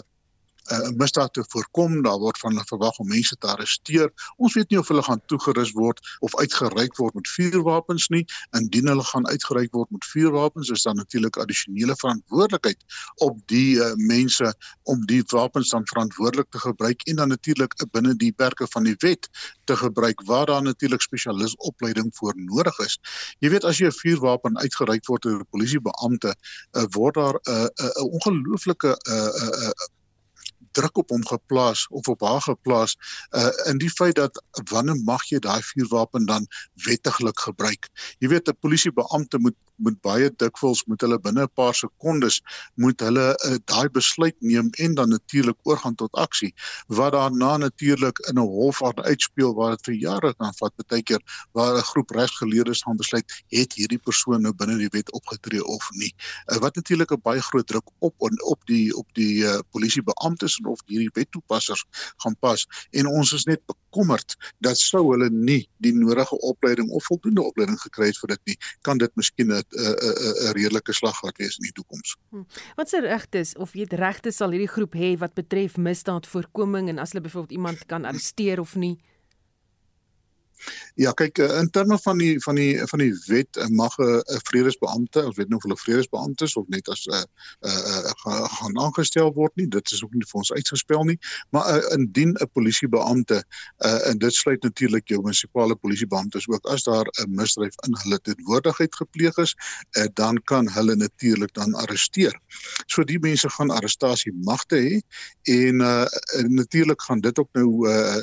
uh, 0.72 0.90
misdaad 1.00 1.32
te 1.32 1.44
voorkom. 1.48 2.02
Daar 2.02 2.18
word 2.18 2.38
van 2.38 2.52
hulle 2.54 2.64
verwag 2.68 2.98
om 2.98 3.08
mense 3.08 3.36
te 3.36 3.46
arresteer. 3.46 4.12
Ons 4.36 4.54
weet 4.54 4.70
nie 4.70 4.78
of 4.78 4.88
hulle 4.88 5.02
gaan 5.02 5.22
toegerus 5.26 5.72
word 5.72 6.00
of 6.20 6.36
uitgeruik 6.36 6.96
word 6.96 7.14
met 7.14 7.28
vuurwapens 7.28 8.08
nie. 8.08 8.24
Indien 8.56 8.90
hulle 8.92 9.04
gaan 9.04 9.26
uitgeruik 9.26 9.72
word 9.72 9.90
met 9.90 10.04
vuurwapens, 10.04 10.70
is 10.70 10.82
daar 10.82 10.94
natuurlik 10.94 11.36
addisionele 11.36 11.96
verantwoordelikheid 11.96 12.84
op 13.26 13.38
die 13.52 13.78
uh, 13.80 13.92
mense 13.94 14.54
om 14.82 15.06
die 15.06 15.22
wapens 15.30 15.70
dan 15.70 15.86
verantwoordelik 15.86 16.50
te 16.50 16.58
gebruik 16.58 17.02
en 17.02 17.16
dan 17.16 17.28
natuurlik 17.28 17.74
binne 17.90 18.14
die 18.16 18.32
perke 18.32 18.66
van 18.70 18.84
die 18.84 18.96
wet 18.98 19.28
te 19.64 19.76
gebruik 19.76 20.22
waar 20.26 20.46
daar 20.46 20.62
natuurlik 20.62 21.00
spesialis 21.00 21.56
opleiding 21.56 22.11
voor 22.16 22.34
nodig 22.36 22.78
is. 22.78 22.98
Jy 23.38 23.50
weet 23.50 23.64
as 23.64 23.78
jy 23.78 23.86
'n 23.86 23.98
vuurwapen 24.00 24.58
uitgeruik 24.58 25.06
word 25.06 25.22
deur 25.22 25.40
'n 25.40 25.50
polisiebeampte, 25.50 26.34
uh, 26.72 26.84
word 26.90 27.14
daar 27.14 27.34
'n 27.34 27.50
uh, 27.50 27.64
'n 27.64 27.86
uh, 27.86 28.12
ongelooflike 28.16 28.90
uh, 29.08 29.14
uh, 29.14 29.66
uh, 29.66 29.88
druk 30.73 30.97
op 31.03 31.11
hom 31.11 31.27
geplaas 31.27 31.87
of 31.91 32.09
op 32.09 32.21
haar 32.21 32.43
geplaas 32.43 32.97
uh 33.31 33.51
in 33.71 33.79
die 33.79 33.91
feit 33.91 34.14
dat 34.14 34.43
wanneer 34.71 35.01
mag 35.05 35.25
jy 35.31 35.39
daai 35.39 35.62
vuurwapen 35.62 36.27
dan 36.27 36.47
wettiglik 36.75 37.39
gebruik? 37.39 37.89
Jy 38.18 38.29
weet 38.29 38.49
'n 38.49 38.57
polisiebeampte 38.61 39.39
moet 39.39 39.57
moet 39.81 40.01
baie 40.05 40.29
dikwels 40.43 40.83
moet 40.89 41.01
hulle 41.05 41.18
binne 41.25 41.47
'n 41.47 41.55
paar 41.61 41.75
sekondes 41.75 42.41
moet 42.75 43.01
hulle 43.01 43.27
uh, 43.49 43.57
daai 43.73 43.89
besluit 43.89 44.37
neem 44.41 44.68
en 44.85 44.95
dan 44.95 45.09
natuurlik 45.09 45.57
oorgaan 45.62 45.95
tot 45.95 46.12
aksie 46.25 46.53
wat 46.87 47.12
daarna 47.12 47.57
natuurlik 47.57 48.18
in 48.29 48.39
'n 48.39 48.51
hof 48.57 48.83
aan 48.85 49.03
uitspeel 49.11 49.55
waar 49.55 49.77
dit 49.77 49.85
vir 49.89 49.95
jare 49.95 50.35
kan 50.35 50.55
vat 50.61 50.75
baie 51.01 51.03
keer 51.03 51.23
waar 51.53 51.77
'n 51.77 51.89
groep 51.93 52.11
regsgeleerdes 52.11 52.83
gaan 52.83 52.97
besluit 52.97 53.27
het 53.49 53.73
hierdie 53.73 53.99
persoon 53.99 54.43
nou 54.43 54.53
binne 54.53 54.77
die 54.79 54.93
wet 54.93 55.12
opgetree 55.12 55.64
of 55.64 55.89
nie? 55.91 56.12
Uh, 56.47 56.59
wat 56.59 56.75
natuurlik 56.75 57.12
'n 57.12 57.21
baie 57.23 57.43
groot 57.43 57.66
druk 57.66 57.89
op 57.99 58.14
en 58.29 58.43
op 58.45 58.61
die 58.66 58.97
op 58.97 59.09
die 59.14 59.43
uh, 59.45 59.59
polisiebeamptes 59.71 60.59
en 60.59 60.70
of 60.71 60.83
hierdie 60.87 61.11
wettoepassers 61.18 61.85
gaan 62.25 62.37
pas 62.41 62.66
en 62.91 63.11
ons 63.11 63.33
is 63.37 63.47
net 63.51 63.62
bekommerd 63.66 64.37
dat 64.59 64.79
sou 64.79 65.03
hulle 65.11 65.31
nie 65.31 65.62
die 65.85 65.93
nodige 65.97 66.39
opleiding 66.47 66.91
of 66.91 67.05
voldoende 67.11 67.43
opleiding 67.43 67.79
gekry 67.83 68.11
het 68.11 68.21
vir 68.23 68.35
dit 68.35 68.53
nie 68.53 68.57
kan 68.87 68.99
dit 68.99 69.16
miskien 69.16 69.53
'n 69.53 69.61
'n 69.61 70.53
redelike 70.57 70.93
slag 70.93 71.21
wat 71.21 71.37
wees 71.39 71.59
in 71.59 71.68
die 71.68 71.77
toekoms. 71.77 72.16
Hm. 72.31 72.45
Wat 72.77 72.89
se 72.89 73.01
regtes 73.01 73.57
of 73.57 73.73
weet 73.73 73.93
regte 73.93 74.33
sal 74.33 74.51
hierdie 74.51 74.75
groep 74.75 74.95
hê 74.95 75.16
wat 75.18 75.35
betref 75.35 75.77
misdaadvoorkoming 75.77 76.89
en 76.89 76.99
as 76.99 77.12
hulle 77.12 77.25
byvoorbeeld 77.25 77.59
iemand 77.59 77.87
kan 77.87 78.05
arresteer 78.05 78.61
of 78.61 78.75
nie? 78.75 78.99
Ja, 80.94 81.12
kyk 81.16 81.38
eh, 81.38 81.58
in 81.58 81.70
terme 81.70 81.98
van 81.98 82.18
die 82.18 82.40
van 82.42 82.54
die 82.54 82.78
van 82.90 82.98
die 82.98 83.12
wet 83.26 83.56
eh, 83.56 83.66
mag 83.68 83.96
'n 83.98 84.22
vredesbeampte, 84.48 85.24
ons 85.26 85.36
weet 85.36 85.48
nou 85.48 85.56
of 85.56 85.62
hulle 85.62 85.76
vredesbeamptes 85.76 86.56
of 86.56 86.68
net 86.68 86.88
as 86.88 87.06
'n 87.06 87.14
uh, 87.14 87.22
uh, 87.70 88.12
uh, 88.26 88.44
gaan 88.56 88.78
aangestel 88.78 89.32
word 89.34 89.56
nie, 89.56 89.68
dit 89.68 89.92
is 89.92 90.02
ook 90.04 90.12
nie 90.12 90.26
vir 90.26 90.38
ons 90.42 90.52
uitgespel 90.52 91.04
nie, 91.04 91.18
maar 91.50 91.68
uh, 91.76 91.94
indien 91.96 92.36
'n 92.36 92.50
polisiebeampte 92.52 93.44
uh, 93.78 94.08
en 94.08 94.18
dit 94.18 94.34
sluit 94.34 94.62
natuurlik 94.62 95.08
jou 95.08 95.20
munisipale 95.22 95.76
polisiebeamptes 95.76 96.48
ook 96.48 96.66
as 96.66 96.82
daar 96.82 97.06
'n 97.24 97.34
misdryf 97.34 97.74
in 97.86 97.96
hulle 98.02 98.20
teenwoordigheid 98.20 98.94
gepleeg 98.94 99.36
is, 99.36 99.56
uh, 99.98 100.06
dan 100.14 100.42
kan 100.44 100.68
hulle 100.68 100.96
natuurlik 100.96 101.52
dan 101.54 101.74
arresteer. 101.74 102.40
So 102.86 103.04
die 103.04 103.18
mense 103.18 103.50
gaan 103.50 103.70
arrestasie 103.70 104.32
magte 104.32 104.76
hê 104.76 105.00
en 105.42 105.80
uh, 105.80 106.06
natuurlik 106.48 107.02
gaan 107.02 107.20
dit 107.20 107.38
ook 107.38 107.48
nou 107.52 107.88
uh, 107.88 108.22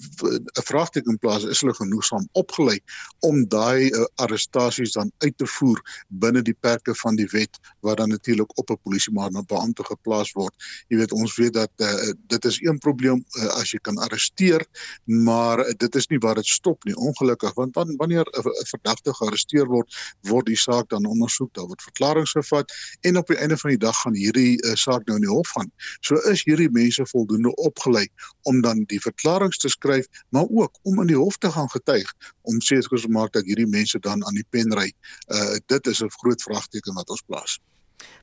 'n 0.00 0.64
vraagteken 0.64 1.18
plaas 1.18 1.44
is 1.44 1.60
hulle 1.60 1.74
genoegsaam 1.74 2.28
opgelei 2.32 2.78
om 3.20 3.42
daai 3.48 3.90
uh, 3.90 4.04
arrestasies 4.14 4.92
dan 4.92 5.12
uit 5.18 5.36
te 5.36 5.46
voer 5.46 5.80
binne 6.08 6.42
die 6.42 6.56
perke 6.60 6.94
van 6.94 7.16
die 7.16 7.28
wet 7.32 7.58
wat 7.80 7.96
dan 7.96 8.08
natuurlik 8.08 8.58
op 8.58 8.70
'n 8.70 8.80
polisiebeampte 8.82 9.84
geplaas 9.84 10.32
word. 10.32 10.54
Jy 10.88 10.96
weet 10.96 11.12
ons 11.12 11.36
weet 11.36 11.52
dat 11.52 11.70
uh, 11.76 12.12
dit 12.26 12.44
is 12.44 12.60
een 12.60 12.78
probleem 12.78 13.24
uh, 13.38 13.46
as 13.60 13.70
jy 13.70 13.78
kan 13.78 13.98
arresteer, 13.98 14.66
maar 15.04 15.58
uh, 15.66 15.72
dit 15.76 15.94
is 15.94 16.06
nie 16.06 16.18
waar 16.18 16.34
dit 16.34 16.46
stop 16.46 16.84
nie 16.84 16.96
ongelukkig 16.96 17.54
want 17.54 17.74
dan 17.74 17.96
wanneer 17.96 18.24
'n 18.24 18.48
uh, 18.48 18.64
verdagte 18.72 19.14
gearresteer 19.14 19.66
word, 19.66 19.94
word 20.20 20.46
die 20.46 20.56
saak 20.56 20.88
dan 20.88 21.06
ondersoek, 21.06 21.54
daar 21.54 21.66
word 21.66 21.82
verklaringe 21.82 22.26
gevat 22.26 22.72
en 23.00 23.16
op 23.16 23.26
die 23.26 23.36
einde 23.36 23.56
van 23.56 23.70
die 23.70 23.78
dag 23.78 24.00
gaan 24.00 24.14
hierdie 24.14 24.56
uh, 24.64 24.74
saak 24.74 25.06
nou 25.06 25.16
in 25.16 25.26
die 25.28 25.34
hof 25.34 25.48
gaan. 25.48 25.70
So 26.00 26.14
is 26.14 26.44
hierdie 26.44 26.70
mense 26.70 27.06
voldoende 27.06 27.54
opgelei 27.54 28.08
om 28.42 28.60
dan 28.60 28.84
die 28.86 29.00
verklaringe 29.00 29.56
te 29.60 29.68
skryf 29.68 29.89
skryf, 29.90 30.24
maar 30.28 30.46
ook 30.48 30.78
om 30.82 31.00
in 31.00 31.06
die 31.06 31.16
hof 31.16 31.36
te 31.36 31.50
gaan 31.50 31.70
getuig 31.70 32.14
om 32.42 32.60
seker 32.60 33.00
te 33.00 33.08
maak 33.08 33.32
dat 33.32 33.44
hierdie 33.44 33.68
mense 33.68 33.98
dan 33.98 34.24
aan 34.24 34.34
die 34.34 34.46
pen 34.50 34.72
ry. 34.74 34.92
Uh 35.28 35.58
dit 35.66 35.86
is 35.86 36.02
'n 36.02 36.10
groot 36.10 36.42
vraagteken 36.42 36.94
wat 36.94 37.10
ons 37.10 37.22
plaas. 37.26 37.58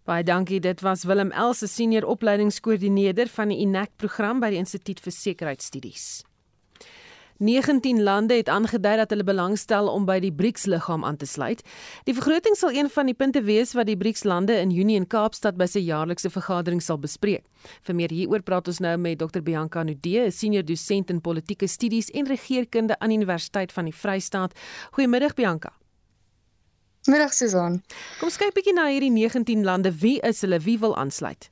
Baie 0.03 0.23
dankie. 0.23 0.59
Dit 0.59 0.81
was 0.81 1.03
Willem 1.03 1.31
Els, 1.31 1.73
senior 1.73 2.05
opleidingskoördineerder 2.05 3.27
van 3.27 3.47
die 3.47 3.57
INAC 3.57 3.89
program 3.95 4.39
by 4.39 4.49
die 4.49 4.57
Instituut 4.57 4.99
vir 4.99 5.11
Sekuriteitsstudies. 5.11 6.23
19 7.37 8.03
lande 8.03 8.33
het 8.33 8.49
aangedui 8.49 8.95
dat 8.97 9.09
hulle 9.09 9.23
belangstel 9.23 9.87
om 9.87 10.05
by 10.05 10.17
die 10.19 10.31
BRICS-liggaam 10.33 11.05
aan 11.05 11.17
te 11.17 11.25
sluit. 11.25 11.61
Die 12.09 12.13
vergroting 12.17 12.57
sal 12.57 12.71
een 12.73 12.89
van 12.89 13.05
die 13.05 13.13
punte 13.13 13.43
wees 13.45 13.73
wat 13.77 13.85
die 13.85 13.97
BRICS-lande 13.97 14.55
in 14.57 14.71
Junie 14.73 14.97
in 14.97 15.07
Kaapstad 15.07 15.57
by 15.57 15.67
sy 15.69 15.83
jaarlikse 15.85 16.31
vergadering 16.33 16.81
sal 16.81 16.97
bespreek. 16.97 17.45
Vir 17.85 17.95
meer 17.95 18.13
hieroor 18.13 18.41
praat 18.41 18.67
ons 18.67 18.79
nou 18.81 18.95
met 18.97 19.19
Dr 19.19 19.41
Bianca 19.41 19.83
Nudee, 19.83 20.25
'n 20.25 20.31
senior 20.31 20.65
dosent 20.65 21.09
in 21.09 21.21
politieke 21.21 21.67
studies 21.67 22.09
en 22.11 22.25
regeringskunde 22.25 22.99
aan 22.99 23.09
die 23.09 23.17
Universiteit 23.17 23.71
van 23.71 23.85
die 23.85 23.93
Vrystaat. 23.93 24.53
Goeiemiddag 24.91 25.33
Bianca. 25.33 25.73
Middag 27.07 27.33
Susan. 27.33 27.83
Kom 28.19 28.29
kyk 28.29 28.53
bietjie 28.53 28.73
na 28.73 28.89
hierdie 28.91 29.11
19 29.11 29.63
lande. 29.63 29.93
Wie 30.01 30.19
is 30.19 30.41
hulle? 30.41 30.59
Wie 30.59 30.79
wil 30.79 30.97
aansluit? 30.97 31.51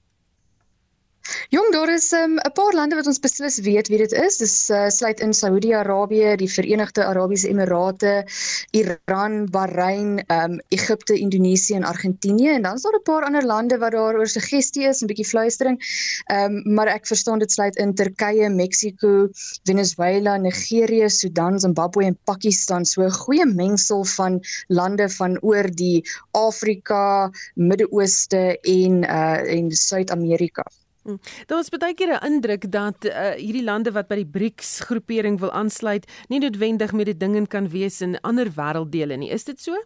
Jong, 1.49 1.71
daar 1.73 1.89
is 1.89 2.11
'n 2.11 2.15
um, 2.15 2.51
paar 2.53 2.73
lande 2.73 2.95
wat 2.95 3.07
ons 3.07 3.19
beslis 3.19 3.57
weet 3.65 3.88
wie 3.88 3.97
dit 3.97 4.11
is. 4.11 4.38
Dis 4.38 4.69
uh, 4.69 4.89
sluit 4.89 5.19
in 5.19 5.34
Saudi-Arabië, 5.34 6.36
die 6.38 6.49
Verenigde 6.49 7.05
Arabiese 7.05 7.47
Emirate, 7.49 8.28
Iran, 8.71 9.49
Bahrein, 9.49 10.21
um, 10.28 10.59
Egipte, 10.69 11.17
Indonesië 11.17 11.80
en 11.80 11.84
Argentinië 11.84 12.49
en 12.49 12.61
dan 12.61 12.76
is 12.76 12.82
daar 12.82 12.99
'n 12.99 13.01
paar 13.09 13.23
ander 13.23 13.45
lande 13.45 13.78
wat 13.78 13.91
daar 13.91 14.15
oor 14.15 14.28
suggestie 14.28 14.86
is, 14.88 15.01
'n 15.01 15.09
bietjie 15.09 15.26
fluistering. 15.26 15.80
Ehm 16.26 16.55
um, 16.55 16.73
maar 16.73 16.88
ek 16.88 17.07
verstaan 17.07 17.39
dit 17.39 17.51
sluit 17.51 17.76
in 17.76 17.93
Turkye, 17.93 18.49
Mexiko, 18.49 19.30
Venezuela, 19.63 20.38
Nigerië, 20.38 21.09
Sudan, 21.09 21.59
Zimbabwe 21.59 22.05
en 22.05 22.17
Pakistan. 22.23 22.86
So 22.86 23.01
'n 23.01 23.11
goeie 23.11 23.45
mengsel 23.45 24.03
van 24.03 24.41
lande 24.67 25.09
van 25.09 25.41
oor 25.41 25.76
die 25.76 26.05
Afrika, 26.32 27.32
Midde-Ooste 27.55 28.59
en 28.61 29.03
uh 29.03 29.53
en 29.57 29.71
Suid-Amerika. 29.71 30.63
Hm. 31.06 31.20
Daar 31.45 31.60
is 31.62 31.70
baie 31.70 31.93
keer 31.93 32.18
'n 32.18 32.26
indruk 32.26 32.72
dat 32.72 33.06
uh, 33.06 33.38
hierdie 33.38 33.64
lande 33.64 33.91
wat 33.91 34.08
by 34.08 34.16
die 34.16 34.32
BRICS 34.38 34.80
groepering 34.89 35.39
wil 35.39 35.51
aansluit, 35.51 36.06
nie 36.28 36.39
noodwendig 36.39 36.91
met 36.91 37.06
die 37.06 37.18
dinge 37.18 37.45
kan 37.47 37.70
wees 37.70 38.01
in 38.01 38.18
ander 38.22 38.49
wêrelddele 38.49 39.18
nie. 39.18 39.30
Is 39.30 39.43
dit 39.43 39.62
so? 39.62 39.78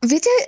Weet 0.00 0.26
jy, 0.26 0.38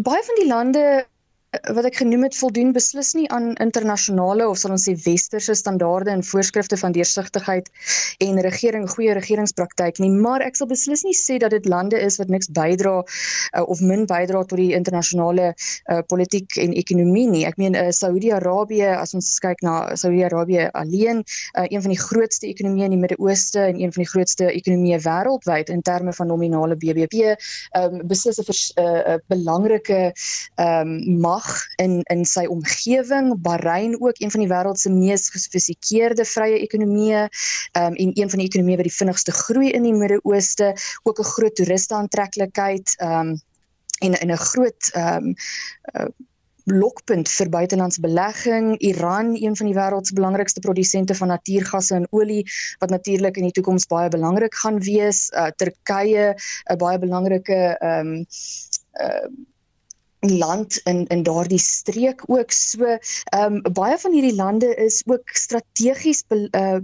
baie 0.00 0.22
van 0.24 0.40
die 0.40 0.48
lande 0.48 1.06
wat 1.48 1.86
ek 1.88 1.96
genoem 2.02 2.26
het 2.26 2.36
voldoen 2.36 2.74
beslis 2.76 3.14
nie 3.16 3.24
aan 3.32 3.54
internasionale 3.62 4.44
of 4.48 4.58
sal 4.60 4.74
ons 4.74 4.84
sê 4.84 4.92
westerse 5.00 5.54
standaarde 5.56 6.12
en 6.12 6.24
voorskrifte 6.24 6.76
van 6.76 6.92
deursigtigheid 6.92 7.70
en 8.24 8.40
regering 8.44 8.84
goeie 8.90 9.14
regeringspraktyk 9.16 10.00
nie. 10.02 10.10
Maar 10.12 10.44
ek 10.44 10.58
sal 10.60 10.68
beslis 10.68 11.06
nie 11.06 11.16
sê 11.16 11.38
dat 11.40 11.54
dit 11.56 11.64
lande 11.64 11.96
is 11.96 12.18
wat 12.20 12.28
niks 12.28 12.50
bydra 12.52 12.98
uh, 13.00 13.64
of 13.64 13.80
min 13.80 14.04
bydra 14.10 14.42
tot 14.44 14.60
die 14.60 14.74
internasionale 14.76 15.54
uh, 15.54 16.02
politiek 16.12 16.58
en 16.60 16.74
ekonomie 16.76 17.24
nie. 17.30 17.44
Ek 17.48 17.56
meen 17.56 17.78
uh, 17.78 17.88
Saudi-Arabië 17.96 18.92
as 18.98 19.16
ons 19.16 19.30
kyk 19.40 19.64
na 19.64 19.96
Saudi-Arabië 19.96 20.68
alleen 20.76 21.24
uh, 21.24 21.64
een 21.64 21.80
van 21.80 21.96
die 21.96 22.00
grootste 22.02 22.50
ekonomieë 22.50 22.90
in 22.90 22.96
die 22.98 23.00
Midde-Ooste 23.06 23.64
en 23.70 23.80
een 23.80 23.94
van 23.96 24.04
die 24.04 24.10
grootste 24.12 24.50
ekonomieë 24.52 25.00
wêreldwyd 25.06 25.72
in 25.72 25.80
terme 25.86 26.12
van 26.12 26.28
nominale 26.28 26.76
BBP 26.76 27.32
um, 27.72 28.02
beslis 28.08 28.36
'n 28.36 28.52
uh, 28.84 29.16
belangrike 29.32 30.12
um, 30.60 30.98
mag 31.38 31.66
in 31.76 32.02
in 32.12 32.24
sy 32.24 32.44
omgewing. 32.50 33.32
Bahrein 33.42 33.96
ook 34.00 34.20
een 34.20 34.30
van 34.30 34.44
die 34.44 34.50
wêreld 34.50 34.80
se 34.80 34.90
mees 34.90 35.28
gesofistikeerde 35.34 36.24
vrye 36.24 36.60
ekonomieë 36.66 37.26
um, 37.26 37.94
en 37.94 38.14
een 38.14 38.30
van 38.30 38.42
die 38.42 38.48
ekonomieë 38.48 38.80
wat 38.80 38.88
die 38.90 38.98
vinnigste 39.00 39.34
groei 39.42 39.70
in 39.70 39.86
die 39.86 39.94
Midde-Ooste, 39.94 40.72
ook 41.02 41.18
'n 41.18 41.32
groot 41.34 41.54
toeriste 41.54 41.94
aantreklikheid 41.94 42.96
um, 43.02 43.36
en 44.06 44.20
in 44.20 44.32
'n 44.32 44.42
groot 44.50 44.90
um, 44.94 45.34
uh, 45.94 46.10
lokpunt 46.68 47.28
vir 47.28 47.48
buitelandse 47.48 48.00
belegging. 48.00 48.76
Iran, 48.78 49.36
een 49.40 49.56
van 49.56 49.66
die 49.66 49.74
wêreld 49.74 50.06
se 50.06 50.14
belangrikste 50.14 50.60
produsente 50.60 51.14
van 51.14 51.28
natuurgasse 51.28 51.94
en 51.94 52.06
olie 52.10 52.44
wat 52.78 52.90
natuurlik 52.90 53.36
in 53.36 53.48
die 53.48 53.52
toekoms 53.52 53.86
baie 53.86 54.08
belangrik 54.08 54.54
gaan 54.54 54.80
wees. 54.80 55.30
Uh, 55.30 55.48
Turkye, 55.56 56.34
'n 56.70 56.76
baie 56.76 56.98
belangrike 56.98 57.76
ehm 57.78 58.06
um, 58.06 58.26
uh, 59.00 59.28
land 60.20 60.80
in 60.84 61.06
in 61.06 61.22
daardie 61.22 61.58
streek 61.58 62.22
ook 62.26 62.50
so 62.50 62.84
ehm 62.84 63.58
um, 63.64 63.72
baie 63.72 63.98
van 63.98 64.12
hierdie 64.12 64.34
lande 64.34 64.74
is 64.74 65.02
ook 65.06 65.28
strategies 65.28 66.24
be, 66.26 66.48
uh, 66.50 66.78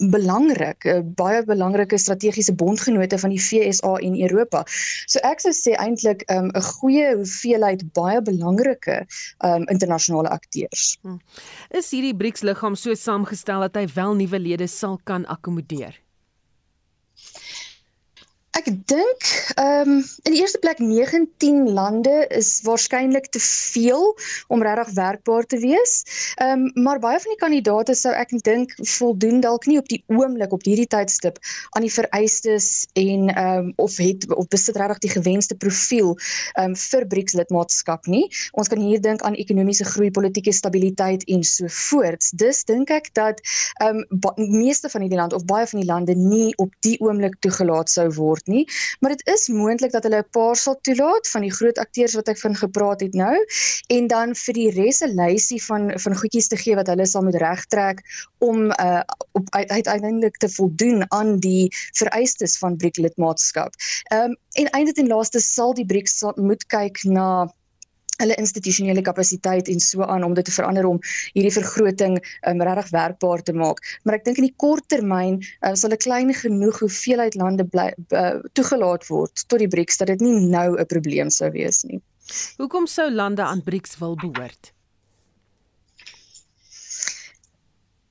belangrik 0.00 0.84
uh, 0.84 1.00
baie 1.04 1.44
belangrike 1.44 1.98
strategiese 1.98 2.54
bondgenote 2.54 3.18
van 3.18 3.30
die 3.30 3.40
FSA 3.40 3.94
en 4.00 4.20
Europa. 4.20 4.62
So 5.06 5.20
ek 5.28 5.44
sou 5.44 5.52
sê 5.52 5.76
eintlik 5.76 6.24
ehm, 6.26 6.48
'n 6.48 6.56
um, 6.56 6.62
goeie 6.80 7.14
hoeveelheid 7.14 7.84
baie 7.92 8.22
belangrike 8.22 9.06
um, 9.44 9.66
internasionale 9.68 10.28
akteurs. 10.28 10.98
Hmm. 11.02 11.20
Is 11.70 11.90
hierdie 11.90 12.16
BRICS 12.16 12.42
liggaam 12.42 12.76
so 12.76 12.94
saamgestel 12.94 13.60
dat 13.60 13.76
hy 13.76 13.86
wel 13.94 14.14
nuwe 14.14 14.38
lede 14.38 14.66
sal 14.66 15.00
kan 15.04 15.26
akkommodeer? 15.26 16.00
Ek 18.60 18.66
dink 18.90 19.26
ehm 19.56 19.88
um, 19.88 20.00
in 20.28 20.34
die 20.34 20.40
eerste 20.42 20.58
plek 20.60 20.82
19 20.84 21.70
lande 21.72 22.26
is 22.36 22.48
waarskynlik 22.66 23.30
te 23.32 23.40
veel 23.40 24.02
om 24.52 24.62
regtig 24.62 24.90
werkbaar 24.98 25.46
te 25.48 25.56
wees. 25.62 25.92
Ehm 26.36 26.66
um, 26.66 26.82
maar 26.84 27.00
baie 27.00 27.20
van 27.22 27.32
die 27.32 27.40
kandidaate 27.40 27.94
sou 27.96 28.12
ek 28.12 28.34
dink 28.44 28.74
voldoen 28.96 29.40
dalk 29.40 29.64
nie 29.70 29.78
op 29.80 29.88
die 29.88 30.02
oomblik 30.12 30.52
op 30.52 30.66
hierdie 30.68 30.88
tydstip 30.92 31.38
aan 31.72 31.86
die 31.86 31.92
vereistes 31.94 32.68
en 33.00 33.30
ehm 33.32 33.70
um, 33.70 33.72
of 33.86 33.96
het 34.02 34.26
of 34.28 34.50
besit 34.52 34.76
regtig 34.76 35.06
die 35.06 35.12
gewenste 35.14 35.56
profiel 35.56 36.12
ehm 36.12 36.74
um, 36.74 36.76
vir 36.82 37.08
BRICS 37.14 37.38
lidmaatskap 37.40 38.10
nie. 38.12 38.26
Ons 38.52 38.68
kan 38.68 38.84
hier 38.84 39.00
dink 39.00 39.24
aan 39.24 39.40
ekonomiese 39.40 39.88
groei, 39.94 40.10
politieke 40.10 40.52
stabiliteit 40.52 41.24
en 41.32 41.46
so 41.48 41.72
voorts. 41.88 42.34
Dus 42.44 42.64
dink 42.68 42.92
ek 42.92 43.08
dat 43.16 43.40
ehm 43.80 44.04
um, 44.04 44.36
meeste 44.36 44.92
van 44.92 45.06
hierdie 45.06 45.22
lande 45.22 45.40
of 45.40 45.48
baie 45.48 45.64
van 45.72 45.80
die 45.80 45.88
lande 45.88 46.18
nie 46.18 46.52
op 46.60 46.76
die 46.84 46.98
oomblik 47.00 47.40
toegelaat 47.40 47.88
sou 47.88 48.10
word 48.20 48.48
nie, 48.50 48.64
maar 49.00 49.14
dit 49.14 49.26
is 49.34 49.48
moontlik 49.48 49.92
dat 49.94 50.06
hulle 50.06 50.22
'n 50.22 50.30
paar 50.36 50.56
sal 50.56 50.78
toelaat 50.86 51.28
van 51.28 51.46
die 51.46 51.52
groot 51.52 51.78
akteurs 51.78 52.14
wat 52.18 52.28
ek 52.28 52.38
van 52.38 52.54
gepraat 52.54 53.00
het 53.00 53.14
nou 53.14 53.36
en 53.88 54.06
dan 54.06 54.34
vir 54.34 54.54
die 54.54 54.70
res 54.70 55.00
'n 55.00 55.14
lysie 55.14 55.62
van 55.62 55.92
van 55.96 56.16
goedjies 56.16 56.48
te 56.48 56.56
gee 56.56 56.76
wat 56.76 56.86
hulle 56.86 57.06
sal 57.06 57.22
moet 57.22 57.40
regtrek 57.42 58.02
om 58.38 58.70
uh 58.70 59.02
op 59.32 59.46
uiteindelik 59.50 60.36
te 60.36 60.48
voldoen 60.48 61.04
aan 61.12 61.38
die 61.38 61.68
vereistes 61.94 62.58
van 62.58 62.76
BRIC 62.76 62.96
lidmaatskap. 62.96 63.74
Ehm 64.10 64.30
um, 64.30 64.36
en 64.52 64.70
eintlik 64.70 64.98
en 64.98 65.06
laaste 65.06 65.40
sal 65.40 65.74
die 65.74 65.86
BRICS 65.86 66.22
moet 66.36 66.66
kyk 66.66 67.02
na 67.04 67.54
hulle 68.20 68.38
institusionele 68.40 69.04
kapasiteit 69.06 69.68
en 69.72 69.80
so 69.80 70.06
aan 70.06 70.24
om 70.26 70.34
dit 70.34 70.44
te 70.44 70.54
verander 70.54 70.88
om 70.88 71.00
hierdie 71.34 71.54
vergroting 71.54 72.18
um, 72.48 72.62
regtig 72.68 72.92
werkbaar 72.96 73.42
te 73.42 73.56
maak. 73.56 73.82
Maar 74.04 74.20
ek 74.20 74.26
dink 74.28 74.42
in 74.42 74.48
die 74.48 74.56
kort 74.64 74.88
termyn 74.92 75.40
uh, 75.40 75.74
sal 75.74 75.94
'n 75.94 76.02
klein 76.06 76.34
genoeg 76.34 76.82
hoeveelheid 76.84 77.38
lande 77.40 77.64
bly 77.64 77.90
uh, 78.16 78.40
toegelaat 78.58 79.06
word 79.10 79.46
tot 79.46 79.58
die 79.62 79.70
BRICS 79.70 80.02
dat 80.02 80.12
dit 80.14 80.20
nie 80.26 80.36
nou 80.46 80.76
'n 80.76 80.86
probleem 80.86 81.30
sou 81.30 81.50
wees 81.50 81.84
nie. 81.84 82.00
Hoekom 82.58 82.86
sou 82.86 83.10
lande 83.10 83.42
aan 83.42 83.62
BRICS 83.62 83.98
wil 83.98 84.14
behoort? 84.14 84.72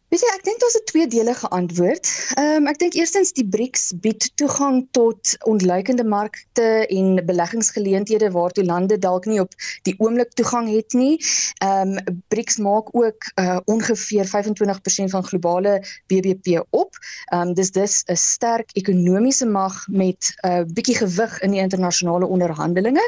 Weet 0.10 0.24
jy, 0.26 0.30
ek 0.34 0.45
dink 0.47 0.57
daar's 0.57 0.74
'n 0.78 0.86
tweedelige 0.89 1.47
antwoord. 1.53 2.07
Ehm 2.41 2.66
um, 2.66 2.68
ek 2.72 2.80
dink 2.82 2.95
eerstens 2.97 3.30
die 3.38 3.45
BRICS 3.45 3.84
bied 4.01 4.26
toegang 4.41 4.88
tot 4.97 5.36
ontluikende 5.45 6.03
markte 6.03 6.88
en 6.89 7.22
beleggingsgeleenthede 7.26 8.32
waartoe 8.34 8.66
lande 8.66 8.97
dalk 8.97 9.28
nie 9.30 9.38
op 9.39 9.53
die 9.86 9.93
oomblik 10.01 10.34
toegang 10.34 10.66
het 10.74 10.95
nie. 10.97 11.22
Ehm 11.62 11.93
um, 11.93 12.24
BRICS 12.34 12.57
maak 12.57 12.89
ook 12.95 13.28
uh, 13.36 13.60
ongeveer 13.66 14.26
25% 14.26 15.14
van 15.14 15.28
globale 15.30 15.76
BBP 16.10 16.66
op. 16.70 16.97
Ehm 17.30 17.49
um, 17.49 17.53
dis 17.53 17.70
dis 17.72 18.01
'n 18.10 18.18
sterk 18.18 18.74
ekonomiese 18.74 19.45
mag 19.45 19.86
met 19.88 20.34
'n 20.41 20.47
uh, 20.49 20.64
bietjie 20.74 20.97
gewig 21.05 21.39
in 21.39 21.51
die 21.51 21.62
internasionale 21.62 22.26
onderhandelinge. 22.26 23.05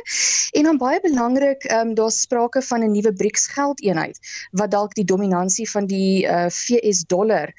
En 0.52 0.64
dan 0.64 0.78
baie 0.78 1.02
belangrik, 1.02 1.64
ehm 1.64 1.88
um, 1.88 1.94
daar's 1.94 2.22
sprake 2.22 2.62
van 2.62 2.84
'n 2.84 2.92
nuwe 2.92 3.14
BRICS 3.14 3.48
geldeenheid 3.48 4.20
wat 4.52 4.72
dalk 4.72 4.94
die 4.94 5.06
dominansie 5.06 5.70
van 5.70 5.86
die 5.86 6.30
uh, 6.30 6.46
VS 6.50 6.90
US 6.92 7.04
dollar 7.08 7.54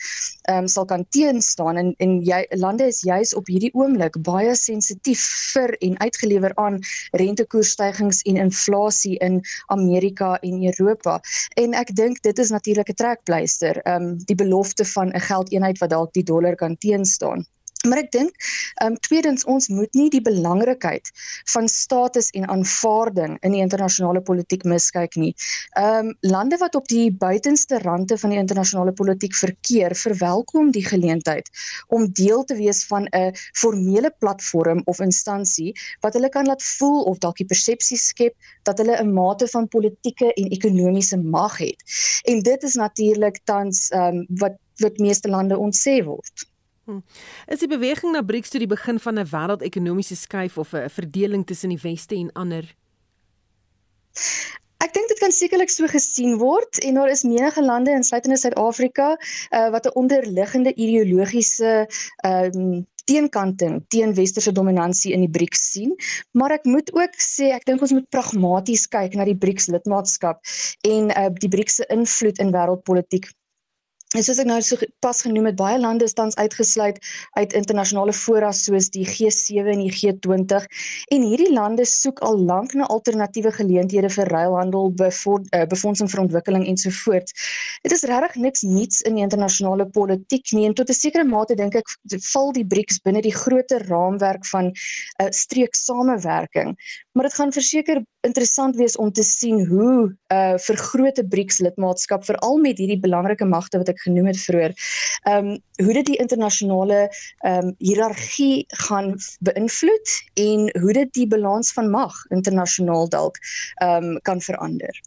ehm 0.51 0.65
um, 0.65 0.69
sal 0.69 0.85
kan 0.85 1.05
teenstaan 1.15 1.77
en 1.77 1.95
en 2.05 2.15
jy 2.27 2.41
lande 2.61 2.87
is 2.93 3.01
juis 3.07 3.35
op 3.39 3.47
hierdie 3.51 3.73
oomblik 3.79 4.19
baie 4.29 4.55
sensitief 4.59 5.23
vir 5.55 5.75
en 5.89 5.99
uitgelewer 6.01 6.55
aan 6.65 6.81
rentekoersstygings 7.23 8.23
en 8.31 8.41
inflasie 8.47 9.17
in 9.29 9.41
Amerika 9.77 10.35
en 10.43 10.63
Europa. 10.73 11.21
En 11.63 11.75
ek 11.79 11.95
dink 11.97 12.23
dit 12.23 12.39
is 12.39 12.51
natuurlik 12.51 12.91
'n 12.91 13.01
trekpleister, 13.05 13.83
ehm 13.83 14.03
um, 14.03 14.19
die 14.27 14.39
belofte 14.45 14.85
van 14.95 15.15
'n 15.15 15.27
geldeenheid 15.31 15.79
wat 15.79 15.91
dalk 15.91 16.13
die 16.13 16.29
dollar 16.35 16.57
kan 16.57 16.77
teenstaan. 16.77 17.47
Maar 17.83 17.99
ek 18.05 18.13
dink, 18.15 18.35
ehm 18.79 18.93
um, 18.93 18.97
tweedens 19.03 19.43
ons 19.51 19.67
moet 19.69 19.97
nie 19.99 20.09
die 20.11 20.23
belangrikheid 20.23 21.09
van 21.51 21.67
status 21.69 22.29
en 22.39 22.45
aanvaarding 22.55 23.33
in 23.43 23.57
die 23.57 23.63
internasionale 23.65 24.23
politiek 24.23 24.63
miskyk 24.73 25.17
nie. 25.19 25.33
Ehm 25.81 26.13
um, 26.13 26.13
lande 26.35 26.59
wat 26.61 26.79
op 26.79 26.87
die 26.93 27.09
buitenste 27.11 27.81
rande 27.83 28.19
van 28.19 28.31
die 28.31 28.39
internasionale 28.39 28.95
politiek 29.01 29.35
verkeer, 29.35 29.97
verwelkom 29.99 30.71
die 30.77 30.85
geleentheid 30.87 31.51
om 31.89 32.07
deel 32.21 32.45
te 32.45 32.55
wees 32.61 32.85
van 32.87 33.09
'n 33.11 33.35
formele 33.65 34.15
platform 34.19 34.83
of 34.85 35.03
instansie 35.03 35.75
wat 36.07 36.15
hulle 36.15 36.31
kan 36.31 36.47
laat 36.47 36.63
voel 36.63 37.03
of 37.03 37.19
dalk 37.19 37.43
die 37.43 37.51
persepsie 37.55 37.99
skep 37.99 38.37
dat 38.63 38.79
hulle 38.79 39.01
'n 39.03 39.13
mate 39.13 39.49
van 39.49 39.69
politieke 39.69 40.31
en 40.35 40.55
ekonomiese 40.55 41.19
mag 41.19 41.59
het. 41.59 41.83
En 42.31 42.43
dit 42.43 42.63
is 42.63 42.75
natuurlik 42.75 43.41
tans 43.45 43.89
ehm 43.91 44.23
um, 44.23 44.27
wat 44.39 44.57
wat 44.81 44.99
meeste 44.99 45.29
lande 45.29 45.59
ontsê 45.59 45.99
word. 46.05 46.52
Hm. 46.85 46.99
Is 47.47 47.63
die 47.63 47.71
beweging 47.71 48.13
na 48.13 48.23
BRICS 48.27 48.51
toe 48.51 48.59
die 48.59 48.71
begin 48.71 48.99
van 48.99 49.19
'n 49.19 49.29
wêreldekonomiese 49.31 50.17
skuif 50.17 50.59
of 50.59 50.73
'n 50.75 50.91
verdeling 50.91 51.47
tussen 51.47 51.69
die 51.69 51.83
weste 51.83 52.15
en 52.15 52.33
ander? 52.33 52.75
Ek 54.83 54.93
dink 54.93 55.09
dit 55.09 55.19
kan 55.19 55.31
sekerlik 55.31 55.71
so 55.71 55.87
gesien 55.87 56.39
word 56.39 56.81
en 56.83 56.95
daar 56.95 57.11
is 57.11 57.23
menige 57.23 57.63
lande 57.63 57.91
insluitende 57.95 58.37
Suid-Afrika 58.37 59.13
uh, 59.15 59.71
wat 59.71 59.87
'n 59.87 59.95
onderliggende 59.95 60.75
ideologiese 60.75 61.87
um, 62.27 62.87
teenkanting 63.05 63.85
teen 63.89 64.15
westerse 64.15 64.53
dominansie 64.53 65.13
in 65.13 65.21
die 65.21 65.31
BRICS 65.31 65.63
sien, 65.73 65.95
maar 66.31 66.51
ek 66.51 66.65
moet 66.65 66.91
ook 66.95 67.15
sê 67.19 67.51
ek 67.55 67.65
dink 67.65 67.83
ons 67.83 67.95
moet 67.95 68.09
pragmaties 68.11 68.89
kyk 68.89 69.15
na 69.15 69.25
die 69.25 69.39
BRICS 69.39 69.71
lidmaatskap 69.75 70.43
en 70.83 71.11
uh, 71.11 71.31
die 71.31 71.51
BRICS 71.51 71.75
se 71.75 71.87
invloed 71.95 72.39
in 72.39 72.53
wêreldpolitiek 72.55 73.31
En 74.13 74.21
soos 74.21 74.43
ek 74.43 74.49
nou 74.49 74.59
so 74.61 74.77
pas 75.01 75.23
genoem 75.25 75.47
het, 75.49 75.57
baie 75.57 75.79
lande 75.81 76.05
is 76.05 76.13
tans 76.13 76.37
uitgesluit 76.37 76.99
uit 77.39 77.55
internasionale 77.57 78.13
fora 78.13 78.51
soos 78.53 78.91
die 78.93 79.07
G7 79.09 79.71
en 79.73 79.81
die 79.81 79.93
G20 79.93 80.67
en 81.17 81.25
hierdie 81.25 81.49
lande 81.49 81.87
soek 81.89 82.21
al 82.27 82.37
lank 82.51 82.75
na 82.77 82.85
alternatiewe 82.93 83.55
geleenthede 83.57 84.11
vir 84.13 84.29
ruilhandel, 84.35 84.93
eh, 85.01 85.65
befondsing 85.71 86.11
vir 86.13 86.21
ontwikkeling 86.27 86.67
en 86.69 86.77
so 86.77 86.93
voort. 86.93 87.33
Dit 87.83 87.95
is 87.97 88.05
regtig 88.05 88.37
niks 88.37 88.67
nuuts 88.69 89.01
in 89.09 89.17
die 89.17 89.25
internasionale 89.25 89.89
politiek 89.89 90.53
nie 90.53 90.67
en 90.67 90.75
tot 90.75 90.91
'n 90.91 90.99
sekere 91.01 91.25
mate 91.25 91.57
dink 91.57 91.75
ek 91.75 91.89
val 92.33 92.53
die 92.53 92.67
BRICS 92.69 93.01
binne 93.01 93.23
die 93.23 93.33
groter 93.33 93.81
raamwerk 93.89 94.45
van 94.47 94.67
'n 94.67 94.75
uh, 95.23 95.31
streek 95.31 95.75
samewerking. 95.75 96.77
Maar 97.13 97.25
dit 97.25 97.35
gaan 97.35 97.53
verseker 97.53 98.05
interessant 98.21 98.77
wees 98.77 98.97
om 98.97 99.13
te 99.13 99.23
sien 99.23 99.67
hoe 99.67 100.13
'n 100.13 100.17
uh, 100.35 100.59
vergrote 100.59 101.25
BRICS 101.25 101.59
lidmaatskap 101.59 102.25
veral 102.25 102.59
met 102.59 102.79
hierdie 102.79 103.01
belangrike 103.01 103.45
magte 103.45 103.79
wat 103.79 103.89
ek 103.89 104.02
genoem 104.05 104.27
het 104.27 104.41
vroeër. 104.41 104.75
Ehm 105.23 105.53
um, 105.53 105.61
hoe 105.85 105.93
dit 105.93 106.07
die 106.07 106.17
internasionale 106.17 107.01
ehm 107.39 107.67
um, 107.67 107.75
hiërargie 107.79 108.65
gaan 108.87 109.15
beïnvloed 109.41 110.17
en 110.35 110.69
hoe 110.81 110.93
dit 110.93 111.13
die 111.13 111.27
balans 111.27 111.73
van 111.73 111.91
mag 111.91 112.25
internasionaal 112.29 113.09
dalk 113.09 113.39
ehm 113.75 114.05
um, 114.05 114.21
kan 114.23 114.41
verander. 114.41 115.01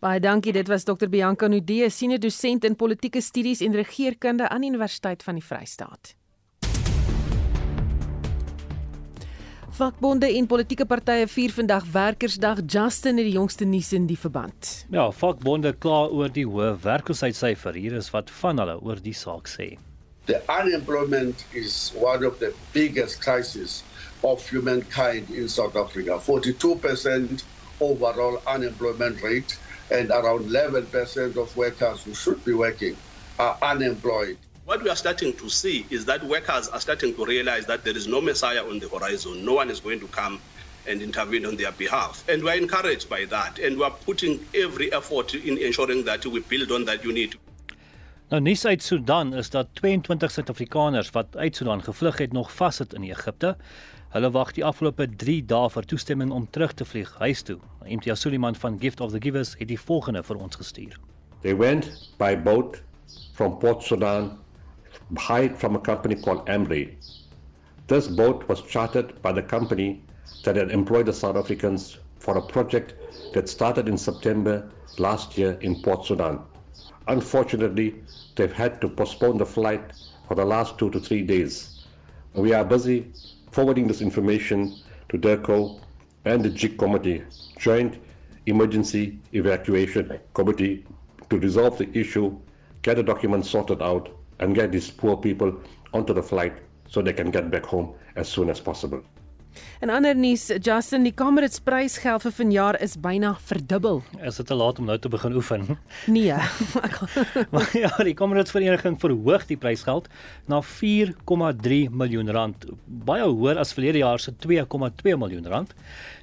Baie 0.00 0.20
dankie. 0.20 0.52
Dit 0.52 0.68
was 0.68 0.84
Dr 0.84 1.08
Bianca 1.08 1.46
Nudee, 1.46 1.90
senior 1.90 2.20
dosent 2.20 2.64
in 2.64 2.76
politieke 2.76 3.20
studies 3.20 3.60
en 3.60 3.74
regeringskunde 3.74 4.48
aan 4.48 4.60
die 4.60 4.70
Universiteit 4.70 5.22
van 5.22 5.34
die 5.34 5.44
Vrystaat. 5.44 6.14
Vakbonde 9.76 10.30
en 10.32 10.46
politieke 10.48 10.86
partye 10.88 11.26
vier 11.28 11.52
vandag 11.52 11.84
Werkersdag. 11.92 12.62
Justin 12.72 13.18
het 13.20 13.26
die 13.28 13.34
jongste 13.34 13.66
nuus 13.68 13.90
in 13.92 14.06
die 14.08 14.16
verband. 14.16 14.70
Ja, 14.88 15.10
vakbonde 15.12 15.74
kla 15.76 16.06
oor 16.08 16.32
die 16.32 16.46
hoë 16.48 16.70
werkloosheidsyfer. 16.80 17.76
Hier 17.76 17.98
is 17.98 18.08
wat 18.14 18.32
van 18.38 18.62
hulle 18.62 18.78
oor 18.80 19.02
die 19.04 19.12
saak 19.12 19.50
sê. 19.52 19.74
The 20.30 20.40
unemployment 20.48 21.44
is 21.52 21.92
one 22.00 22.24
of 22.24 22.40
the 22.40 22.54
biggest 22.72 23.20
crises 23.20 23.82
of 24.24 24.48
humankind 24.48 25.28
in 25.28 25.52
South 25.52 25.76
Africa. 25.76 26.16
42% 26.24 27.44
overall 27.84 28.40
unemployment 28.48 29.20
rate 29.20 29.58
and 29.92 30.08
around 30.08 30.48
11% 30.48 31.36
of 31.36 31.52
workers 31.54 32.08
who 32.08 32.14
should 32.14 32.40
be 32.48 32.56
working 32.56 32.96
are 33.36 33.58
unemployed. 33.60 34.40
What 34.66 34.82
we 34.82 34.90
are 34.90 34.96
starting 34.96 35.32
to 35.34 35.48
see 35.48 35.86
is 35.90 36.04
that 36.06 36.24
workers 36.24 36.68
are 36.68 36.80
starting 36.80 37.14
to 37.14 37.24
realize 37.24 37.66
that 37.66 37.84
there 37.84 37.96
is 37.96 38.08
no 38.08 38.20
messiah 38.20 38.64
on 38.64 38.80
the 38.80 38.88
horizon. 38.88 39.44
No 39.44 39.54
one 39.54 39.70
is 39.70 39.78
going 39.78 40.00
to 40.00 40.08
come 40.08 40.40
and 40.88 41.00
intervene 41.00 41.46
on 41.46 41.54
their 41.56 41.70
behalf. 41.70 42.24
And 42.28 42.42
we 42.42 42.50
are 42.50 42.56
encouraged 42.56 43.08
by 43.08 43.26
that. 43.26 43.60
And 43.60 43.76
we 43.76 43.84
are 43.84 43.94
putting 44.04 44.40
every 44.54 44.92
effort 44.92 45.34
in 45.34 45.56
ensuring 45.58 46.04
that 46.06 46.26
we 46.26 46.40
build 46.40 46.72
on 46.72 46.84
that 46.86 47.04
unit. 47.04 47.36
Nou 48.28 48.40
nuus 48.42 48.64
uit 48.66 48.82
Sudan 48.82 49.34
is 49.34 49.50
dat 49.50 49.68
22 49.72 50.30
Suid-Afrikaners 50.30 51.10
wat 51.10 51.36
uit 51.36 51.56
Sudan 51.56 51.82
gevlug 51.82 52.18
het 52.18 52.32
nog 52.32 52.50
vassit 52.52 52.94
in 52.94 53.02
Egipte. 53.02 53.56
Hulle 54.08 54.30
wag 54.30 54.50
die 54.52 54.64
afgelope 54.64 55.06
3 55.16 55.44
dae 55.44 55.68
vir 55.70 55.86
toestemming 55.86 56.32
om 56.34 56.48
terug 56.50 56.72
te 56.74 56.84
vlieg 56.84 57.12
huis 57.18 57.42
toe. 57.42 57.60
Imtia 57.84 58.14
Suliman 58.14 58.58
van 58.58 58.80
Gift 58.80 59.00
of 59.00 59.14
the 59.14 59.22
Givers 59.22 59.54
het 59.58 59.68
die 59.68 59.78
volgende 59.80 60.24
vir 60.26 60.42
ons 60.42 60.58
gestuur. 60.58 60.98
They 61.46 61.54
went 61.54 62.10
by 62.18 62.34
boat 62.34 62.82
from 63.38 63.58
Port 63.58 63.86
Sudan 63.86 64.34
hired 65.16 65.56
from 65.56 65.76
a 65.76 65.80
company 65.80 66.14
called 66.14 66.46
Ambry. 66.46 66.96
This 67.86 68.08
boat 68.08 68.48
was 68.48 68.62
chartered 68.62 69.20
by 69.22 69.32
the 69.32 69.42
company 69.42 70.02
that 70.42 70.56
had 70.56 70.70
employed 70.70 71.06
the 71.06 71.12
South 71.12 71.36
Africans 71.36 71.98
for 72.18 72.36
a 72.36 72.42
project 72.42 72.94
that 73.32 73.48
started 73.48 73.88
in 73.88 73.96
September 73.96 74.68
last 74.98 75.38
year 75.38 75.58
in 75.60 75.80
Port 75.82 76.04
Sudan. 76.04 76.40
Unfortunately, 77.08 78.02
they've 78.34 78.52
had 78.52 78.80
to 78.80 78.88
postpone 78.88 79.38
the 79.38 79.46
flight 79.46 79.92
for 80.26 80.34
the 80.34 80.44
last 80.44 80.78
two 80.78 80.90
to 80.90 81.00
three 81.00 81.22
days. 81.22 81.70
We 82.34 82.52
are 82.52 82.64
busy 82.64 83.12
forwarding 83.52 83.86
this 83.86 84.00
information 84.02 84.80
to 85.08 85.18
DERCO 85.18 85.80
and 86.24 86.44
the 86.44 86.50
JIC 86.50 86.78
Committee, 86.78 87.22
Joint 87.56 87.98
Emergency 88.46 89.18
Evacuation 89.32 90.18
Committee, 90.34 90.84
to 91.30 91.38
resolve 91.38 91.78
the 91.78 91.88
issue, 91.96 92.36
get 92.82 92.96
the 92.96 93.02
documents 93.02 93.48
sorted 93.50 93.80
out, 93.82 94.10
and 94.38 94.54
get 94.54 94.72
these 94.72 94.90
poor 94.90 95.16
people 95.16 95.52
onto 95.92 96.14
the 96.14 96.22
flight 96.22 96.52
so 96.88 97.02
they 97.02 97.12
can 97.12 97.30
get 97.30 97.50
back 97.50 97.64
home 97.64 97.94
as 98.16 98.28
soon 98.28 98.50
as 98.50 98.60
possible. 98.60 99.02
En 99.80 99.90
ander 99.90 100.16
nuus, 100.16 100.46
Justin, 100.60 101.04
die 101.06 101.12
Kamerits 101.16 101.60
prysgeld 101.64 102.24
vir 102.26 102.34
vanjaar 102.38 102.78
is 102.84 102.96
byna 103.00 103.34
verdubbel. 103.48 104.02
Is 104.24 104.40
dit 104.40 104.48
te 104.48 104.56
laat 104.56 104.80
om 104.80 104.88
nou 104.88 104.96
te 105.00 105.10
begin 105.12 105.36
oefen? 105.36 105.66
Nee. 106.12 106.36
maar 107.52 107.70
ja, 107.76 107.90
die 108.04 108.14
Kamerits 108.16 108.54
vereniging 108.54 108.98
verhoog 109.00 109.46
die 109.48 109.58
prysgeld 109.60 110.08
na 110.50 110.62
4,3 110.64 111.78
miljoen 111.92 112.32
rand, 112.32 112.68
baie 112.86 113.24
hoër 113.24 113.60
as 113.62 113.74
verlede 113.76 114.02
jaar 114.04 114.22
se 114.22 114.34
2,2 114.46 115.16
miljoen 115.20 115.48
rand. 115.52 115.72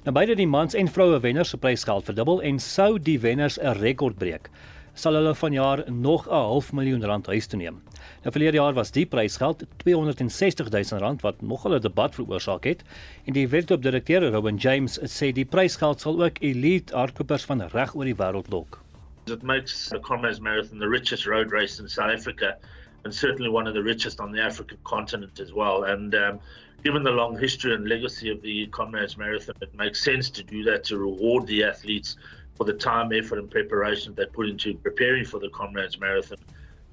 Nou 0.06 0.14
beide 0.16 0.38
die 0.38 0.50
mans 0.50 0.76
en 0.78 0.90
vroue 0.90 1.20
wenners 1.24 1.54
se 1.54 1.60
prysgeld 1.60 2.06
verdubbel 2.10 2.42
en 2.42 2.62
sou 2.62 2.94
die 2.98 3.18
wenners 3.22 3.58
'n 3.58 3.78
rekord 3.80 4.18
breek 4.18 4.50
sal 4.94 5.16
hulle 5.18 5.34
vanjaar 5.34 5.84
nog 5.90 6.26
'n 6.28 6.32
half 6.34 6.72
miljoen 6.72 7.04
rand 7.04 7.26
huis 7.26 7.46
toe 7.46 7.58
neem. 7.58 7.82
Nou 8.22 8.32
verlede 8.32 8.56
jaar 8.56 8.74
was 8.74 8.90
die 8.90 9.06
prysgeld 9.06 9.64
260 9.76 10.70
000 10.70 11.00
rand 11.00 11.22
wat 11.22 11.42
nogal 11.42 11.74
'n 11.74 11.80
debat 11.80 12.14
veroorsaak 12.14 12.64
het 12.64 12.82
en 13.26 13.32
die 13.32 13.48
wetopdirekteur 13.48 14.30
Robin 14.30 14.56
James 14.56 14.98
sê 14.98 15.32
die 15.32 15.44
prysgeld 15.44 16.00
sal 16.00 16.22
ook 16.22 16.38
elite 16.40 16.94
hardlopers 16.94 17.44
van 17.44 17.62
reg 17.62 17.94
oor 17.94 18.04
die 18.04 18.14
wêreld 18.14 18.50
lok. 18.50 18.80
It 19.26 19.42
makes 19.42 19.88
the 19.88 20.00
Comrades 20.00 20.40
Marathon 20.40 20.78
the 20.78 20.88
richest 20.88 21.26
road 21.26 21.50
race 21.50 21.82
in 21.82 21.88
South 21.88 22.12
Africa 22.12 22.56
and 23.04 23.14
certainly 23.14 23.50
one 23.50 23.68
of 23.68 23.74
the 23.74 23.82
richest 23.82 24.20
on 24.20 24.32
the 24.32 24.40
African 24.40 24.78
continent 24.82 25.40
as 25.40 25.52
well 25.52 25.84
and 25.84 26.14
um 26.14 26.40
Given 26.84 27.02
the 27.02 27.12
long 27.12 27.38
history 27.38 27.74
and 27.74 27.88
legacy 27.88 28.30
of 28.30 28.42
the 28.42 28.66
Comrades 28.66 29.16
Marathon, 29.16 29.54
it 29.62 29.74
makes 29.74 30.04
sense 30.04 30.28
to 30.28 30.42
do 30.42 30.62
that 30.64 30.84
to 30.84 30.98
reward 30.98 31.46
the 31.46 31.64
athletes 31.64 32.18
for 32.56 32.64
the 32.64 32.72
time, 32.72 33.12
effort, 33.12 33.38
and 33.38 33.50
preparation 33.50 34.14
they 34.14 34.26
put 34.26 34.48
into 34.48 34.74
preparing 34.74 35.24
for 35.24 35.40
the 35.40 35.48
Comrades 35.50 35.98
Marathon. 35.98 36.38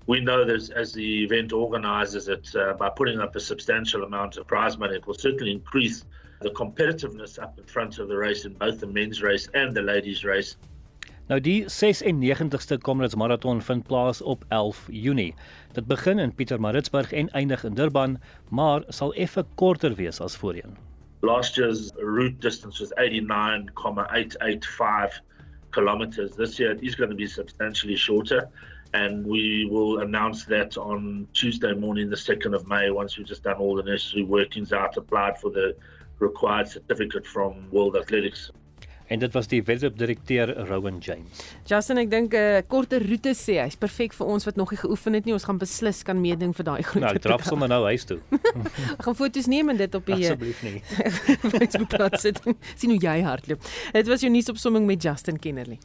We 0.08 0.20
know 0.20 0.44
that 0.46 0.72
as 0.72 0.94
the 0.94 1.24
event 1.24 1.54
organizers 1.54 2.26
that 2.26 2.56
uh, 2.56 2.74
by 2.74 2.90
putting 2.90 3.20
up 3.20 3.36
a 3.36 3.40
substantial 3.40 4.04
amount 4.04 4.38
of 4.38 4.48
prize 4.48 4.78
money, 4.78 4.96
it 4.96 5.06
will 5.06 5.14
certainly 5.14 5.52
increase 5.52 6.06
the 6.42 6.50
competitiveness 6.50 7.42
up 7.42 7.58
in 7.60 7.66
front 7.66 8.00
of 8.00 8.08
the 8.08 8.18
race 8.18 8.46
in 8.46 8.54
both 8.54 8.80
the 8.80 8.88
men's 8.88 9.22
race 9.22 9.48
and 9.54 9.76
the 9.76 9.82
ladies 9.82 10.24
race. 10.24 10.58
Nou 11.30 11.40
die 11.40 11.66
96ste 11.70 12.82
Comrades 12.84 13.16
Marathon 13.16 13.62
vind 13.62 13.88
plaas 13.88 14.22
op 14.22 14.44
11 14.50 14.88
Junie. 14.92 15.36
Dit 15.74 15.88
begin 15.88 16.20
in 16.20 16.36
Pietermaritzburg 16.36 17.14
en 17.14 17.30
eindig 17.30 17.64
in 17.64 17.74
Durban, 17.74 18.22
maar 18.50 18.84
sal 18.88 19.14
effe 19.14 19.46
korter 19.56 19.96
wees 19.96 20.20
as 20.20 20.36
voorheen. 20.36 20.78
Last 21.22 21.56
year's 21.56 21.92
route 21.96 22.38
distance 22.40 22.82
was 22.82 22.92
89.885 22.98 25.22
kilometers. 25.72 26.36
This 26.36 26.60
year 26.60 26.72
it 26.72 26.84
is 26.84 26.96
going 26.96 27.10
to 27.10 27.16
be 27.16 27.28
substantially 27.28 27.96
shorter. 27.96 28.50
And 28.94 29.26
we 29.26 29.66
will 29.72 30.00
announce 30.00 30.44
that 30.46 30.78
on 30.78 31.28
Tuesday 31.34 31.74
morning, 31.74 32.10
the 32.10 32.16
2nd 32.18 32.54
of 32.54 32.68
May, 32.68 32.92
once 32.92 33.18
we've 33.18 33.28
just 33.28 33.44
done 33.44 33.56
all 33.56 33.76
the 33.76 33.84
necessary 33.84 34.24
workings 34.24 34.74
out, 34.74 34.98
applied 34.98 35.40
for 35.40 35.50
the 35.50 35.76
required 36.20 36.68
certificate 36.68 37.26
from 37.26 37.70
World 37.72 37.96
Athletics. 37.96 38.52
En 39.12 39.20
dit 39.20 39.34
was 39.36 39.48
die 39.52 39.60
wetopdirekteur 39.68 40.54
Rowan 40.70 41.02
James. 41.04 41.44
Justin, 41.68 42.00
ek 42.00 42.12
dink 42.12 42.32
'n 42.32 42.38
uh, 42.40 42.58
eh, 42.58 42.64
korter 42.68 43.04
roete 43.04 43.34
sê 43.36 43.60
hy's 43.60 43.76
perfek 43.76 44.14
vir 44.16 44.28
ons 44.28 44.46
wat 44.48 44.56
nog 44.56 44.72
nie 44.72 44.80
geoefen 44.80 45.14
het 45.14 45.26
nie. 45.26 45.34
Ons 45.34 45.44
gaan 45.44 45.60
beslis 45.60 46.04
kan 46.04 46.22
meeding 46.22 46.56
vir 46.56 46.64
daai 46.64 46.82
groot. 46.82 47.04
Nou, 47.04 47.20
draf 47.20 47.44
sommer 47.44 47.68
nou 47.68 47.84
huis 47.92 48.06
toe. 48.08 48.20
ek 48.98 49.04
gaan 49.04 49.16
foto's 49.16 49.48
neem 49.52 49.70
en 49.70 49.78
dit 49.78 49.96
op 49.96 50.06
die 50.06 50.16
eh, 50.16 50.32
Asseblief 50.32 50.64
nie. 50.64 50.80
Facebook 51.58 51.90
bladsy 51.90 52.32
sit. 52.32 52.40
Sien 52.80 52.96
hoe 52.96 53.00
jy 53.00 53.22
hardloop. 53.22 53.60
Dit 53.92 54.08
was 54.08 54.22
jou 54.22 54.32
nuusopsomming 54.32 54.86
met 54.88 55.04
Justin 55.04 55.40
Kennerly. 55.40 55.80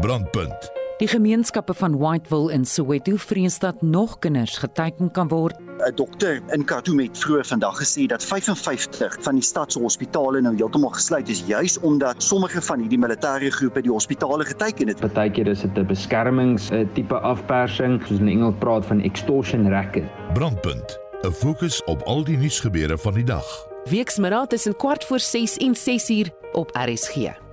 Brandpunt. 0.00 0.83
Die 1.04 1.12
gemeenskappe 1.12 1.74
van 1.74 1.98
Whiteville 1.98 2.52
in 2.52 2.62
Soweto 2.64 3.16
vrees 3.16 3.58
dat 3.58 3.82
nog 3.82 4.18
kinders 4.18 4.56
geteken 4.56 5.10
kan 5.10 5.28
word 5.28 5.56
'n 5.58 5.94
dokter 5.94 6.40
in 6.56 6.64
Khartoum 6.64 6.98
het 6.98 7.18
vroeër 7.18 7.44
vandag 7.44 7.76
gesê 7.82 8.06
dat 8.06 8.24
55 8.24 9.16
van 9.20 9.34
die 9.34 9.42
stad 9.42 9.72
se 9.72 9.78
hospitale 9.78 10.40
nou 10.40 10.54
heeltemal 10.56 10.90
gesluit 10.90 11.28
is 11.28 11.42
juis 11.46 11.78
omdat 11.80 12.22
sommige 12.22 12.62
van 12.62 12.80
hierdie 12.80 12.98
militêre 12.98 13.50
groepe 13.50 13.82
die 13.82 13.90
hospitale 13.90 14.44
geteken 14.44 14.88
het. 14.88 15.00
Partykeer 15.00 15.46
is 15.46 15.60
dit 15.60 15.76
'n 15.76 15.86
beskermings 15.86 16.70
tipe 16.94 17.20
afpersing, 17.20 18.00
soos 18.06 18.18
in 18.18 18.28
Engels 18.28 18.54
praat 18.58 18.86
van 18.86 19.00
extortion 19.00 19.68
racket. 19.68 20.08
Brandpunt. 20.34 20.98
'n 21.22 21.32
Fokus 21.32 21.84
op 21.84 22.02
al 22.02 22.24
die 22.24 22.36
nuusgebeure 22.36 22.98
van 22.98 23.14
die 23.14 23.24
dag. 23.24 23.66
Weksmiddag 23.90 24.46
tussen 24.46 24.76
kwart 24.76 25.04
voor 25.04 25.20
6 25.20 25.56
en 25.56 25.74
6 25.74 26.10
uur 26.10 26.30
op 26.52 26.70
RSG. 26.72 27.43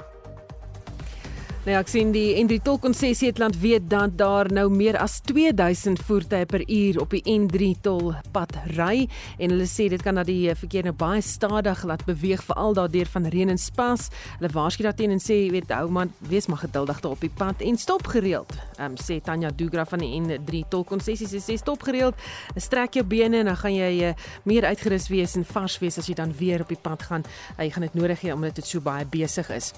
Nou 1.62 1.76
ja, 1.76 1.84
ek 1.84 1.92
sien 1.92 2.10
die 2.10 2.40
N3 2.42 2.56
tolkonssessie 2.66 3.28
het 3.30 3.38
laat 3.38 3.54
weet 3.62 3.84
dat 3.86 4.16
daar 4.18 4.48
nou 4.50 4.64
meer 4.74 4.96
as 4.98 5.20
2000 5.30 6.00
voertuie 6.08 6.48
per 6.50 6.64
uur 6.66 6.98
op 7.04 7.12
die 7.14 7.22
N3 7.30 7.68
tolpad 7.86 8.56
ry 8.72 9.04
en 9.38 9.52
hulle 9.54 9.68
sê 9.70 9.86
dit 9.94 10.02
kan 10.02 10.18
dat 10.18 10.26
die 10.26 10.50
verkeer 10.58 10.88
nou 10.90 10.96
baie 10.98 11.22
stadig 11.22 11.84
laat 11.86 12.02
beweeg 12.08 12.42
veral 12.48 12.74
daardeur 12.74 13.12
van 13.14 13.30
reën 13.30 13.54
en 13.54 13.62
spas. 13.62 14.08
Hulle 14.40 14.50
waarsku 14.56 14.88
daarteen 14.88 15.14
en 15.14 15.22
sê 15.22 15.38
weet 15.54 15.70
hou 15.70 15.92
man, 15.94 16.10
wees 16.32 16.50
maar 16.50 16.64
geduldig 16.64 17.04
daar 17.04 17.14
op 17.14 17.22
die 17.22 17.30
pad 17.30 17.62
en 17.62 17.78
stop 17.78 18.10
gereeld. 18.10 18.58
Ehm 18.80 18.96
um, 18.96 18.98
sê 18.98 19.20
Tanya 19.22 19.54
Dugra 19.54 19.86
van 19.86 20.02
die 20.02 20.18
N3 20.18 20.64
tolkonssessie 20.74 21.30
sê 21.30 21.60
stop 21.62 21.86
gereeld, 21.86 22.18
strek 22.58 22.98
jou 22.98 23.06
bene 23.06 23.44
en 23.44 23.52
dan 23.52 23.62
gaan 23.62 23.78
jy 23.78 23.92
uh, 24.10 24.16
meer 24.50 24.66
uitgerus 24.66 25.12
wees 25.14 25.38
en 25.38 25.46
vars 25.46 25.78
wees 25.86 26.02
as 26.02 26.10
jy 26.10 26.18
dan 26.18 26.34
weer 26.42 26.66
op 26.66 26.74
die 26.74 26.82
pad 26.90 27.06
gaan. 27.06 27.30
Uh, 27.54 27.68
jy 27.68 27.70
gaan 27.78 27.86
dit 27.86 28.02
nodig 28.02 28.26
hê 28.26 28.34
omdat 28.34 28.58
dit 28.58 28.74
so 28.74 28.82
baie 28.82 29.06
besig 29.06 29.54
is. 29.54 29.76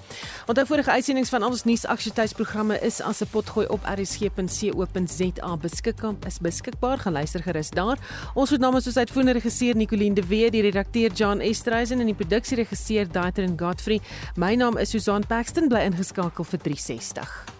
Onthou 0.48 0.64
vorige 0.72 0.96
uitsendings 0.96 1.36
van 1.36 1.44
ons 1.44 1.66
nuusaktualiteitsprogramme 1.74 2.78
is 2.86 3.00
as 3.00 3.20
'n 3.22 3.26
potgooi 3.30 3.66
op 3.66 3.82
rsg.co.za 3.84 5.56
beskikbaar 5.56 6.14
is 6.26 6.38
beskikbaar 6.38 6.98
gaan 6.98 7.12
luister 7.12 7.42
gerus 7.42 7.70
daar. 7.70 7.98
Ons 8.34 8.50
het 8.50 8.60
namens 8.60 8.86
ons 8.86 8.96
uitvoerende 8.96 9.32
regisseur 9.32 9.76
Nicoline 9.76 10.14
de 10.14 10.26
Wet, 10.26 10.52
die 10.52 10.62
redakteur 10.62 11.12
John 11.12 11.40
Estreisen 11.40 12.00
en 12.00 12.06
die 12.06 12.14
produksieregisseur 12.14 13.12
Daitrin 13.12 13.58
Godfrey. 13.58 14.00
My 14.36 14.54
naam 14.54 14.76
is 14.76 14.90
Susan 14.90 15.26
Paxton 15.26 15.68
bly 15.68 15.80
ingeskakel 15.80 16.44
vir 16.44 16.58
360. 16.58 17.53